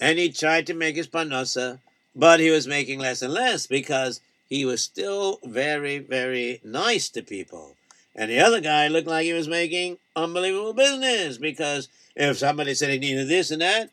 And 0.00 0.18
he 0.18 0.30
tried 0.30 0.66
to 0.68 0.74
make 0.74 0.96
his 0.96 1.08
parnosa, 1.08 1.80
but 2.16 2.40
he 2.40 2.50
was 2.50 2.66
making 2.66 3.00
less 3.00 3.20
and 3.20 3.32
less 3.32 3.66
because 3.66 4.20
he 4.48 4.64
was 4.64 4.82
still 4.82 5.38
very, 5.44 5.98
very 5.98 6.60
nice 6.64 7.10
to 7.10 7.22
people. 7.22 7.76
And 8.14 8.30
the 8.30 8.40
other 8.40 8.60
guy 8.60 8.88
looked 8.88 9.08
like 9.08 9.24
he 9.24 9.32
was 9.32 9.48
making 9.48 9.98
unbelievable 10.16 10.72
business 10.72 11.36
because 11.36 11.88
if 12.16 12.38
somebody 12.38 12.74
said 12.74 12.90
he 12.90 12.98
needed 12.98 13.28
this 13.28 13.50
and 13.50 13.60
that, 13.60 13.90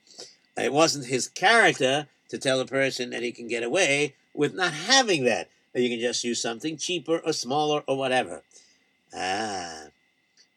it 0.55 0.71
wasn't 0.71 1.07
his 1.07 1.27
character 1.27 2.07
to 2.31 2.37
tell 2.37 2.61
a 2.61 2.65
person 2.65 3.09
that 3.09 3.23
he 3.23 3.33
can 3.33 3.47
get 3.49 3.61
away 3.61 4.15
with 4.33 4.55
not 4.55 4.73
having 4.73 5.25
that. 5.25 5.49
That 5.73 5.81
you 5.81 5.89
can 5.89 5.99
just 5.99 6.23
use 6.23 6.41
something 6.41 6.77
cheaper 6.77 7.19
or 7.19 7.33
smaller 7.33 7.83
or 7.87 7.97
whatever. 7.97 8.41
Ah. 9.13 9.83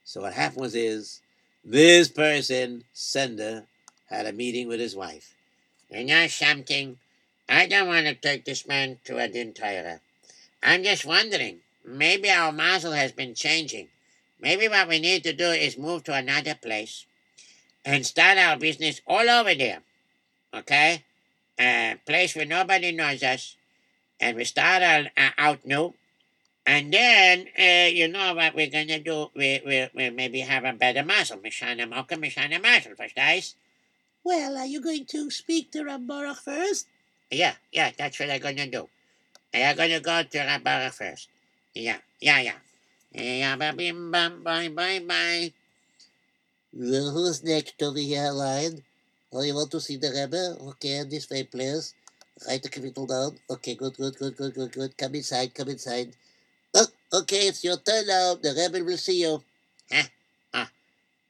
So 0.04 0.22
what 0.22 0.34
happened 0.34 0.62
was 0.62 0.76
is 0.76 1.20
this 1.64 2.08
person, 2.08 2.84
sender, 2.92 3.64
had 4.08 4.26
a 4.26 4.32
meeting 4.32 4.68
with 4.68 4.78
his 4.78 4.94
wife. 4.94 5.34
You 5.90 6.04
know 6.04 6.28
something? 6.28 6.98
I 7.48 7.66
don't 7.66 7.88
want 7.88 8.06
to 8.06 8.14
take 8.14 8.44
this 8.44 8.66
man 8.68 8.98
to 9.04 9.18
a 9.18 9.28
din 9.28 9.52
Torah. 9.52 10.00
I'm 10.62 10.84
just 10.84 11.04
wondering. 11.04 11.58
Maybe 11.84 12.30
our 12.30 12.52
mazel 12.52 12.92
has 12.92 13.12
been 13.12 13.34
changing. 13.34 13.88
Maybe 14.40 14.68
what 14.68 14.88
we 14.88 15.00
need 15.00 15.24
to 15.24 15.32
do 15.32 15.50
is 15.50 15.76
move 15.76 16.04
to 16.04 16.14
another 16.14 16.54
place 16.54 17.06
and 17.84 18.06
start 18.06 18.38
our 18.38 18.56
business 18.56 19.00
all 19.06 19.28
over 19.28 19.54
there. 19.54 19.80
Okay? 20.54 21.04
A 21.58 21.96
place 22.06 22.34
where 22.34 22.46
nobody 22.46 22.92
knows 22.92 23.22
us. 23.22 23.56
And 24.20 24.36
we 24.36 24.44
start 24.44 24.82
our, 24.82 25.04
uh, 25.16 25.30
out 25.38 25.64
new. 25.66 25.94
And 26.66 26.92
then, 26.92 27.46
uh, 27.58 27.90
you 27.90 28.08
know 28.08 28.34
what 28.34 28.54
we're 28.54 28.70
going 28.70 28.88
to 28.88 28.98
do? 28.98 29.30
We, 29.36 29.60
we, 29.66 29.88
we 29.94 30.10
maybe 30.10 30.40
have 30.40 30.64
a 30.64 30.72
better 30.72 31.04
mazel. 31.04 31.38
Mishana 31.38 31.88
Mocha, 31.88 32.16
Mishana 32.16 32.60
Mazel, 32.62 32.92
verstehst? 32.92 33.54
Well, 34.24 34.56
are 34.56 34.64
you 34.64 34.80
going 34.80 35.04
to 35.06 35.30
speak 35.30 35.70
to 35.72 35.84
Rambarach 35.84 36.38
first? 36.38 36.86
Yeah, 37.30 37.54
yeah, 37.72 37.90
that's 37.96 38.18
what 38.18 38.30
I'm 38.30 38.40
gonna 38.40 38.66
do. 38.66 38.88
I'm 39.52 39.76
gonna 39.76 40.00
go 40.00 40.22
to 40.22 40.38
Rabara 40.38 40.92
first. 40.92 41.28
Yeah, 41.74 41.98
yeah, 42.20 42.40
yeah. 42.40 42.58
Yeah, 43.12 43.56
bye, 43.56 43.72
bye, 43.72 43.92
bye, 44.42 44.68
bye, 44.68 44.98
bye. 45.06 45.52
Well, 46.72 47.10
who's 47.10 47.44
next 47.44 47.80
on 47.82 47.94
the 47.94 48.18
uh, 48.18 48.32
line? 48.32 48.82
Oh, 49.34 49.42
you 49.42 49.54
want 49.54 49.70
to 49.72 49.80
see 49.80 49.96
the 49.96 50.10
Rebbe? 50.14 50.62
Okay, 50.70 51.02
this 51.10 51.28
way, 51.28 51.42
please. 51.42 51.94
Write 52.46 52.62
the 52.62 52.68
capital 52.68 53.04
down. 53.04 53.36
Okay, 53.50 53.74
good, 53.74 53.96
good, 53.96 54.16
good, 54.16 54.36
good, 54.36 54.54
good, 54.54 54.72
good. 54.72 54.96
Come 54.96 55.14
inside, 55.16 55.52
come 55.52 55.70
inside. 55.70 56.14
Oh, 56.72 56.86
okay, 57.12 57.48
it's 57.48 57.64
your 57.64 57.76
turn 57.78 58.06
now. 58.06 58.34
The 58.40 58.54
Rebbe 58.54 58.84
will 58.84 58.96
see 58.96 59.22
you. 59.22 59.42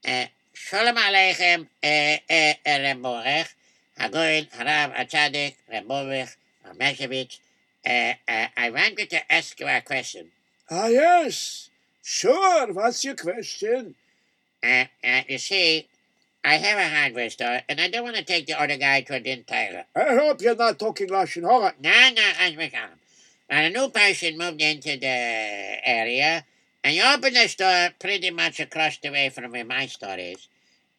Uh, 0.06 0.26
Shalom 0.52 0.96
Aleichem, 0.96 1.66
uh, 1.82 1.86
uh, 1.86 2.54
Reborech, 2.66 3.48
Hagoyin, 3.98 4.50
Harav, 4.50 4.94
Achadik, 4.94 5.54
Reborech, 5.72 6.36
Meshevich. 6.78 7.38
Uh, 7.86 8.12
uh, 8.28 8.46
I 8.54 8.70
wanted 8.70 9.08
to 9.10 9.32
ask 9.32 9.58
you 9.58 9.66
a 9.66 9.80
question. 9.80 10.30
Ah, 10.70 10.88
yes. 10.88 11.70
Sure. 12.02 12.70
What's 12.72 13.02
your 13.02 13.14
question? 13.14 13.94
Uh, 14.62 14.84
uh, 15.02 15.22
you 15.26 15.38
see, 15.38 15.88
I 16.46 16.56
have 16.56 16.78
a 16.78 16.94
hardware 16.94 17.30
store, 17.30 17.62
and 17.70 17.80
I 17.80 17.88
don't 17.88 18.04
want 18.04 18.16
to 18.16 18.22
take 18.22 18.46
the 18.46 18.60
other 18.60 18.76
guy 18.76 19.00
to 19.00 19.14
a 19.14 19.20
din. 19.20 19.44
I 19.48 19.84
hope 19.96 20.42
you're 20.42 20.54
not 20.54 20.78
talking 20.78 21.08
Lashon 21.08 21.42
Hara. 21.50 21.74
No, 21.80 22.10
no, 22.14 22.30
I'm 22.38 22.52
Shalom. 22.52 22.90
When 23.48 23.64
a 23.64 23.70
new 23.70 23.88
person 23.88 24.36
moved 24.36 24.60
into 24.60 24.98
the 24.98 25.06
area, 25.06 26.44
and 26.82 26.94
you 26.94 27.02
opened 27.02 27.38
a 27.38 27.48
store 27.48 27.88
pretty 27.98 28.30
much 28.30 28.60
across 28.60 28.98
the 28.98 29.08
way 29.08 29.30
from 29.30 29.52
where 29.52 29.64
my 29.64 29.86
store 29.86 30.18
is, 30.18 30.48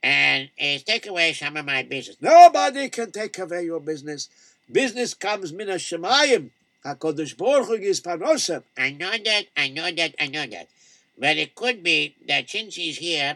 and 0.02 0.50
he's 0.56 0.82
take 0.82 1.06
away 1.06 1.34
some 1.34 1.58
of 1.58 1.66
my 1.66 1.84
business. 1.84 2.18
Nobody 2.20 2.90
can 2.90 3.12
take 3.12 3.38
away 3.38 3.66
your 3.66 3.80
business. 3.80 4.30
Business 4.72 5.14
comes 5.14 5.54
min 5.54 5.68
Shemayim. 5.68 6.50
HaKadosh 6.84 7.38
Baruch 7.38 7.68
Hu 7.68 7.78
gives 7.78 8.02
panosem. 8.02 8.64
I 8.76 8.92
know 8.92 9.12
that, 9.12 9.46
I 9.56 9.70
know 9.70 9.92
that, 9.92 10.16
I 10.20 10.28
know 10.28 10.48
that. 10.48 10.70
But 11.20 11.38
it 11.38 11.54
could 11.54 11.84
be 11.84 12.16
that 12.28 12.50
since 12.50 12.76
he's 12.76 12.98
here, 12.98 13.36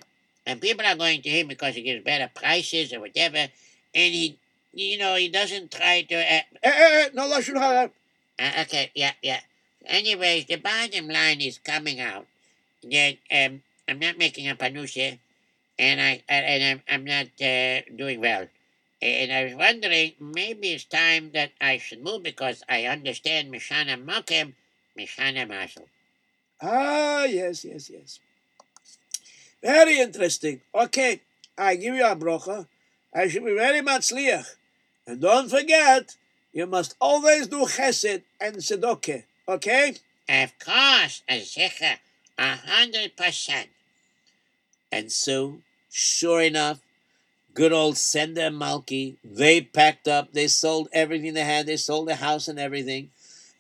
and 0.50 0.60
people 0.60 0.86
are 0.86 0.96
going 0.96 1.22
to 1.22 1.30
him 1.30 1.48
because 1.48 1.76
he 1.76 1.84
gives 1.84 2.04
better 2.04 2.30
prices 2.34 2.92
or 2.92 3.02
whatever, 3.02 3.38
and 3.38 4.14
he, 4.14 4.40
you 4.74 4.98
know, 4.98 5.16
he 5.16 5.30
doesn't 5.30 5.72
try 5.72 6.02
to. 6.02 6.16
Uh, 6.16 6.42
Eh, 6.42 6.42
eh, 6.64 7.04
eh, 7.04 7.10
no 7.14 7.28
Lashon 7.30 7.56
uh, 7.56 8.52
okay, 8.62 8.92
yeah, 8.96 9.12
yeah. 9.22 9.42
Anyways, 9.86 10.46
the 10.46 10.56
bottom 10.56 11.08
line 11.08 11.42
is 11.42 11.60
coming 11.60 12.00
out 12.00 12.26
that 12.84 13.18
um, 13.32 13.62
I'm 13.88 14.00
not 14.00 14.18
making 14.18 14.50
a 14.50 14.56
panuche, 14.56 15.20
and 15.78 16.02
I 16.02 16.24
and 16.28 16.64
I'm, 16.64 16.82
I'm 16.90 17.06
not 17.06 17.28
uh, 17.42 17.82
doing 17.96 18.22
well. 18.22 18.48
And 19.02 19.32
I 19.32 19.44
was 19.46 19.56
wondering, 19.56 20.14
maybe 20.20 20.74
it's 20.74 20.84
time 20.84 21.32
that 21.34 21.52
I 21.62 21.78
should 21.78 22.04
move 22.04 22.24
because 22.24 22.64
I 22.68 22.86
understand 22.86 23.52
Mishana 23.54 24.04
Mokem, 24.04 24.54
Mishana 24.98 25.48
Marshall. 25.48 25.88
Ah, 26.62 27.24
yes, 27.24 27.64
yes, 27.64 27.90
yes. 27.90 28.20
Very 29.62 30.00
interesting. 30.00 30.62
Okay, 30.74 31.22
I 31.58 31.76
give 31.76 31.96
you 31.96 32.06
a 32.06 32.16
brocha. 32.16 32.68
I 33.14 33.28
should 33.28 33.46
be 33.46 33.54
very 33.54 33.82
matzliach. 33.82 34.46
And 35.06 35.20
don't 35.20 35.50
forget, 35.50 36.16
you 36.54 36.66
must 36.68 36.96
always 37.02 37.48
do 37.48 37.66
chesed 37.66 38.24
and 38.40 38.58
tzedakah. 38.58 39.24
Okay? 39.48 39.96
Of 40.30 40.58
course, 40.60 41.24
a 41.28 41.42
sicher, 41.42 41.98
a 42.38 42.56
hundred 42.56 43.18
percent. 43.18 43.70
And 44.92 45.12
so, 45.12 45.62
sure 45.90 46.42
enough, 46.42 46.80
good 47.54 47.74
old 47.74 47.98
Sender 47.98 48.42
and 48.42 48.56
Malki, 48.56 49.18
they 49.24 49.62
packed 49.62 50.08
up, 50.08 50.34
they 50.34 50.48
sold 50.48 50.88
everything 50.94 51.34
they 51.34 51.44
had, 51.44 51.66
they 51.66 51.78
sold 51.78 52.08
the 52.08 52.16
house 52.16 52.48
and 52.48 52.60
everything, 52.60 53.10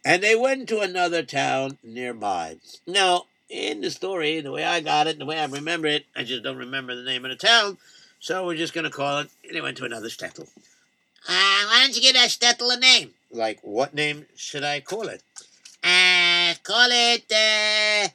and 0.06 0.24
they 0.24 0.36
went 0.36 0.70
to 0.70 0.80
another 0.80 1.24
town 1.24 1.78
nearby. 1.84 2.58
Now, 2.88 3.26
in 3.50 3.82
the 3.82 3.89
story, 3.91 4.41
the 4.41 4.52
way 4.52 4.64
I 4.64 4.80
got 4.80 5.08
it, 5.08 5.18
the 5.20 5.26
way 5.26 5.39
I 5.39 5.45
remember 5.45 5.88
it, 5.88 6.06
I 6.16 6.24
just 6.24 6.43
don't 6.43 6.58
remember 6.58 6.95
the 6.95 7.04
name 7.04 7.26
of 7.26 7.32
the 7.32 7.38
town, 7.38 7.78
so 8.20 8.45
we're 8.45 8.56
just 8.56 8.74
going 8.74 8.84
to 8.86 8.89
call 8.91 9.20
it, 9.20 9.30
and 9.47 9.56
it 9.58 9.64
went 9.64 9.78
to 9.78 9.86
another 9.86 10.08
shtetl. 10.08 10.41
Uh, 11.28 11.66
why 11.68 11.80
don't 11.82 11.95
you 11.95 12.02
give 12.02 12.14
that 12.16 12.30
shtetl 12.30 12.76
a 12.76 12.80
name? 12.80 13.12
Like, 13.32 13.60
what 13.62 13.93
name 13.93 14.26
should 14.36 14.64
I 14.64 14.80
call 14.82 15.08
it? 15.10 15.22
Uh, 15.84 16.54
call 16.64 16.89
it, 16.91 17.26
uh, 17.32 18.08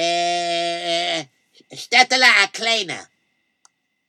uh, 0.00 1.24
Stetla 1.74 2.44
a 2.44 2.48
Kleiner. 2.52 3.08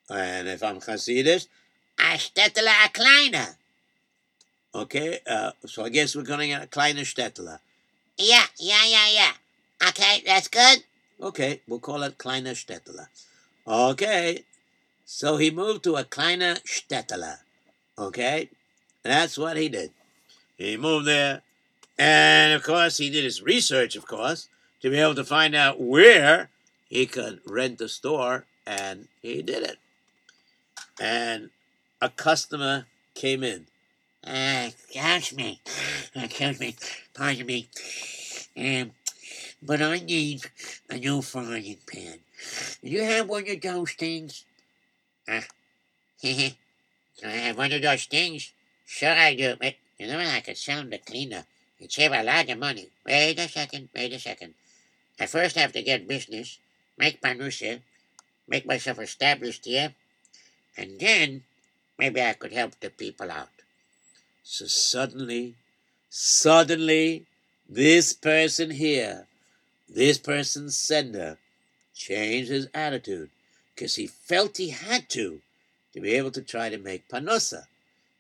And 0.09 0.47
if 0.47 0.63
I'm 0.63 0.79
Hasidus, 0.79 1.47
A 1.99 2.17
Stetla 2.17 2.85
a 2.85 2.89
Kleiner. 2.89 3.57
okay, 4.75 5.19
uh, 5.27 5.51
so 5.65 5.83
I 5.83 5.89
guess 5.89 6.15
we're 6.15 6.23
going 6.23 6.39
to 6.39 6.47
get 6.47 6.63
a 6.63 6.67
kleiner 6.67 7.01
shtetl. 7.01 7.59
Yeah, 8.17 8.45
yeah, 8.59 8.85
yeah, 8.85 9.09
yeah. 9.13 9.31
Okay, 9.85 10.23
that's 10.25 10.47
good. 10.47 10.83
Okay, 11.21 11.61
we'll 11.67 11.79
call 11.79 12.03
it 12.03 12.17
Kleiner 12.17 12.51
Stetteler. 12.51 13.07
Okay, 13.67 14.43
so 15.05 15.37
he 15.37 15.51
moved 15.51 15.83
to 15.83 15.95
a 15.95 16.03
Kleiner 16.03 16.55
Stetteler. 16.65 17.37
Okay, 17.97 18.49
that's 19.03 19.37
what 19.37 19.57
he 19.57 19.69
did. 19.69 19.91
He 20.57 20.77
moved 20.77 21.07
there, 21.07 21.41
and 21.97 22.53
of 22.53 22.63
course, 22.63 22.97
he 22.97 23.09
did 23.09 23.23
his 23.23 23.41
research, 23.41 23.95
of 23.95 24.07
course, 24.07 24.49
to 24.81 24.89
be 24.89 24.97
able 24.97 25.15
to 25.15 25.23
find 25.23 25.55
out 25.55 25.81
where 25.81 26.49
he 26.89 27.05
could 27.05 27.41
rent 27.45 27.81
a 27.81 27.89
store, 27.89 28.45
and 28.65 29.07
he 29.21 29.41
did 29.41 29.63
it. 29.63 29.77
And 30.99 31.49
a 32.01 32.09
customer 32.09 32.85
came 33.13 33.43
in. 33.43 33.67
Uh, 34.23 34.69
excuse 34.89 35.35
me, 35.35 35.61
excuse 36.15 36.59
me, 36.59 36.75
pardon 37.13 37.45
me. 37.45 37.69
Um, 38.57 38.91
but 39.61 39.81
I 39.81 39.99
need 39.99 40.41
a 40.89 40.97
new 40.97 41.21
frying 41.21 41.77
pan. 41.87 42.19
Do 42.83 42.89
you 42.89 43.03
have 43.03 43.27
one 43.27 43.49
of 43.49 43.61
those 43.61 43.91
things? 43.93 44.45
Uh, 45.27 45.41
do 46.21 46.51
I 47.23 47.29
have 47.29 47.57
one 47.57 47.71
of 47.71 47.81
those 47.81 48.05
things? 48.05 48.51
Sure 48.85 49.11
I 49.11 49.35
do. 49.35 49.55
but 49.59 49.75
you 49.97 50.07
know? 50.07 50.19
I 50.19 50.41
could 50.41 50.57
sell 50.57 50.77
them 50.77 50.91
to 50.91 50.97
cleaner. 50.97 51.45
You'd 51.79 51.91
save 51.91 52.11
a 52.11 52.23
lot 52.23 52.49
of 52.49 52.57
money. 52.57 52.89
Wait 53.05 53.37
a 53.39 53.47
second, 53.47 53.89
wait 53.93 54.13
a 54.13 54.19
second. 54.19 54.53
I 55.19 55.25
first 55.25 55.55
have 55.55 55.71
to 55.73 55.81
get 55.81 56.07
business, 56.07 56.59
make 56.97 57.21
parnosa, 57.21 57.81
make 58.47 58.65
myself 58.65 58.99
established 58.99 59.65
here, 59.65 59.93
and 60.77 60.99
then 60.99 61.43
maybe 61.97 62.21
I 62.21 62.33
could 62.33 62.53
help 62.53 62.79
the 62.79 62.89
people 62.89 63.31
out. 63.31 63.49
So 64.43 64.65
suddenly, 64.65 65.55
suddenly, 66.09 67.25
this 67.67 68.13
person 68.13 68.71
here, 68.71 69.27
this 69.89 70.17
person's 70.17 70.77
sender, 70.77 71.37
changed 71.93 72.49
his 72.49 72.67
attitude 72.73 73.29
because 73.73 73.95
he 73.95 74.07
felt 74.07 74.57
he 74.57 74.69
had 74.69 75.09
to 75.09 75.41
to 75.93 76.01
be 76.01 76.13
able 76.13 76.31
to 76.31 76.41
try 76.41 76.69
to 76.69 76.77
make 76.77 77.07
parnosa. 77.07 77.63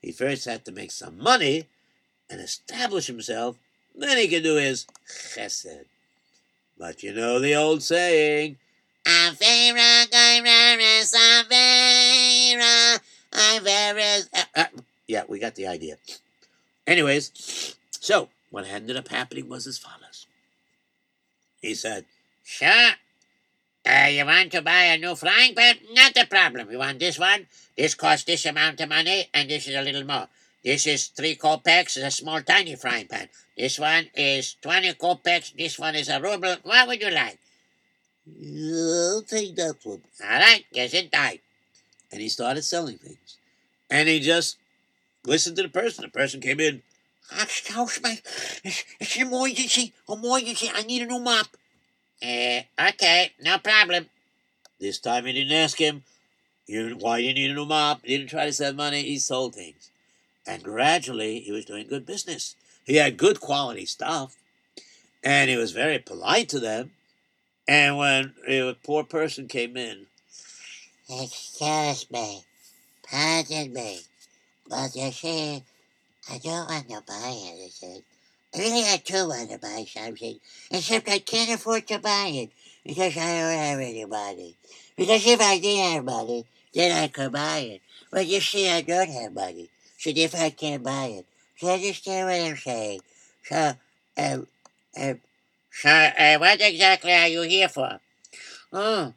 He 0.01 0.11
first 0.11 0.45
had 0.45 0.65
to 0.65 0.71
make 0.71 0.91
some 0.91 1.17
money 1.17 1.67
and 2.29 2.41
establish 2.41 3.07
himself, 3.07 3.57
then 3.95 4.17
he 4.17 4.27
could 4.27 4.43
do 4.43 4.55
his 4.55 4.85
chesed. 5.07 5.85
But 6.77 7.03
you 7.03 7.13
know 7.13 7.39
the 7.39 7.55
old 7.55 7.81
saying, 7.81 8.57
Avera, 9.05 10.05
Goreres, 10.07 11.13
Avera, 11.15 12.99
Averis. 13.31 14.29
uh, 14.33 14.43
uh, 14.55 14.65
yeah, 15.07 15.23
we 15.27 15.39
got 15.39 15.55
the 15.55 15.67
idea. 15.67 15.95
Anyways, 16.85 17.75
so 17.91 18.29
what 18.49 18.65
ended 18.65 18.97
up 18.97 19.07
happening 19.07 19.49
was 19.49 19.65
as 19.65 19.77
follows. 19.77 20.06
He 21.67 21.75
said, 21.75 22.05
Sure. 22.43 22.91
Uh, 23.85 24.07
you 24.15 24.25
want 24.25 24.51
to 24.51 24.61
buy 24.61 24.83
a 24.93 24.97
new 24.97 25.15
frying 25.15 25.55
pan? 25.55 25.75
Not 25.93 26.17
a 26.17 26.25
problem. 26.27 26.69
You 26.71 26.79
want 26.79 26.99
this 26.99 27.17
one? 27.19 27.47
This 27.77 27.95
costs 27.95 28.25
this 28.25 28.45
amount 28.45 28.81
of 28.81 28.89
money, 28.89 29.29
and 29.33 29.49
this 29.49 29.67
is 29.67 29.75
a 29.75 29.81
little 29.81 30.03
more. 30.03 30.27
This 30.63 30.85
is 30.87 31.07
three 31.07 31.35
kopecks, 31.35 31.95
a 32.03 32.11
small, 32.11 32.41
tiny 32.41 32.75
frying 32.75 33.07
pan. 33.07 33.29
This 33.57 33.79
one 33.79 34.07
is 34.15 34.55
20 34.61 34.93
kopecks. 34.95 35.55
This 35.55 35.79
one 35.79 35.95
is 35.95 36.09
a 36.09 36.19
ruble. 36.21 36.55
What 36.63 36.87
would 36.87 37.01
you 37.01 37.11
like? 37.11 37.39
I'll 38.27 39.21
take 39.23 39.55
that 39.55 39.75
one. 39.83 40.01
All 40.23 40.39
right, 40.39 40.65
guess 40.73 40.93
it 40.93 41.11
died. 41.11 41.39
and 42.11 42.21
he 42.21 42.29
started 42.29 42.63
selling 42.63 42.97
things. 42.97 43.37
And 43.89 44.07
he 44.09 44.19
just 44.19 44.57
listened 45.25 45.57
to 45.57 45.63
the 45.63 45.69
person. 45.69 46.03
The 46.03 46.09
person 46.11 46.41
came 46.41 46.59
in, 46.59 46.81
Excuse 47.31 48.01
me. 48.03 48.19
It's, 48.63 48.83
it's 48.99 49.15
an 49.17 49.27
emergency. 49.27 49.93
Emergency. 50.09 50.71
I 50.73 50.83
need 50.83 51.01
a 51.01 51.05
new 51.05 51.19
mop. 51.19 51.47
Uh, 52.23 52.61
okay, 52.79 53.31
no 53.41 53.57
problem. 53.59 54.07
This 54.79 54.99
time 54.99 55.25
he 55.25 55.33
didn't 55.33 55.53
ask 55.53 55.77
him 55.77 56.03
you, 56.67 56.95
why 56.99 57.19
you 57.19 57.33
need 57.33 57.51
a 57.51 57.53
new 57.53 57.65
mop. 57.65 58.01
He 58.03 58.17
didn't 58.17 58.29
try 58.29 58.45
to 58.45 58.53
save 58.53 58.75
money. 58.75 59.03
He 59.03 59.17
sold 59.19 59.55
things. 59.55 59.89
And 60.45 60.63
gradually 60.63 61.39
he 61.39 61.51
was 61.51 61.65
doing 61.65 61.87
good 61.87 62.05
business. 62.05 62.55
He 62.85 62.95
had 62.95 63.17
good 63.17 63.39
quality 63.39 63.85
stuff. 63.85 64.35
And 65.23 65.49
he 65.49 65.57
was 65.57 65.71
very 65.71 65.99
polite 65.99 66.49
to 66.49 66.59
them. 66.59 66.91
And 67.67 67.97
when 67.97 68.33
a 68.47 68.73
poor 68.83 69.03
person 69.03 69.47
came 69.47 69.75
in, 69.75 70.07
Excuse 71.09 72.09
me. 72.11 72.43
Pardon 73.09 73.73
me. 73.73 73.99
But 74.69 74.95
you 74.95 75.11
see, 75.11 75.63
I 76.29 76.37
don't 76.39 76.69
want 76.69 76.89
to 76.89 77.01
buy 77.07 77.35
anything. 77.51 78.03
Really 78.57 78.83
I 78.83 79.01
do 79.03 79.27
want 79.27 79.49
to 79.51 79.57
buy 79.59 79.85
something, 79.87 80.39
except 80.71 81.09
I 81.09 81.19
can't 81.19 81.51
afford 81.51 81.87
to 81.87 81.99
buy 81.99 82.31
it 82.33 82.49
because 82.85 83.17
I 83.17 83.39
don't 83.39 83.57
have 83.57 83.79
any 83.79 84.05
money. 84.05 84.55
Because 84.95 85.25
if 85.25 85.39
I 85.41 85.59
did 85.59 85.93
have 85.93 86.03
money, 86.05 86.45
then 86.73 86.91
I 86.91 87.07
could 87.07 87.31
buy 87.31 87.59
it. 87.59 87.81
But 88.11 88.27
you 88.27 88.39
see, 88.41 88.69
I 88.69 88.81
don't 88.81 89.09
have 89.09 89.33
money. 89.33 89.69
So 89.97 90.11
if 90.15 90.35
I 90.35 90.49
can't 90.49 90.83
buy 90.83 91.05
it, 91.19 91.25
do 91.59 91.67
you 91.67 91.73
understand 91.73 92.27
what 92.27 92.49
I'm 92.49 92.57
saying? 92.57 92.99
So, 93.43 93.73
um, 94.17 94.47
um, 94.99 95.19
So, 95.71 95.89
uh, 95.89 96.37
what 96.39 96.61
exactly 96.61 97.13
are 97.13 97.27
you 97.27 97.41
here 97.43 97.69
for? 97.69 97.99
oh, 98.73 99.13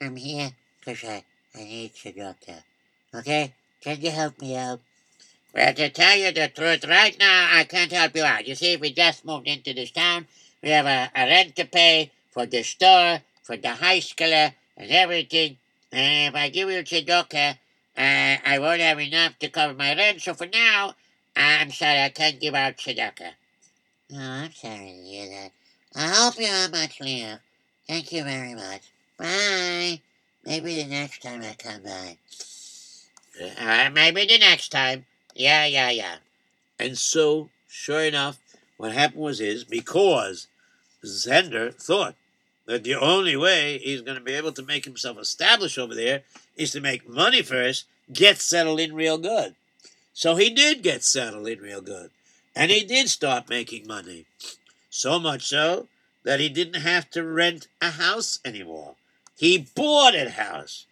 I'm 0.00 0.16
here 0.16 0.50
because 0.80 1.04
I, 1.04 1.24
I 1.54 1.64
need 1.64 1.92
your 2.02 2.12
doctor. 2.12 2.62
Okay? 3.14 3.54
Can 3.80 4.00
you 4.00 4.10
help 4.10 4.40
me 4.40 4.56
out? 4.56 4.80
Well, 5.54 5.72
to 5.72 5.88
tell 5.88 6.16
you 6.16 6.32
the 6.32 6.48
truth, 6.48 6.84
right 6.84 7.16
now 7.16 7.48
I 7.52 7.62
can't 7.62 7.92
help 7.92 8.16
you 8.16 8.24
out. 8.24 8.48
You 8.48 8.56
see, 8.56 8.76
we 8.76 8.92
just 8.92 9.24
moved 9.24 9.46
into 9.46 9.72
this 9.72 9.92
town. 9.92 10.26
We 10.60 10.70
have 10.70 10.86
a, 10.86 11.12
a 11.14 11.26
rent 11.26 11.54
to 11.56 11.64
pay 11.64 12.10
for 12.32 12.44
the 12.44 12.64
store, 12.64 13.20
for 13.44 13.56
the 13.56 13.70
high 13.70 14.00
schooler, 14.00 14.54
and 14.76 14.90
everything. 14.90 15.58
And 15.92 16.34
if 16.34 16.34
I 16.34 16.48
give 16.48 16.68
you 16.70 16.82
tzedakah, 16.82 17.52
uh, 17.96 18.36
I 18.44 18.58
won't 18.58 18.80
have 18.80 18.98
enough 18.98 19.38
to 19.38 19.48
cover 19.48 19.74
my 19.74 19.94
rent. 19.94 20.22
So 20.22 20.34
for 20.34 20.46
now, 20.46 20.94
I'm 21.36 21.70
sorry, 21.70 22.02
I 22.02 22.08
can't 22.08 22.40
give 22.40 22.56
out 22.56 22.76
tzedakah. 22.76 23.34
Oh, 24.12 24.18
I'm 24.18 24.52
sorry 24.52 24.76
to 24.76 25.08
hear 25.08 25.28
that. 25.30 25.52
I 25.94 26.08
hope 26.08 26.40
you 26.40 26.46
are 26.46 26.68
much 26.68 27.00
later. 27.00 27.40
Thank 27.86 28.10
you 28.10 28.24
very 28.24 28.54
much. 28.54 28.82
Bye. 29.16 30.00
Maybe 30.44 30.82
the 30.82 30.88
next 30.88 31.22
time 31.22 31.42
I 31.42 31.54
come 31.54 31.82
by. 31.82 32.16
Uh, 33.60 33.90
maybe 33.90 34.26
the 34.26 34.38
next 34.38 34.70
time. 34.70 35.06
Yeah, 35.34 35.66
yeah, 35.66 35.90
yeah. 35.90 36.16
And 36.78 36.96
so, 36.96 37.50
sure 37.68 38.02
enough, 38.02 38.38
what 38.76 38.92
happened 38.92 39.22
was 39.22 39.40
is 39.40 39.64
because 39.64 40.46
Zender 41.04 41.74
thought 41.74 42.14
that 42.66 42.84
the 42.84 42.94
only 42.94 43.36
way 43.36 43.78
he's 43.78 44.00
going 44.00 44.16
to 44.16 44.24
be 44.24 44.32
able 44.32 44.52
to 44.52 44.62
make 44.62 44.84
himself 44.84 45.18
established 45.18 45.78
over 45.78 45.94
there 45.94 46.22
is 46.56 46.72
to 46.72 46.80
make 46.80 47.08
money 47.08 47.42
first, 47.42 47.84
get 48.12 48.38
settled 48.38 48.80
in 48.80 48.94
real 48.94 49.18
good. 49.18 49.54
So 50.12 50.36
he 50.36 50.50
did 50.50 50.82
get 50.82 51.02
settled 51.02 51.48
in 51.48 51.58
real 51.58 51.80
good. 51.80 52.10
And 52.56 52.70
he 52.70 52.84
did 52.84 53.08
start 53.08 53.48
making 53.48 53.86
money. 53.86 54.26
So 54.88 55.18
much 55.18 55.42
so 55.42 55.88
that 56.22 56.40
he 56.40 56.48
didn't 56.48 56.82
have 56.82 57.10
to 57.10 57.24
rent 57.24 57.66
a 57.82 57.90
house 57.90 58.38
anymore. 58.44 58.94
He 59.36 59.66
bought 59.74 60.14
a 60.14 60.30
house. 60.30 60.86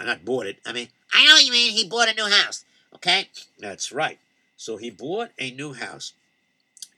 Uh, 0.00 0.04
Not 0.04 0.24
bought 0.24 0.46
it, 0.46 0.58
I 0.64 0.72
mean, 0.72 0.88
I 1.12 1.26
know 1.26 1.36
you 1.36 1.52
mean 1.52 1.72
he 1.72 1.88
bought 1.88 2.08
a 2.08 2.14
new 2.14 2.28
house, 2.28 2.64
okay? 2.94 3.28
that's 3.58 3.92
right. 3.92 4.18
So 4.56 4.76
he 4.76 4.90
bought 4.90 5.30
a 5.38 5.50
new 5.52 5.72
house, 5.72 6.12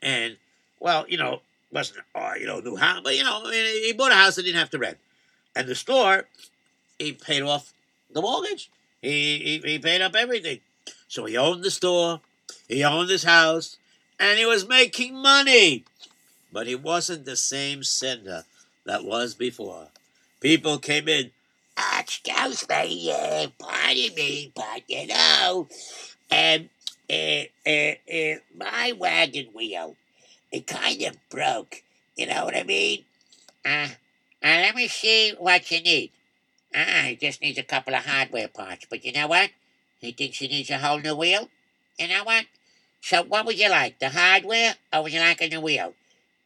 and 0.01 0.37
well, 0.79 1.05
you 1.09 1.19
know, 1.19 1.43
wasn't 1.71 2.01
oh, 2.15 2.35
you 2.35 2.47
know, 2.47 2.61
new 2.61 2.77
house, 2.77 3.01
but 3.05 3.17
you 3.17 3.23
know, 3.23 3.43
I 3.45 3.51
mean, 3.51 3.85
he 3.85 3.93
bought 3.93 4.13
a 4.13 4.17
house 4.17 4.37
that 4.37 4.43
didn't 4.43 4.59
have 4.59 4.71
to 4.71 4.79
rent, 4.79 4.99
and 5.55 5.69
the 5.69 5.75
store, 5.75 6.27
he 6.99 7.13
paid 7.13 7.43
off 7.43 7.73
the 8.11 8.23
mortgage. 8.23 8.71
He 9.03 9.61
he, 9.63 9.73
he 9.73 9.79
paid 9.79 10.01
up 10.01 10.15
everything, 10.15 10.61
so 11.07 11.27
he 11.27 11.37
owned 11.37 11.63
the 11.63 11.71
store, 11.71 12.21
he 12.69 12.83
owned 12.83 13.11
his 13.11 13.25
house, 13.25 13.77
and 14.19 14.39
he 14.39 14.47
was 14.47 14.67
making 14.67 15.15
money, 15.15 15.85
but 16.53 16.67
he 16.67 16.75
wasn't 16.75 17.25
the 17.25 17.37
same 17.37 17.83
sender 17.83 18.45
that 18.85 19.05
was 19.05 19.35
before. 19.35 19.89
People 20.41 20.79
came 20.79 21.09
in, 21.09 21.31
Excuse 21.99 22.69
me, 22.69 23.13
uh, 23.13 23.47
pardon 23.59 24.15
me, 24.15 24.53
but 24.55 24.83
you 24.89 25.07
know, 25.07 25.69
um, 26.31 26.71
uh, 27.11 27.43
uh, 27.67 27.95
uh, 28.13 28.35
my 28.57 28.93
wagon 28.99 29.49
wheel, 29.55 29.97
it 30.53 30.67
kind 30.67 31.03
of 31.03 31.17
broke. 31.31 31.83
You 32.17 32.27
know 32.27 32.45
what 32.45 32.57
I 32.57 32.65
mean? 32.65 33.05
Uh, 33.65 33.89
uh, 34.43 34.59
let 34.65 34.75
me 34.75 34.89
see 34.89 35.35
what 35.39 35.71
you 35.71 35.81
need. 35.83 36.11
Ah, 36.75 37.05
he 37.07 37.17
just 37.17 37.43
needs 37.43 37.59
a 37.59 37.63
couple 37.63 37.95
of 37.95 38.05
hardware 38.05 38.49
parts, 38.49 38.87
but 38.89 39.05
you 39.05 39.13
know 39.13 39.27
what? 39.29 39.51
He 40.01 40.13
thinks 40.13 40.39
he 40.39 40.49
needs 40.49 40.71
a 40.71 40.79
whole 40.79 40.99
new 41.01 41.17
wheel. 41.17 41.49
You 41.99 42.09
know 42.09 42.25
what? 42.25 42.47
So, 43.03 43.23
what 43.23 43.47
would 43.47 43.59
you 43.59 43.71
like, 43.71 43.99
the 43.99 44.11
hardware, 44.11 44.75
or 44.93 45.03
would 45.03 45.13
you 45.13 45.21
like 45.21 45.41
a 45.41 45.49
new 45.49 45.61
wheel? 45.61 45.95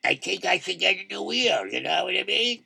I 0.05 0.14
think 0.16 0.45
I 0.45 0.59
should 0.59 0.78
get 0.78 0.97
a 0.99 1.05
new 1.07 1.22
wheel. 1.22 1.66
You 1.66 1.80
know 1.82 2.05
what 2.05 2.16
I 2.16 2.24
mean? 2.24 2.64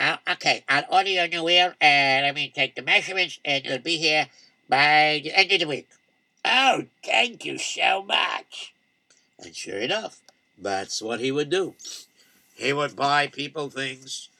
Uh, 0.00 0.16
okay, 0.30 0.64
I'll 0.66 0.86
order 0.90 1.10
your 1.10 1.28
new 1.28 1.44
wheel, 1.44 1.74
and 1.78 2.24
let 2.24 2.34
me 2.34 2.50
take 2.54 2.74
the 2.74 2.80
measurements, 2.80 3.38
and 3.44 3.66
it'll 3.66 3.78
be 3.80 3.98
here 3.98 4.28
by 4.66 5.20
the 5.22 5.38
end 5.38 5.52
of 5.52 5.60
the 5.60 5.66
week. 5.66 5.88
Oh, 6.42 6.86
thank 7.04 7.44
you 7.44 7.58
so 7.58 8.02
much. 8.02 8.72
And 9.38 9.54
sure 9.54 9.76
enough, 9.76 10.22
that's 10.56 11.02
what 11.02 11.20
he 11.20 11.30
would 11.30 11.50
do. 11.50 11.74
He 12.54 12.72
would 12.72 12.96
buy 12.96 13.26
people 13.26 13.68
things, 13.68 14.30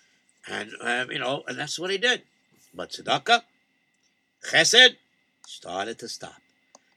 and 0.49 0.73
um, 0.81 1.11
you 1.11 1.19
know, 1.19 1.45
and 1.47 1.59
that's 1.59 1.79
what 1.79 1.91
he 1.91 1.99
did. 1.99 2.23
But 2.75 2.93
tzedakah, 2.93 3.43
chesed, 4.51 4.97
started 5.47 5.99
to 5.99 6.09
stop. 6.09 6.41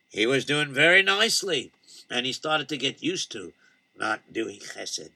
He 0.09 0.25
was 0.25 0.45
doing 0.45 0.71
very 0.71 1.03
nicely, 1.03 1.73
and 2.09 2.25
he 2.25 2.31
started 2.31 2.69
to 2.69 2.77
get 2.77 3.03
used 3.03 3.29
to 3.33 3.51
not 3.99 4.21
doing 4.31 4.59
chesed. 4.59 5.09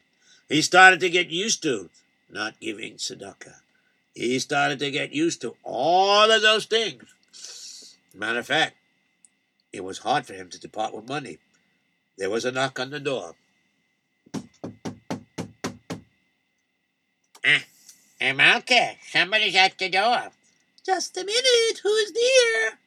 He 0.49 0.61
started 0.61 0.99
to 0.99 1.09
get 1.09 1.29
used 1.29 1.63
to 1.63 1.89
not 2.29 2.59
giving 2.59 2.95
tzedakah. 2.95 3.55
He 4.13 4.39
started 4.39 4.79
to 4.79 4.91
get 4.91 5.13
used 5.13 5.41
to 5.41 5.55
all 5.63 6.31
of 6.31 6.41
those 6.41 6.65
things. 6.65 7.95
Matter 8.13 8.39
of 8.39 8.47
fact, 8.47 8.75
it 9.71 9.83
was 9.83 9.99
hard 9.99 10.25
for 10.25 10.33
him 10.33 10.49
to 10.49 10.59
depart 10.59 10.93
with 10.93 11.07
money. 11.07 11.37
There 12.17 12.29
was 12.29 12.45
a 12.45 12.51
knock 12.51 12.79
on 12.79 12.89
the 12.89 12.99
door. 12.99 13.35
Hey, 18.19 18.33
Malka, 18.33 18.95
somebody's 19.11 19.55
at 19.55 19.77
the 19.77 19.89
door. 19.89 20.31
Just 20.83 21.15
a 21.17 21.23
minute. 21.23 21.79
Who's 21.83 22.11
there? 22.11 22.79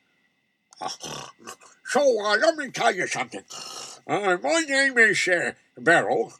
So 1.90 2.24
uh, 2.24 2.36
let 2.36 2.54
me 2.54 2.70
tell 2.70 2.94
you 2.94 3.08
something. 3.08 3.42
Uh, 4.06 4.36
my 4.40 4.60
name 4.60 4.96
is 4.96 5.26
uh, 5.26 5.54
Beryl. 5.76 6.32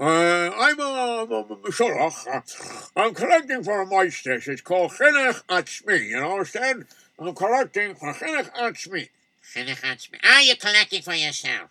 Uh, 0.00 0.50
I'm 0.56 0.78
a, 0.78 0.82
a, 0.82 1.24
a 1.24 1.72
shulach. 1.72 2.28
Uh, 2.28 3.00
I'm 3.00 3.14
collecting 3.14 3.64
for 3.64 3.82
a 3.82 3.86
moistus. 3.86 4.46
It's 4.46 4.60
called 4.60 4.92
Chinuch 4.92 5.42
Atzmi. 5.46 6.10
You 6.10 6.18
understand? 6.18 6.86
I'm 7.18 7.34
collecting 7.34 7.96
for 7.96 8.12
Chinuch 8.12 8.52
Atzmi. 8.52 9.08
Ah, 9.56 10.40
you're 10.40 10.44
you 10.44 10.56
collecting 10.56 11.02
for 11.02 11.14
yourself. 11.14 11.70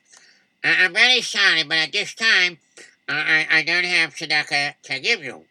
Uh, 0.62 0.74
I'm 0.80 0.94
very 0.94 1.22
sorry, 1.22 1.64
but 1.64 1.78
at 1.78 1.94
this 1.94 2.14
time, 2.16 2.58
uh, 3.08 3.14
I, 3.14 3.48
I 3.50 3.64
don't 3.64 3.86
have 3.86 4.14
tzedakah 4.14 4.74
to 4.84 5.00
give 5.00 5.24
you. 5.24 5.46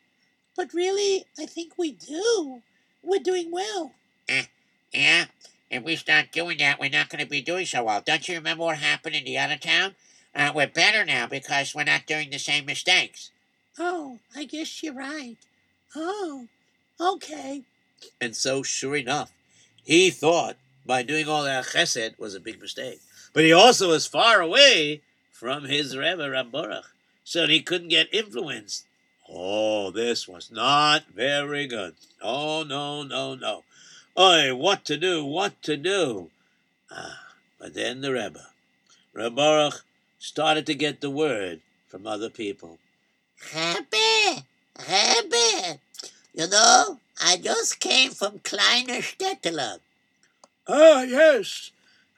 But 0.54 0.74
really, 0.74 1.24
I 1.38 1.46
think 1.46 1.78
we 1.78 1.92
do. 1.92 2.60
We're 3.02 3.20
doing 3.20 3.50
well. 3.50 3.92
Yeah? 4.92 5.26
If 5.70 5.82
we 5.82 5.96
start 5.96 6.32
doing 6.32 6.58
that, 6.58 6.78
we're 6.78 6.90
not 6.90 7.08
going 7.08 7.24
to 7.24 7.30
be 7.30 7.40
doing 7.40 7.64
so 7.64 7.84
well. 7.84 8.02
Don't 8.04 8.28
you 8.28 8.34
remember 8.34 8.64
what 8.64 8.78
happened 8.78 9.14
in 9.14 9.24
the 9.24 9.38
other 9.38 9.56
town? 9.56 9.94
Uh, 10.36 10.52
we're 10.54 10.66
better 10.66 11.02
now 11.02 11.26
because 11.26 11.74
we're 11.74 11.82
not 11.82 12.06
doing 12.06 12.28
the 12.28 12.38
same 12.38 12.66
mistakes. 12.66 13.30
Oh, 13.78 14.18
I 14.36 14.44
guess 14.44 14.82
you're 14.82 14.92
right. 14.92 15.36
Oh, 15.94 16.46
okay. 17.00 17.62
And 18.20 18.36
so, 18.36 18.62
sure 18.62 18.96
enough, 18.96 19.32
he 19.82 20.10
thought 20.10 20.56
by 20.84 21.02
doing 21.02 21.26
all 21.26 21.42
that 21.44 21.64
chesed 21.64 22.18
was 22.18 22.34
a 22.34 22.40
big 22.40 22.60
mistake. 22.60 23.00
But 23.32 23.44
he 23.44 23.52
also 23.52 23.88
was 23.88 24.06
far 24.06 24.42
away 24.42 25.00
from 25.32 25.64
his 25.64 25.96
Rebbe 25.96 26.28
Rabborach, 26.28 26.84
so 27.24 27.46
he 27.46 27.62
couldn't 27.62 27.88
get 27.88 28.12
influenced. 28.12 28.84
Oh, 29.28 29.90
this 29.90 30.28
was 30.28 30.50
not 30.52 31.04
very 31.14 31.66
good. 31.66 31.94
Oh, 32.22 32.62
no, 32.62 33.02
no, 33.02 33.34
no. 33.34 33.64
Oi, 34.18 34.54
what 34.54 34.84
to 34.84 34.98
do, 34.98 35.24
what 35.24 35.62
to 35.62 35.78
do? 35.78 36.30
Ah, 36.90 37.20
but 37.58 37.72
then 37.72 38.02
the 38.02 38.12
Rebbe, 38.12 38.46
Rabborach, 39.14 39.80
started 40.26 40.66
to 40.66 40.74
get 40.74 41.00
the 41.00 41.10
word 41.10 41.60
from 41.86 42.04
other 42.06 42.28
people. 42.28 42.78
Rebbe, 43.54 44.42
Rebbe, 44.76 45.78
you 46.34 46.48
know, 46.48 46.98
I 47.22 47.36
just 47.36 47.78
came 47.78 48.10
from 48.10 48.40
Kleiner 48.40 49.02
Stetteler. 49.02 49.78
Ah, 50.66 51.02
yes. 51.02 51.70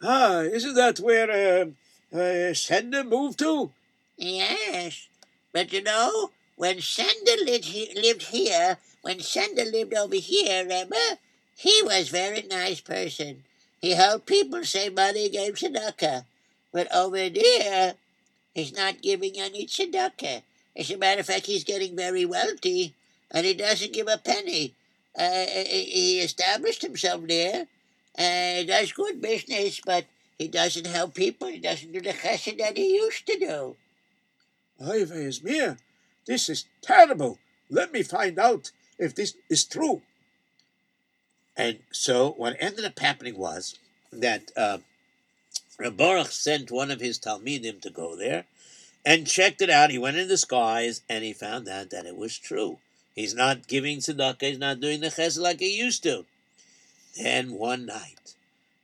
Ah, 0.02 0.40
isn't 0.40 0.74
that 0.74 1.00
where 1.00 1.30
uh, 1.30 2.16
uh, 2.16 2.54
Sender 2.54 3.04
moved 3.04 3.38
to? 3.40 3.72
Yes, 4.16 5.08
but 5.52 5.72
you 5.72 5.82
know, 5.82 6.30
when 6.56 6.80
Sender 6.80 7.36
lived, 7.44 7.68
lived 7.94 8.22
here, 8.22 8.78
when 9.02 9.20
Sender 9.20 9.66
lived 9.66 9.92
over 9.92 10.16
here, 10.16 10.64
Rebbe, 10.64 11.18
he 11.56 11.82
was 11.84 12.08
very 12.08 12.42
nice 12.48 12.80
person. 12.80 13.44
He 13.80 13.90
helped 13.90 14.26
people 14.26 14.64
save 14.64 14.94
money, 14.94 15.28
gave 15.28 15.54
tzedakah. 15.54 16.24
But 16.72 16.94
over 16.94 17.28
there, 17.28 17.94
he's 18.54 18.74
not 18.76 19.02
giving 19.02 19.38
any 19.38 19.66
tzedakah. 19.66 20.42
As 20.76 20.90
a 20.90 20.96
matter 20.96 21.20
of 21.20 21.26
fact, 21.26 21.46
he's 21.46 21.64
getting 21.64 21.96
very 21.96 22.24
wealthy, 22.24 22.94
and 23.30 23.46
he 23.46 23.54
doesn't 23.54 23.92
give 23.92 24.08
a 24.08 24.18
penny. 24.18 24.74
Uh, 25.18 25.46
he 25.46 26.20
established 26.20 26.82
himself 26.82 27.26
there, 27.26 27.66
uh, 28.16 28.62
does 28.62 28.92
good 28.92 29.20
business, 29.20 29.80
but 29.84 30.04
he 30.38 30.46
doesn't 30.48 30.86
help 30.86 31.14
people. 31.14 31.48
He 31.48 31.58
doesn't 31.58 31.92
do 31.92 32.00
the 32.00 32.12
chesed 32.12 32.58
that 32.58 32.76
he 32.76 32.94
used 32.94 33.26
to 33.26 33.38
do. 33.38 33.76
Oy 34.86 35.04
mir. 35.42 35.78
This 36.26 36.48
is 36.48 36.66
terrible. 36.82 37.38
Let 37.68 37.92
me 37.92 38.02
find 38.02 38.38
out 38.38 38.70
if 38.98 39.14
this 39.14 39.34
is 39.50 39.64
true. 39.64 40.02
And 41.56 41.80
so 41.90 42.30
what 42.36 42.56
ended 42.60 42.84
up 42.84 42.98
happening 42.98 43.36
was 43.36 43.76
that 44.12 44.52
uh, 44.56 44.78
Rabborach 45.80 46.32
sent 46.32 46.70
one 46.70 46.90
of 46.90 47.00
his 47.00 47.18
Talmidim 47.18 47.80
to 47.82 47.90
go 47.90 48.16
there 48.16 48.44
and 49.04 49.26
checked 49.26 49.62
it 49.62 49.70
out. 49.70 49.90
He 49.90 49.98
went 49.98 50.16
in 50.16 50.26
disguise 50.26 51.02
and 51.08 51.24
he 51.24 51.32
found 51.32 51.68
out 51.68 51.90
that 51.90 52.06
it 52.06 52.16
was 52.16 52.36
true. 52.36 52.78
He's 53.14 53.34
not 53.34 53.68
giving 53.68 53.98
tzedakah. 53.98 54.42
He's 54.42 54.58
not 54.58 54.80
doing 54.80 55.00
the 55.00 55.08
chesed 55.08 55.40
like 55.40 55.60
he 55.60 55.78
used 55.78 56.02
to. 56.02 56.24
Then 57.16 57.52
one 57.52 57.86
night, 57.86 58.34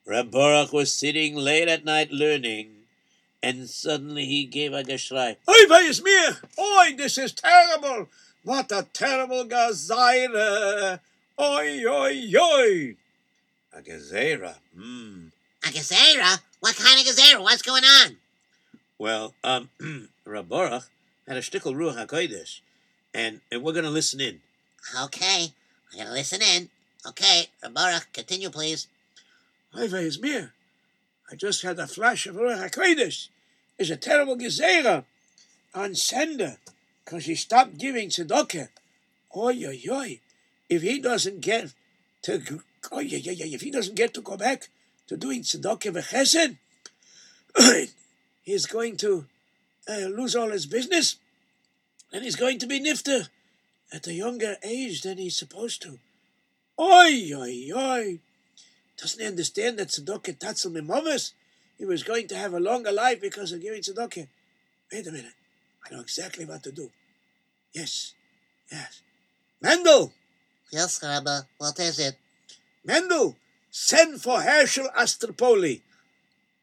Rabborach 0.09 0.73
was 0.73 0.93
sitting 0.93 1.37
late 1.37 1.69
at 1.69 1.85
night 1.85 2.11
learning, 2.11 2.71
and 3.43 3.69
suddenly 3.69 4.25
he 4.25 4.45
gave 4.45 4.73
a 4.73 4.83
geschrei. 4.83 5.37
Oy 5.49 6.03
mir. 6.03 6.37
Oy, 6.59 6.97
this 6.97 7.19
is 7.19 7.33
terrible. 7.33 8.09
What 8.43 8.73
a 8.73 8.87
terrible 8.93 9.45
gazaire. 9.45 11.01
Oy, 11.39 11.85
oy, 11.87 12.33
oy. 12.37 12.97
A 13.73 13.83
gezerah. 13.83 14.57
Hmm. 14.77 15.29
A 15.65 15.69
gazera? 15.69 16.41
What 16.65 16.77
kind 16.77 16.99
of 16.99 17.05
gazera? 17.05 17.43
What's 17.43 17.61
going 17.61 17.85
on? 17.85 18.17
Well, 18.97 19.35
um, 19.45 19.69
Rabborach 20.27 20.89
had 21.29 21.37
a 21.37 21.41
shtickle 21.41 21.75
ruach 21.75 22.07
hakodesh, 22.07 22.61
and 23.13 23.43
and 23.53 23.63
we're 23.63 23.75
gonna 23.75 23.91
listen 23.91 24.19
in. 24.19 24.41
Okay, 24.99 25.53
I'm 25.93 25.99
gonna 25.99 26.15
listen 26.15 26.41
in. 26.41 26.71
Okay, 27.07 27.49
Baruch, 27.71 28.11
continue, 28.15 28.49
please. 28.49 28.89
Oy 29.79 29.89
vey's 29.89 30.19
mir. 30.19 30.55
I 31.31 31.35
just 31.37 31.61
had 31.61 31.79
a 31.79 31.87
flash 31.87 32.27
of 32.27 32.37
Ruach 32.37 32.71
HaKodesh. 32.71 33.29
It's 33.79 33.91
a 33.91 33.97
terrible 33.99 34.39
gezerah 34.39 35.05
on 35.75 35.95
Sender 35.95 36.57
because 37.05 37.27
he 37.27 37.35
stopped 37.35 37.77
giving 37.77 38.09
tzedakah. 38.09 38.69
Oy, 39.37 39.67
oy, 39.67 39.83
oy. 39.91 40.21
If 40.71 40.81
he 40.81 40.99
doesn't 40.99 41.43
get 41.43 41.75
to, 42.23 42.39
g- 42.39 42.61
oy, 42.91 43.05
oy, 43.05 43.23
oy, 43.29 43.37
oy, 43.43 43.53
if 43.53 43.61
he 43.61 43.71
doesn't 43.71 43.97
get 43.97 44.15
to 44.15 44.23
go 44.23 44.39
back 44.39 44.71
to 45.09 45.17
doing 45.17 45.43
tzedakah 45.43 45.93
v'chesed, 45.93 46.57
he's 48.43 48.67
going 48.67 48.97
to 48.99 49.27
uh, 49.89 50.09
lose 50.09 50.35
all 50.35 50.51
his 50.51 50.67
business, 50.67 51.17
and 52.13 52.25
he's 52.25 52.37
going 52.37 52.59
to 52.59 52.67
be 52.67 52.81
nifter 52.81 53.29
at 53.93 54.07
a 54.07 54.15
younger 54.15 54.57
age 54.63 55.03
than 55.03 55.19
he's 55.19 55.37
supposed 55.37 55.83
to. 55.83 55.99
Oi, 56.81 57.31
oi, 57.35 57.71
oi. 57.75 58.19
Doesn't 58.97 59.21
he 59.21 59.27
understand 59.27 59.79
that 59.79 59.89
tzedakah 59.89 60.39
tatzel 60.39 60.73
mimovis? 60.73 61.33
He 61.79 61.85
was 61.85 62.03
going 62.03 62.29
to 62.29 62.37
have 62.37 62.55
a 62.55 62.61
longer 62.61 62.93
life 62.93 63.21
because 63.21 63.53
of 63.53 63.61
giving 63.61 63.83
tzedakah. 63.83 64.29
Wait 64.93 65.07
a 65.07 65.13
minute. 65.13 65.35
I 65.85 65.95
know 65.95 66.01
exactly 66.01 66.45
what 66.45 66.63
to 66.63 66.73
do. 66.73 66.91
Yes, 67.73 68.15
yes. 68.71 69.03
Mendel, 69.61 70.13
Yes, 70.75 71.01
Rabbi, 71.01 71.39
what 71.59 71.79
is 71.79 72.01
it? 72.01 72.17
Mendel, 72.85 73.37
send 73.75 74.23
for 74.23 74.41
Herschel 74.41 74.89
Ostropoler. 74.97 75.81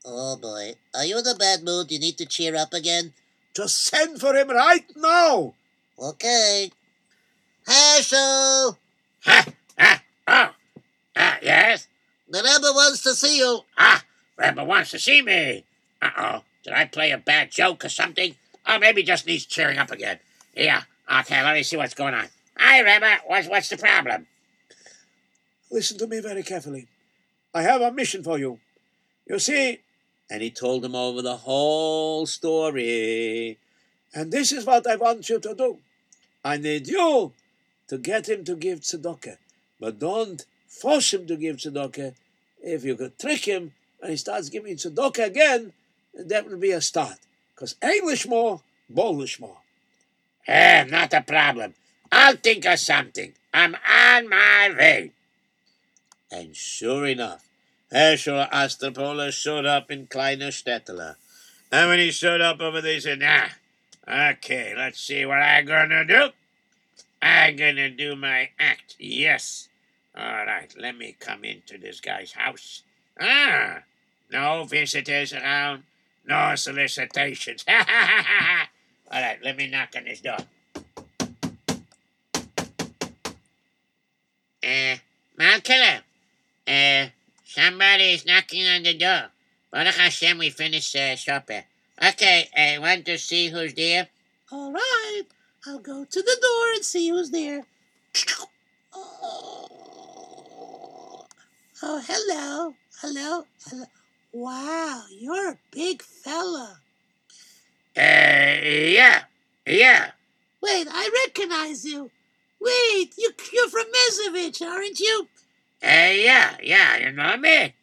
Oh 0.06 0.38
boy, 0.38 0.76
are 0.96 1.04
you 1.04 1.20
in 1.20 1.28
a 1.28 1.36
bad 1.36 1.62
mood? 1.62 1.92
You 1.92 2.00
need 2.00 2.18
to 2.20 2.26
cheer 2.26 2.56
up 2.56 2.74
again? 2.74 3.14
Just 3.54 3.86
send 3.86 4.22
for 4.22 4.34
him 4.34 4.50
right 4.50 4.86
now. 4.96 5.54
Okay. 6.00 6.72
Herschel! 7.68 8.78
Ha! 9.26 9.46
Ah! 9.78 10.04
Oh! 10.26 10.50
Ah, 11.18 11.38
yes? 11.42 11.90
The 12.30 12.38
Rebbe 12.38 12.74
wants 12.74 13.04
to 13.04 13.14
see 13.14 13.40
you. 13.40 13.60
Ah! 13.78 14.04
Rebbe 14.38 14.64
wants 14.64 14.92
to 14.92 15.00
see 15.00 15.22
me. 15.22 15.66
Uh-oh. 16.02 16.44
Did 16.64 16.74
I 16.74 16.86
play 16.86 17.12
a 17.12 17.18
bad 17.18 17.52
joke 17.52 17.84
or 17.84 17.90
something? 17.90 18.36
Oh, 18.66 18.80
maybe 18.80 19.04
just 19.04 19.28
needs 19.28 19.46
cheering 19.46 19.78
up 19.78 19.92
again. 19.92 20.20
Yeah. 20.56 20.84
Okay, 21.12 21.44
let 21.44 21.56
me 21.56 21.64
see 21.64 21.76
what's 21.76 21.94
going 21.94 22.14
on. 22.14 22.28
Hi, 22.56 22.80
Rebbe. 22.80 23.18
What's, 23.28 23.50
what's 23.50 23.70
the 23.70 23.78
problem? 23.78 24.28
Listen 25.70 25.98
to 25.98 26.08
me 26.08 26.22
very 26.22 26.44
carefully. 26.44 26.88
I 27.54 27.62
have 27.64 27.82
a 27.82 27.92
mission 27.92 28.24
for 28.24 28.38
you. 28.40 28.60
You 29.28 29.40
see, 29.40 29.80
And 30.30 30.42
he 30.42 30.50
told 30.50 30.86
him 30.86 30.96
over 30.96 31.22
the 31.22 31.38
whole 31.38 32.26
story. 32.26 33.58
and 34.14 34.32
this 34.32 34.52
is 34.52 34.66
what 34.66 34.88
I 34.88 34.96
want 34.96 35.30
you 35.30 35.40
to 35.40 35.54
do. 35.54 35.80
I 36.44 36.58
need 36.58 36.88
you 36.88 37.34
to 37.88 37.98
get 37.98 38.28
him 38.30 38.44
to 38.46 38.56
give 38.56 38.80
tzedakah, 38.80 39.38
but 39.80 40.00
don't 40.00 40.46
force 40.68 41.14
him 41.14 41.28
to 41.28 41.36
give 41.36 41.58
tzedakah. 41.58 42.16
If 42.64 42.84
you 42.86 42.96
could 42.96 43.20
trick 43.20 43.46
him 43.46 43.74
and 44.02 44.12
he 44.12 44.18
starts 44.18 44.50
giving 44.50 44.76
tzedakah 44.78 45.26
again, 45.26 45.74
that 46.14 46.48
will 46.48 46.58
be 46.58 46.72
a 46.72 46.82
start. 46.82 47.18
Because 47.54 47.76
English 47.84 48.28
more, 48.28 48.62
Polish 48.94 49.40
more. 49.40 49.58
Eh, 50.48 50.84
not 50.86 51.14
a 51.14 51.22
problem. 51.22 51.74
I'll 52.12 52.36
think 52.36 52.66
of 52.66 52.80
something. 52.80 53.34
I'm 53.54 53.76
on 53.76 54.30
my 54.30 54.74
way. 54.78 55.12
And 56.32 56.56
sure 56.56 57.06
enough, 57.08 57.44
Herschel 57.92 58.46
Ostropoler 58.54 59.34
showed 59.34 59.66
up 59.66 59.92
in 59.92 60.08
Kleiner 60.08 60.48
Stetteler. 60.48 61.16
And 61.72 61.90
when 61.90 62.00
he 62.00 62.12
showed 62.12 62.42
up 62.42 62.62
over 62.62 62.80
there, 62.80 62.94
he 62.94 63.00
said, 63.02 63.20
nah, 63.20 63.48
okay, 64.08 64.74
let's 64.76 65.02
see 65.02 65.26
what 65.26 65.40
I'm 65.40 65.66
gonna 65.66 66.06
do. 66.06 66.30
I'm 67.22 67.56
gonna 67.58 67.90
do 67.90 68.16
my 68.16 68.50
act, 68.60 68.96
yes. 68.98 69.68
All 70.16 70.46
right, 70.46 70.74
let 70.78 70.98
me 70.98 71.16
come 71.20 71.44
into 71.44 71.78
this 71.78 72.00
guy's 72.00 72.32
house. 72.32 72.84
Ah, 73.20 73.80
no 74.32 74.64
visitors 74.64 75.34
around, 75.34 75.84
no 76.26 76.56
solicitations. 76.56 77.66
All 77.70 79.22
right, 79.22 79.40
let 79.44 79.58
me 79.58 79.68
knock 79.68 79.90
on 79.98 80.06
this 80.06 80.22
door. 80.22 80.38
Uh, 84.64 84.96
Malkiller, 85.40 86.02
uh, 86.68 87.08
somebody's 87.46 88.26
knocking 88.26 88.68
on 88.68 88.84
the 88.84 88.94
door. 88.94 89.30
Baruch 89.72 89.96
Hashem, 89.96 90.38
we 90.38 90.50
finished 90.50 90.96
uh, 90.96 91.16
shopping. 91.16 91.64
Okay, 92.04 92.50
I 92.58 92.80
want 92.80 93.06
to 93.06 93.18
see 93.18 93.50
who's 93.50 93.74
there. 93.74 94.08
All 94.52 94.72
right, 94.72 95.24
I'll 95.66 95.80
go 95.80 96.04
to 96.04 96.22
the 96.22 96.38
door 96.42 96.74
and 96.76 96.84
see 96.84 97.10
who's 97.10 97.30
there. 97.30 97.64
Oh, 98.94 99.68
oh 101.84 102.04
hello, 102.06 102.74
hello, 103.02 103.46
hello. 103.70 103.86
Wow, 104.34 105.04
you're 105.12 105.52
a 105.52 105.60
big 105.72 106.02
fella. 106.02 106.80
Uh, 107.96 108.56
yeah, 108.64 109.24
yeah. 109.66 110.12
Wait, 110.62 110.88
I 110.90 111.26
recognize 111.26 111.86
you. 111.86 112.10
Wait, 112.60 113.14
you, 113.18 113.32
you're 113.52 113.70
from 113.70 113.86
Mezovich, 113.88 114.62
aren't 114.62 115.00
you? 115.00 115.28
Uh, 115.84 116.14
yeah, 116.14 116.58
yeah, 116.62 116.98
you 116.98 117.12
know 117.12 117.38
me. 117.38 117.74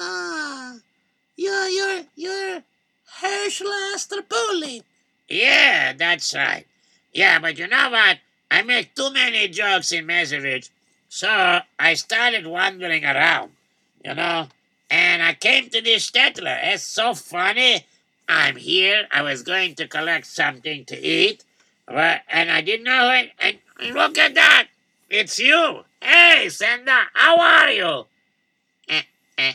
Ah, 0.00 0.76
you're, 1.36 1.68
you're, 1.68 2.02
you're 2.14 2.62
Herschel 3.20 3.66
Ostropoler. 3.92 4.82
Yeah, 5.28 5.94
that's 5.94 6.34
right. 6.34 6.64
Yeah, 7.12 7.40
but 7.40 7.58
you 7.58 7.66
know 7.66 7.90
what? 7.90 8.18
I 8.50 8.62
make 8.62 8.94
too 8.94 9.12
many 9.12 9.48
jokes 9.48 9.90
in 9.92 10.06
Mezovich, 10.06 10.70
so 11.08 11.60
I 11.78 11.94
started 11.94 12.46
wandering 12.46 13.04
around, 13.04 13.50
you 14.04 14.14
know, 14.14 14.46
and 14.88 15.22
I 15.22 15.34
came 15.34 15.68
to 15.70 15.82
this 15.82 16.10
Stetler. 16.10 16.58
It's 16.62 16.84
so 16.84 17.14
funny. 17.14 17.84
I'm 18.28 18.56
here. 18.56 19.08
I 19.10 19.22
was 19.22 19.42
going 19.42 19.74
to 19.76 19.88
collect 19.88 20.26
something 20.26 20.84
to 20.86 20.98
eat, 20.98 21.44
but, 21.86 22.22
and 22.28 22.50
I 22.50 22.60
didn't 22.60 22.84
know 22.84 23.10
it. 23.10 23.32
And 23.40 23.94
look 23.94 24.16
at 24.18 24.34
that. 24.34 24.68
It's 25.10 25.38
you. 25.38 25.84
Hey, 26.00 26.48
Senda, 26.48 27.06
how 27.12 27.38
are 27.38 27.70
you? 27.70 28.06
Eh, 28.88 29.02
eh, 29.36 29.52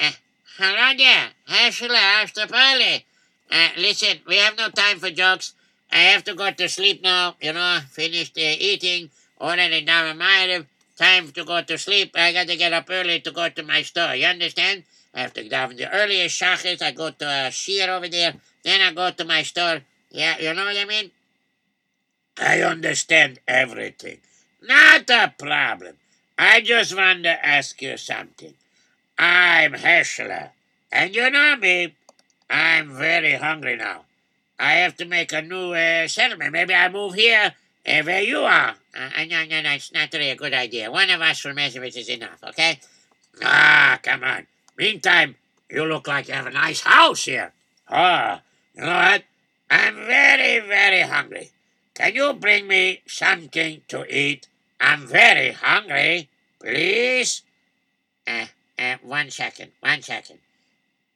eh. 0.00 0.12
Hello 0.56 0.96
there. 0.96 1.28
Herschel 1.46 1.90
Ostropoler. 1.90 3.02
Uh, 3.50 3.68
listen, 3.76 4.18
we 4.26 4.36
have 4.36 4.56
no 4.56 4.70
time 4.70 4.98
for 4.98 5.10
jokes. 5.10 5.54
I 5.92 5.98
have 6.12 6.24
to 6.24 6.34
go 6.34 6.50
to 6.50 6.68
sleep 6.68 7.02
now. 7.02 7.36
You 7.40 7.52
know, 7.52 7.80
finished 7.90 8.36
uh, 8.38 8.40
eating, 8.58 9.10
ordered 9.38 9.84
down 9.86 10.08
a 10.08 10.14
mile. 10.14 10.64
Time 10.96 11.30
to 11.32 11.44
go 11.44 11.62
to 11.62 11.78
sleep. 11.78 12.12
I 12.16 12.32
got 12.32 12.46
to 12.48 12.56
get 12.56 12.72
up 12.72 12.86
early 12.90 13.20
to 13.20 13.30
go 13.30 13.48
to 13.48 13.62
my 13.62 13.82
store. 13.82 14.14
You 14.14 14.26
understand? 14.26 14.84
I 15.14 15.20
have 15.20 15.32
to 15.34 15.48
down 15.48 15.76
the 15.76 15.90
earliest 15.94 16.40
shachas. 16.40 16.82
I 16.82 16.92
go 16.92 17.10
to 17.10 17.26
a 17.28 17.50
shear 17.50 17.90
over 17.90 18.08
there. 18.08 18.34
Then 18.64 18.80
I 18.80 18.92
go 18.92 19.10
to 19.10 19.24
my 19.24 19.42
store. 19.42 19.80
Yeah, 20.10 20.38
you 20.38 20.52
know 20.54 20.64
what 20.64 20.76
I 20.76 20.84
mean? 20.86 21.10
I 22.40 22.62
understand 22.62 23.40
everything. 23.46 24.18
Not 24.62 25.08
a 25.10 25.34
problem. 25.38 25.96
I 26.38 26.60
just 26.60 26.96
want 26.96 27.24
to 27.24 27.46
ask 27.46 27.80
you 27.82 27.96
something. 27.96 28.54
I'm 29.18 29.72
Herschler, 29.72 30.50
and 30.92 31.14
you 31.14 31.30
know 31.30 31.56
me. 31.56 31.94
I'm 32.50 32.94
very 32.96 33.34
hungry 33.34 33.76
now. 33.76 34.04
I 34.58 34.74
have 34.74 34.96
to 34.96 35.04
make 35.04 35.32
a 35.32 35.42
new 35.42 35.72
uh, 35.72 36.08
settlement. 36.08 36.52
Maybe 36.52 36.74
I 36.74 36.88
move 36.88 37.14
here 37.14 37.54
uh, 37.86 38.02
where 38.02 38.22
you 38.22 38.40
are. 38.40 38.74
Uh, 38.94 39.24
no, 39.24 39.44
no, 39.44 39.60
no, 39.60 39.70
it's 39.70 39.92
not 39.92 40.12
really 40.12 40.30
a 40.30 40.36
good 40.36 40.54
idea. 40.54 40.90
One 40.90 41.10
of 41.10 41.20
us 41.20 41.40
from 41.40 41.56
Mesovich 41.56 41.96
is 41.96 42.08
enough, 42.08 42.42
okay? 42.44 42.80
Ah, 43.42 43.98
come 44.02 44.24
on. 44.24 44.46
Meantime, 44.76 45.36
you 45.70 45.84
look 45.84 46.08
like 46.08 46.28
you 46.28 46.34
have 46.34 46.46
a 46.46 46.50
nice 46.50 46.80
house 46.80 47.24
here. 47.24 47.52
Ah, 47.88 48.40
you 48.74 48.82
know 48.82 48.88
what? 48.88 49.22
I'm 49.70 49.94
very, 49.94 50.60
very 50.66 51.02
hungry. 51.02 51.50
Can 51.98 52.14
you 52.14 52.32
bring 52.34 52.68
me 52.68 53.02
something 53.08 53.82
to 53.88 54.06
eat? 54.08 54.46
I'm 54.80 55.06
very 55.06 55.50
hungry. 55.52 56.28
Please? 56.60 57.42
Uh, 58.26 58.46
uh, 58.78 58.96
one 59.02 59.30
second, 59.30 59.72
one 59.80 60.02
second. 60.02 60.38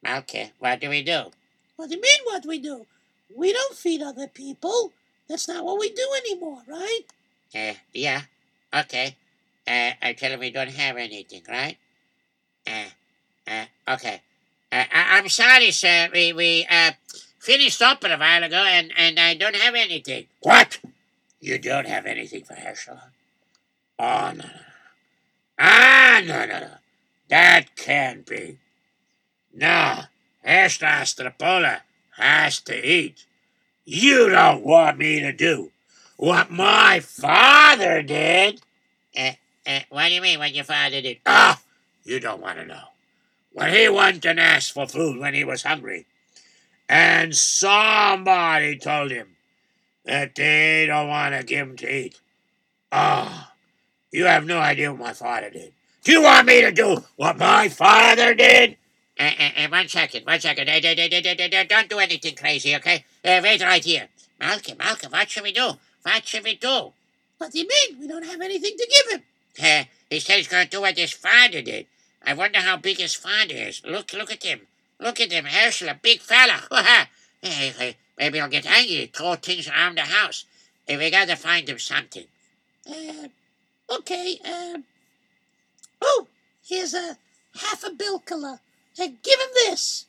Okay, 0.07 0.51
what 0.59 0.81
do 0.81 0.89
we 0.91 1.03
do? 1.03 1.31
What 1.77 1.89
do 1.91 1.95
you 1.97 2.03
mean, 2.03 2.21
what 2.25 2.45
we 2.45 2.59
do? 2.59 2.87
We 3.35 3.53
don't 3.53 3.77
feed 3.77 4.03
other 4.03 4.27
people. 4.27 4.93
That's 5.29 5.47
not 5.47 5.65
what 5.65 5.79
we 5.79 5.91
do 5.91 6.07
anymore, 6.27 6.63
right? 6.67 7.03
Uh, 7.55 7.75
yeah, 7.95 8.23
okay. 8.75 9.17
Uh, 9.67 9.93
I 10.03 10.15
tell 10.15 10.33
him 10.33 10.41
we 10.41 10.51
don't 10.51 10.71
have 10.71 10.97
anything, 10.97 11.43
right? 11.49 11.77
Uh, 12.67 12.91
uh, 13.47 13.67
okay. 13.95 14.21
Uh, 14.73 14.85
I- 14.93 15.19
I'm 15.19 15.29
sorry, 15.29 15.71
sir. 15.71 16.09
We 16.13 16.33
we 16.33 16.67
uh 16.69 16.93
finished 17.43 17.79
supper 17.79 18.07
a 18.13 18.17
while 18.17 18.45
ago, 18.45 18.65
and 18.65 18.93
and 18.97 19.19
I 19.19 19.35
don't 19.35 19.57
have 19.57 19.75
anything. 19.75 20.27
What? 20.41 20.79
You 21.41 21.59
don't 21.59 21.89
have 21.89 22.07
anything 22.07 22.45
for 22.45 22.55
Herschel? 22.55 23.01
Oh, 23.99 24.33
no, 24.35 24.45
no. 24.45 24.51
Ah, 25.59 26.23
no, 26.25 26.47
no, 26.47 26.61
no. 26.61 26.71
That 27.29 27.75
can't 27.75 28.25
be. 28.25 28.59
No, 29.53 30.03
Herschel 30.45 30.89
Ostropoler 30.89 31.81
has 32.17 32.61
to 32.61 32.87
eat. 32.87 33.27
You 33.85 34.29
don't 34.31 34.65
want 34.65 34.99
me 34.99 35.21
to 35.21 35.33
do 35.33 35.73
what 36.17 36.51
my 36.51 37.01
father 37.01 38.03
did. 38.03 38.61
Uh, 39.19 39.33
uh, 39.67 39.81
what 39.91 40.09
do 40.09 40.15
you 40.15 40.23
mean? 40.23 40.39
What 40.39 40.55
your 40.55 40.65
father 40.65 41.01
did? 41.03 41.19
Ah, 41.27 41.61
you 42.05 42.21
don't 42.21 42.41
want 42.41 42.59
to 42.59 42.65
know. 42.65 42.85
When 43.53 43.75
he 43.75 43.89
went 43.89 44.25
and 44.25 44.39
asked 44.39 44.73
for 44.73 44.87
food 44.87 45.19
when 45.19 45.35
he 45.35 45.45
was 45.45 45.65
hungry, 45.65 46.07
and 46.93 47.35
somebody 47.35 48.77
told 48.77 49.11
him 49.11 49.29
that 50.05 50.35
they 50.35 50.85
don't 50.87 51.09
want 51.09 51.35
to 51.35 51.43
give 51.43 51.67
him 51.67 51.77
to 51.77 51.89
eat. 51.89 52.21
Ah, 52.93 53.55
you 54.11 54.27
have 54.27 54.45
no 54.45 54.59
idea 54.59 54.93
what 54.93 55.01
my 55.01 55.13
father 55.15 55.49
did. 55.49 55.73
Do 56.05 56.13
you 56.13 56.23
want 56.23 56.47
me 56.47 56.61
to 56.61 56.71
do 56.71 57.03
what 57.17 57.39
my 57.39 57.71
father 57.71 58.35
did? 58.35 58.77
Uh, 59.19 59.23
uh, 59.23 59.65
uh, 59.65 59.69
one 59.71 59.89
second, 59.89 60.27
one 60.27 60.39
second. 60.39 60.69
Uh, 60.69 61.65
don't 61.65 61.89
do 61.89 61.99
anything 61.99 62.35
crazy, 62.35 62.77
okay? 62.77 63.07
Wait 63.25 63.63
right 63.63 63.83
here. 63.83 64.09
Malcolm, 64.39 64.77
Malcolm, 64.77 65.13
what 65.13 65.31
should 65.31 65.45
we 65.45 65.53
do? 65.53 65.71
What 66.03 66.27
should 66.27 66.45
we 66.45 66.57
do? 66.57 66.93
What 67.39 67.53
do 67.53 67.59
you 67.59 67.67
mean? 67.67 68.01
We 68.01 68.07
don't 68.07 68.27
have 68.27 68.41
anything 68.43 68.77
to 68.77 68.89
give 68.95 69.19
him. 69.19 69.87
He 70.11 70.21
said 70.21 70.37
he's 70.37 70.49
going 70.49 70.65
to 70.65 70.71
do 70.71 70.83
what 70.83 70.99
his 70.99 71.13
father 71.13 71.63
did. 71.63 71.87
I 72.23 72.35
wonder 72.35 72.61
how 72.61 72.77
big 72.77 72.99
his 72.99 73.15
father 73.15 73.55
is. 73.55 73.81
Look, 73.83 74.13
look 74.13 74.31
at 74.31 74.43
him. 74.43 74.67
Look 75.03 75.21
at 75.21 75.33
him, 75.33 75.47
a 75.47 75.99
big 76.01 76.21
fella. 76.21 76.61
Hey, 77.45 77.71
hey, 77.77 77.97
Maybe 78.17 78.39
he'll 78.39 78.47
get 78.47 78.67
angry, 78.67 79.11
throw 79.13 79.35
things 79.35 79.69
around 79.69 79.99
the 79.99 80.03
house. 80.03 80.45
Uh, 80.89 80.95
we 80.97 81.11
got 81.11 81.27
to 81.27 81.35
find 81.35 81.69
him 81.69 81.79
something. 81.81 82.27
Uh, 82.89 83.27
okay, 83.91 84.39
um. 84.45 84.85
Oh, 86.01 86.29
here's 86.65 86.95
a 86.95 87.17
half 87.57 87.83
a 87.83 87.91
bilkala. 87.91 88.61
Uh, 88.97 89.09
give 89.23 89.41
him 89.41 89.53
this. 89.67 90.07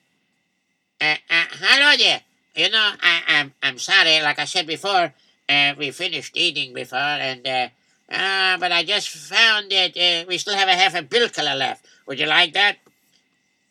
Uh, 1.01 1.15
uh, 1.27 1.45
hello 1.53 1.97
there. 1.97 2.21
You 2.55 2.69
know, 2.69 2.91
I, 3.01 3.21
I'm 3.27 3.53
I'm 3.63 3.79
sorry. 3.79 4.21
Like 4.21 4.37
I 4.37 4.45
said 4.45 4.67
before, 4.67 5.11
uh, 5.49 5.73
we 5.75 5.89
finished 5.89 6.37
eating 6.37 6.71
before, 6.73 6.99
and 6.99 7.47
uh, 7.47 7.67
uh, 8.11 8.57
but 8.57 8.71
I 8.71 8.83
just 8.83 9.09
found 9.09 9.71
that 9.71 9.97
uh, 9.97 10.25
we 10.27 10.37
still 10.37 10.55
have 10.55 10.69
a 10.69 10.75
half 10.75 10.93
a 10.93 11.01
bilkala 11.01 11.57
left. 11.57 11.83
Would 12.05 12.19
you 12.19 12.27
like 12.27 12.53
that? 12.53 12.77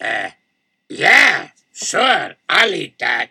Uh, 0.00 0.30
yeah, 0.92 1.48
sure, 1.72 2.34
I'll 2.48 2.74
eat 2.74 2.98
that. 2.98 3.30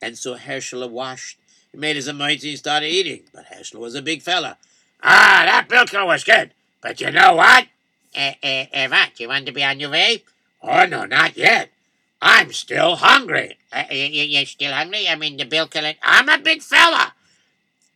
And 0.00 0.16
so 0.16 0.34
Herschel 0.34 0.88
washed. 0.88 1.38
He 1.72 1.78
made 1.78 1.96
his 1.96 2.12
mighty 2.12 2.50
and 2.50 2.58
started 2.58 2.88
eating. 2.88 3.22
But 3.32 3.46
Herschel 3.46 3.80
was 3.80 3.94
a 3.94 4.02
big 4.02 4.22
fella. 4.22 4.58
Ah, 5.02 5.42
that 5.46 5.68
bilkla 5.68 6.06
was 6.06 6.24
good. 6.24 6.52
But 6.80 7.00
you 7.00 7.10
know 7.10 7.34
what? 7.34 7.66
Uh, 8.14 8.32
uh, 8.42 8.88
what? 8.88 9.18
You 9.18 9.28
want 9.28 9.46
to 9.46 9.52
be 9.52 9.64
on 9.64 9.80
your 9.80 9.90
way? 9.90 10.22
Oh, 10.62 10.86
no, 10.86 11.04
not 11.04 11.36
yet. 11.36 11.70
I'm 12.22 12.52
still 12.52 12.96
hungry. 12.96 13.58
Uh, 13.72 13.84
you, 13.90 14.22
you're 14.24 14.46
still 14.46 14.72
hungry? 14.72 15.08
I 15.08 15.16
mean, 15.16 15.36
the 15.36 15.46
bilkala. 15.46 15.96
I'm 16.02 16.28
a 16.28 16.38
big 16.38 16.62
fella. 16.62 17.12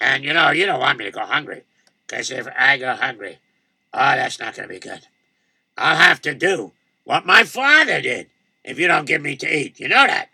And 0.01 0.25
you 0.25 0.33
know, 0.33 0.51
you 0.51 0.67
don't 0.67 0.81
want 0.81 0.99
me 0.99 1.05
to 1.05 1.11
go 1.11 1.21
hungry. 1.21 1.63
Because 2.07 2.31
if 2.31 2.49
I 2.59 2.79
go 2.79 2.95
hungry, 2.95 3.39
oh, 3.95 4.17
that's 4.17 4.41
not 4.41 4.57
going 4.57 4.69
to 4.69 4.75
be 4.75 4.81
good. 4.81 5.07
I'll 5.77 5.97
have 5.97 6.21
to 6.23 6.35
do 6.35 6.73
what 7.05 7.27
my 7.27 7.45
father 7.45 8.01
did 8.01 8.29
if 8.69 8.79
you 8.79 8.87
don't 8.87 9.07
give 9.07 9.23
me 9.23 9.35
to 9.37 9.49
eat. 9.49 9.81
You 9.81 9.89
know 9.89 10.07
that? 10.07 10.29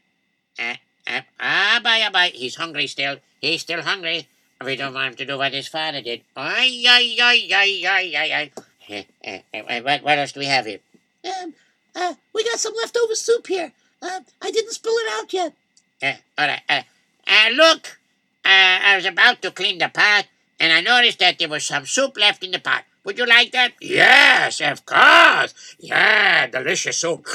Uh, 0.58 0.74
uh, 1.06 1.20
ah, 1.38 1.80
bye, 1.82 2.02
ah, 2.04 2.10
bye. 2.10 2.32
He's 2.34 2.56
hungry 2.56 2.88
still. 2.88 3.18
He's 3.40 3.62
still 3.62 3.82
hungry. 3.82 4.28
We 4.64 4.76
don't 4.76 4.94
want 4.94 5.08
him 5.08 5.16
to 5.16 5.26
do 5.26 5.38
what 5.38 5.52
his 5.52 5.68
father 5.68 6.02
did. 6.02 6.22
Ay, 6.36 6.84
ay, 6.88 7.16
ay, 7.20 7.48
ay, 7.52 7.86
ay, 7.86 8.16
ay, 8.16 8.50
ay. 8.90 9.42
Uh, 9.54 9.80
what, 9.82 10.02
what 10.02 10.18
else 10.18 10.32
do 10.32 10.40
we 10.40 10.46
have 10.46 10.66
here? 10.66 10.80
Um, 11.24 11.54
uh, 11.94 12.14
we 12.34 12.44
got 12.44 12.58
some 12.58 12.74
leftover 12.76 13.14
soup 13.14 13.46
here. 13.46 13.72
Uh, 14.02 14.20
I 14.42 14.50
didn't 14.50 14.72
spill 14.72 14.94
it 14.94 15.12
out 15.12 15.32
yet. 15.32 15.54
Uh, 16.02 16.14
all 16.36 16.48
right. 16.48 16.62
Uh, 16.68 16.82
uh, 17.26 17.48
look, 17.54 17.98
uh, 18.44 18.78
I 18.84 18.96
was 18.96 19.06
about 19.06 19.42
to 19.42 19.50
clean 19.50 19.78
the 19.78 19.88
pot, 19.88 20.26
and 20.58 20.72
I 20.72 20.80
noticed 20.80 21.20
that 21.20 21.38
there 21.38 21.48
was 21.48 21.64
some 21.64 21.86
soup 21.86 22.16
left 22.16 22.42
in 22.42 22.50
the 22.50 22.58
pot. 22.58 22.84
Would 23.04 23.18
you 23.18 23.26
like 23.26 23.52
that? 23.52 23.72
Yes, 23.80 24.60
of 24.60 24.86
course. 24.86 25.54
Yeah, 25.78 26.46
delicious 26.46 26.96
soup. 26.96 27.26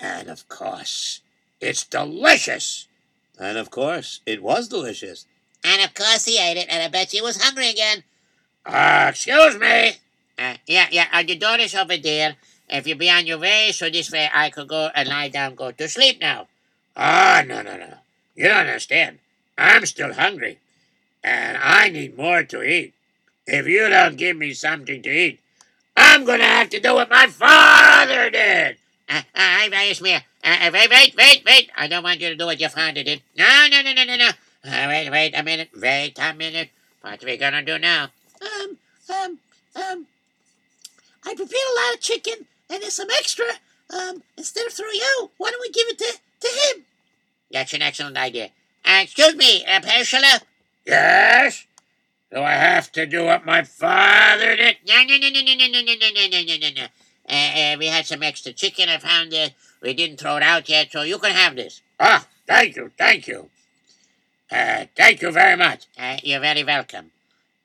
And 0.00 0.30
of 0.30 0.48
course, 0.48 1.20
it's 1.60 1.84
delicious. 1.84 2.88
And 3.38 3.58
of 3.58 3.70
course, 3.70 4.20
it 4.24 4.42
was 4.42 4.68
delicious. 4.68 5.26
And 5.62 5.82
of 5.82 5.92
course 5.92 6.24
he 6.24 6.38
ate 6.38 6.56
it, 6.56 6.68
and 6.70 6.82
I 6.82 6.88
bet 6.88 7.12
he 7.12 7.20
was 7.20 7.42
hungry 7.42 7.68
again. 7.68 8.04
Uh, 8.64 9.06
excuse 9.10 9.58
me. 9.58 9.92
Uh, 10.38 10.54
yeah, 10.66 10.88
yeah, 10.90 11.08
uh, 11.12 11.22
your 11.26 11.36
daughter's 11.36 11.74
over 11.74 11.98
there. 11.98 12.36
If 12.68 12.86
you 12.86 12.94
be 12.94 13.10
on 13.10 13.26
your 13.26 13.38
way, 13.38 13.72
so 13.72 13.90
this 13.90 14.10
way 14.10 14.30
I 14.32 14.48
could 14.48 14.68
go 14.68 14.90
and 14.94 15.08
lie 15.08 15.28
down, 15.28 15.54
go 15.54 15.72
to 15.72 15.88
sleep 15.88 16.20
now. 16.20 16.48
Ah, 16.96 17.42
no, 17.46 17.60
no, 17.60 17.76
no. 17.76 17.94
You 18.34 18.48
don't 18.48 18.66
understand. 18.68 19.18
I'm 19.58 19.84
still 19.84 20.14
hungry. 20.14 20.58
And 21.22 21.58
I 21.58 21.90
need 21.90 22.16
more 22.16 22.44
to 22.44 22.62
eat. 22.62 22.94
If 23.52 23.66
you 23.66 23.88
don't 23.88 24.16
give 24.16 24.36
me 24.36 24.54
something 24.54 25.02
to 25.02 25.10
eat, 25.10 25.40
I'm 25.96 26.24
going 26.24 26.38
to 26.38 26.44
have 26.44 26.70
to 26.70 26.78
do 26.78 26.94
what 26.94 27.10
my 27.10 27.26
father 27.26 28.30
did. 28.30 28.76
Uh, 29.12 29.22
uh, 29.34 29.66
wait, 29.72 30.00
me. 30.00 30.14
Uh, 30.14 30.70
wait, 30.72 30.88
wait, 30.88 31.16
wait, 31.16 31.42
wait. 31.44 31.70
I 31.76 31.88
don't 31.88 32.04
want 32.04 32.20
you 32.20 32.28
to 32.28 32.36
do 32.36 32.46
what 32.46 32.60
your 32.60 32.70
father 32.70 33.02
did. 33.02 33.20
No, 33.36 33.66
no, 33.68 33.82
no, 33.82 33.92
no, 33.92 34.04
no, 34.04 34.14
no. 34.14 34.28
Uh, 34.28 34.86
wait, 34.86 35.10
wait 35.10 35.34
a 35.36 35.42
minute. 35.42 35.70
Wait 35.74 36.16
a 36.16 36.32
minute. 36.32 36.70
What 37.00 37.20
are 37.20 37.26
we 37.26 37.36
gonna 37.36 37.64
do 37.64 37.76
now? 37.76 38.10
Um, 38.40 38.78
um, 39.12 39.38
um, 39.74 40.06
I 41.26 41.34
prepared 41.34 41.50
a 41.50 41.80
lot 41.80 41.94
of 41.94 42.00
chicken, 42.00 42.46
and 42.70 42.80
there's 42.80 42.94
some 42.94 43.10
extra. 43.18 43.46
Um, 43.92 44.22
instead 44.36 44.68
of 44.68 44.74
throwing 44.74 45.00
out, 45.18 45.30
why 45.38 45.50
don't 45.50 45.60
we 45.60 45.70
give 45.70 45.88
it 45.88 45.98
to, 45.98 46.20
to 46.42 46.46
him? 46.46 46.84
That's 47.50 47.74
an 47.74 47.82
excellent 47.82 48.16
idea. 48.16 48.50
Uh, 48.84 49.00
excuse 49.02 49.34
me, 49.34 49.64
uh, 49.64 49.80
Pershula? 49.80 50.40
Yes? 50.86 51.66
Do 52.32 52.40
I 52.40 52.52
have 52.52 52.92
to 52.92 53.06
do 53.06 53.24
what 53.24 53.44
my 53.44 53.62
father 53.64 54.56
did? 54.56 54.76
No, 54.86 55.02
no, 55.02 55.16
no, 55.16 55.28
no, 55.30 55.40
no, 55.42 55.54
no, 55.54 55.66
no, 55.66 55.82
no, 55.82 55.94
no, 55.94 56.10
no, 56.14 56.28
no, 56.28 56.42
no, 56.42 56.56
no, 56.58 56.68
no. 56.76 56.86
Uh, 57.28 57.74
uh, 57.74 57.76
we 57.78 57.86
had 57.86 58.06
some 58.06 58.22
extra 58.22 58.52
chicken. 58.52 58.88
I 58.88 58.98
found 58.98 59.34
uh, 59.34 59.48
we 59.82 59.94
didn't 59.94 60.20
throw 60.20 60.36
it 60.36 60.42
out 60.42 60.68
yet, 60.68 60.92
so 60.92 61.02
you 61.02 61.18
can 61.18 61.32
have 61.32 61.56
this. 61.56 61.82
Ah, 61.98 62.26
thank 62.46 62.76
you, 62.76 62.90
thank 62.96 63.26
you. 63.26 63.50
Uh, 64.50 64.86
thank 64.96 65.22
you 65.22 65.30
very 65.30 65.56
much. 65.56 65.86
Uh, 65.98 66.18
you're 66.22 66.40
very 66.40 66.64
welcome. 66.64 67.10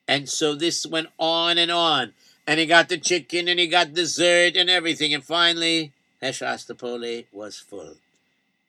And 0.08 0.30
so 0.30 0.56
this 0.56 0.86
went 0.86 1.08
on 1.18 1.58
and 1.58 1.72
on. 1.72 2.14
And 2.48 2.60
he 2.60 2.68
got 2.68 2.90
the 2.90 3.00
chicken 3.00 3.48
and 3.48 3.60
he 3.60 3.68
got 3.68 3.94
dessert 3.94 4.56
and 4.56 4.70
everything. 4.70 5.14
And 5.14 5.24
finally, 5.24 5.94
Heshastapoli 6.22 7.26
was 7.32 7.58
full. 7.58 7.96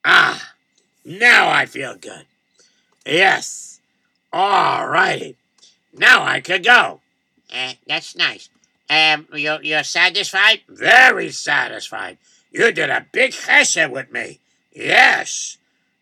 Ah, 0.02 0.52
now 1.04 1.50
I 1.50 1.66
feel 1.66 1.94
good. 1.96 2.24
Yes. 3.04 3.80
All 4.32 4.88
righty. 4.88 5.36
Now 5.98 6.24
I 6.24 6.40
can 6.40 6.62
go. 6.62 7.00
Uh, 7.54 7.72
that's 7.86 8.16
nice. 8.16 8.48
Um, 8.88 9.26
you're, 9.32 9.62
you're 9.62 9.82
satisfied? 9.82 10.60
Very 10.68 11.30
satisfied. 11.30 12.18
You 12.50 12.72
did 12.72 12.90
a 12.90 13.06
big 13.12 13.32
chesed 13.32 13.90
with 13.90 14.12
me. 14.12 14.40
Yes. 14.72 15.58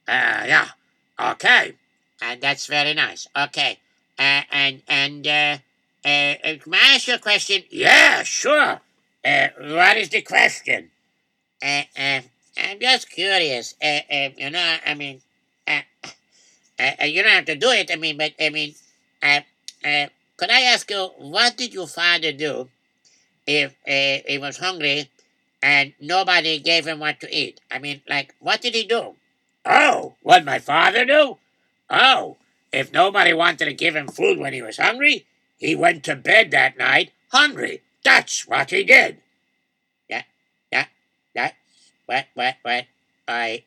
Uh, 0.07 0.45
yeah. 0.47 0.69
Okay. 1.19 1.75
Uh, 2.21 2.37
that's 2.41 2.67
very 2.67 2.95
nice. 2.95 3.29
Okay. 3.37 3.79
Uh, 4.19 4.43
and, 4.51 4.83
and, 4.89 5.27
uh, 5.27 5.57
uh, 6.05 6.35
uh, 6.45 6.57
may 6.67 6.79
I 6.79 6.95
ask 6.95 7.09
you 7.09 7.15
a 7.15 7.19
question? 7.19 7.63
Yeah, 7.71 8.23
sure. 8.23 8.81
Uh, 9.25 9.49
what 9.59 9.97
is 9.97 10.11
the 10.11 10.21
question? 10.23 10.91
Uh, 11.63 11.83
uh, 11.99 12.21
I'm 12.59 12.79
just 12.81 13.11
curious. 13.11 13.75
Uh, 13.83 14.01
uh, 14.11 14.29
you 14.37 14.51
know, 14.51 14.77
I 14.87 14.95
mean, 14.95 15.23
uh, 15.67 15.81
uh, 16.79 16.91
uh, 17.01 17.05
you 17.05 17.23
don't 17.23 17.33
have 17.33 17.47
to 17.47 17.57
do 17.57 17.71
it. 17.71 17.91
I 17.91 17.97
mean, 17.97 18.19
but 18.19 18.33
I 18.41 18.51
mean, 18.51 18.75
uh, 19.23 19.41
uh, 19.85 20.07
could 20.37 20.51
I 20.51 20.63
ask 20.63 20.91
you 20.91 21.11
what 21.19 21.57
did 21.57 21.75
your 21.75 21.87
father 21.87 22.33
do 22.33 22.69
if 23.47 23.73
uh, 23.87 24.25
he 24.27 24.39
was 24.39 24.59
hungry 24.59 25.11
and 25.63 25.93
nobody 26.01 26.59
gave 26.59 26.87
him 26.87 26.99
what 26.99 27.21
to 27.21 27.35
eat? 27.35 27.61
I 27.71 27.79
mean, 27.79 28.03
like, 28.09 28.35
what 28.41 28.61
did 28.61 28.75
he 28.75 28.85
do? 28.85 29.15
Oh, 29.65 30.15
what 30.23 30.45
my 30.45 30.59
father 30.59 31.05
do? 31.05 31.39
Oh, 31.89 32.37
if 32.73 32.93
nobody 32.93 33.33
wanted 33.33 33.67
to 33.67 33.75
give 33.75 33.95
him 33.95 34.09
food 34.09 34.39
when 34.39 34.53
he 34.53 34.63
was 34.63 34.79
hungry, 34.79 35.27
he 35.59 35.75
went 35.77 36.05
to 36.05 36.17
bed 36.17 36.51
that 36.51 36.77
night 36.77 37.13
hungry. 37.31 37.83
That's 38.05 38.47
what 38.47 38.71
he 38.71 38.85
did. 38.85 39.19
Yeah, 40.09 40.25
yeah, 40.73 40.87
that, 41.35 41.55
what, 42.07 42.27
what, 42.35 42.57
what? 42.63 42.85
I, 43.27 43.65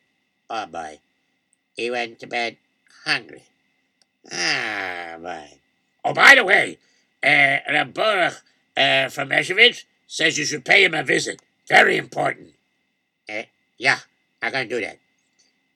oh 0.50 0.66
boy, 0.66 1.00
he 1.76 1.90
went 1.90 2.20
to 2.20 2.26
bed 2.26 2.58
hungry. 3.04 3.42
Ah, 4.30 5.16
boy. 5.20 5.58
Oh, 6.04 6.14
by 6.14 6.34
the 6.34 6.44
way, 6.44 6.78
uh, 7.22 7.58
Reb 7.70 7.92
Baruch 7.92 8.42
uh, 8.76 9.08
from 9.08 9.30
Meshevitz 9.30 9.84
says 10.06 10.38
you 10.38 10.44
should 10.44 10.64
pay 10.64 10.84
him 10.84 10.94
a 10.94 11.02
visit. 11.02 11.42
Very 11.68 11.96
important. 11.96 12.54
Yeah, 13.78 14.00
I'm 14.42 14.52
gonna 14.52 14.66
do 14.66 14.80
that. 14.80 14.98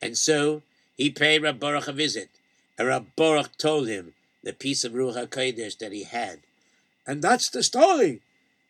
And 0.02 0.18
so 0.18 0.62
he 0.96 1.10
paid 1.10 1.42
Rab 1.42 1.60
Baruch 1.60 1.88
a 1.88 1.92
visit. 1.92 2.28
And 2.76 2.88
Rab 2.88 3.06
Baruch 3.14 3.56
told 3.56 3.86
him 3.86 4.14
the 4.42 4.52
piece 4.52 4.82
of 4.82 4.92
Ruach 4.92 5.28
HaKodesh 5.28 5.78
that 5.78 5.92
he 5.92 6.02
had. 6.02 6.40
And 7.06 7.22
that's 7.22 7.48
the 7.48 7.62
story. 7.62 8.20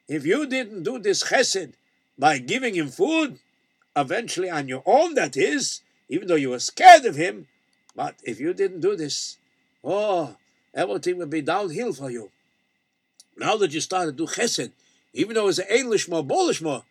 If 0.06 0.26
you 0.26 0.46
didn't 0.46 0.82
do 0.82 0.98
this 0.98 1.24
chesed 1.24 1.72
by 2.18 2.38
giving 2.38 2.74
him 2.74 2.88
food, 2.88 3.38
eventually 3.96 4.50
on 4.50 4.68
your 4.68 4.82
own, 4.84 5.14
that 5.14 5.36
is, 5.36 5.80
even 6.10 6.28
though 6.28 6.34
you 6.34 6.50
were 6.50 6.58
scared 6.58 7.06
of 7.06 7.16
him, 7.16 7.46
but 7.96 8.16
if 8.22 8.38
you 8.38 8.52
didn't 8.52 8.80
do 8.80 8.96
this, 8.96 9.38
oh, 9.82 10.36
everything 10.74 11.18
would 11.18 11.30
be 11.30 11.42
downhill 11.42 11.92
for 11.92 12.10
you. 12.10 12.30
Now 13.36 13.56
that 13.56 13.72
you 13.72 13.80
started 13.80 14.16
to 14.16 14.26
do 14.26 14.32
chesed, 14.32 14.72
even 15.14 15.34
though 15.34 15.48
it's 15.48 15.58
an 15.58 15.66
Englishmo, 15.70 16.26
Bolishmo, 16.26 16.84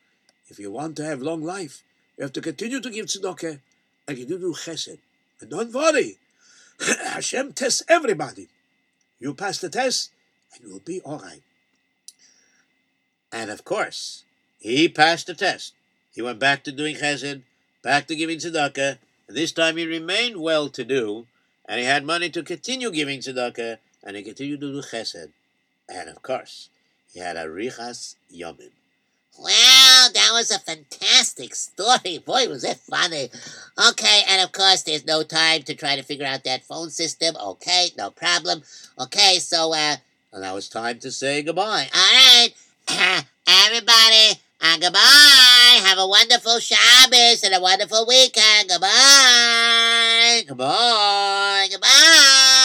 if 0.48 0.60
you 0.60 0.72
want 0.72 0.96
to 0.98 1.06
have 1.06 1.22
long 1.22 1.44
life, 1.44 1.84
you 2.18 2.24
have 2.24 2.34
to 2.34 2.42
continue 2.42 2.80
to 2.80 2.90
give 2.90 3.06
tzedakah 3.06 3.60
and 4.08 4.18
you 4.18 4.26
do 4.26 4.38
do 4.38 4.54
chesed. 4.54 4.98
And 5.40 5.50
don't 5.50 5.74
worry, 5.74 6.18
Hashem 7.04 7.54
tests 7.54 7.84
everybody. 7.88 8.48
You 9.20 9.34
pass 9.34 9.60
the 9.60 9.70
test, 9.70 10.12
and 10.54 10.68
you'll 10.68 10.80
be 10.80 11.00
all 11.02 11.20
right. 11.20 11.42
And 13.32 13.50
of 13.50 13.64
course, 13.64 14.24
he 14.60 14.90
passed 14.90 15.28
the 15.28 15.36
test. 15.36 15.74
He 16.14 16.22
went 16.22 16.40
back 16.40 16.64
to 16.64 16.72
doing 16.72 16.96
chesed, 16.96 17.44
back 17.84 18.08
to 18.08 18.16
giving 18.16 18.40
tzedakah, 18.40 18.98
and 19.28 19.38
this 19.38 19.52
time 19.52 19.78
he 19.78 19.86
remained 19.86 20.38
well 20.38 20.70
to 20.70 20.84
do, 20.84 21.28
and 21.72 21.80
he 21.80 21.86
had 21.86 22.04
money 22.04 22.30
to 22.30 22.44
continue 22.44 22.92
giving 22.92 23.22
tzedakah, 23.22 23.78
and 24.04 24.18
he 24.18 24.24
continued 24.24 24.60
to 24.60 24.74
do 24.74 24.82
chesed. 24.82 25.30
And 25.88 26.10
of 26.10 26.22
course, 26.22 26.68
he 27.14 27.22
had 27.22 27.38
a 27.38 27.46
richas 27.46 28.16
yomim. 28.30 28.72
Well, 29.40 30.12
that 30.12 30.30
was 30.34 30.52
a 30.52 30.60
fantastic 30.60 31.56
story. 31.56 32.18
Boy, 32.18 32.50
was 32.50 32.66
it 32.66 32.76
funny. 32.76 33.30
Okay, 33.90 34.22
and 34.28 34.44
of 34.44 34.52
course, 34.52 34.84
there's 34.84 35.06
no 35.06 35.24
time 35.24 35.64
to 35.64 35.74
try 35.74 35.96
to 35.96 36.04
figure 36.04 36.26
out 36.26 36.44
that 36.44 36.66
phone 36.66 36.90
system. 36.90 37.38
Okay, 37.38 37.88
no 37.98 38.12
problem. 38.12 38.64
Okay, 39.00 39.40
so, 39.40 39.74
uh, 39.74 39.96
now 40.38 40.58
it's 40.58 40.68
time 40.68 41.00
to 41.00 41.10
say 41.10 41.42
goodbye. 41.42 41.88
all 41.96 42.12
right. 42.12 42.50
Everybody, 43.48 44.42
uh, 44.62 44.78
goodbye. 44.80 45.80
Have 45.84 45.98
a 45.98 46.08
wonderful 46.08 46.60
Shabbos 46.60 47.44
and 47.44 47.54
a 47.56 47.62
wonderful 47.62 48.06
weekend. 48.08 48.70
Goodbye. 48.70 50.44
Goodbye. 50.48 51.68
Goodbye. 51.72 52.61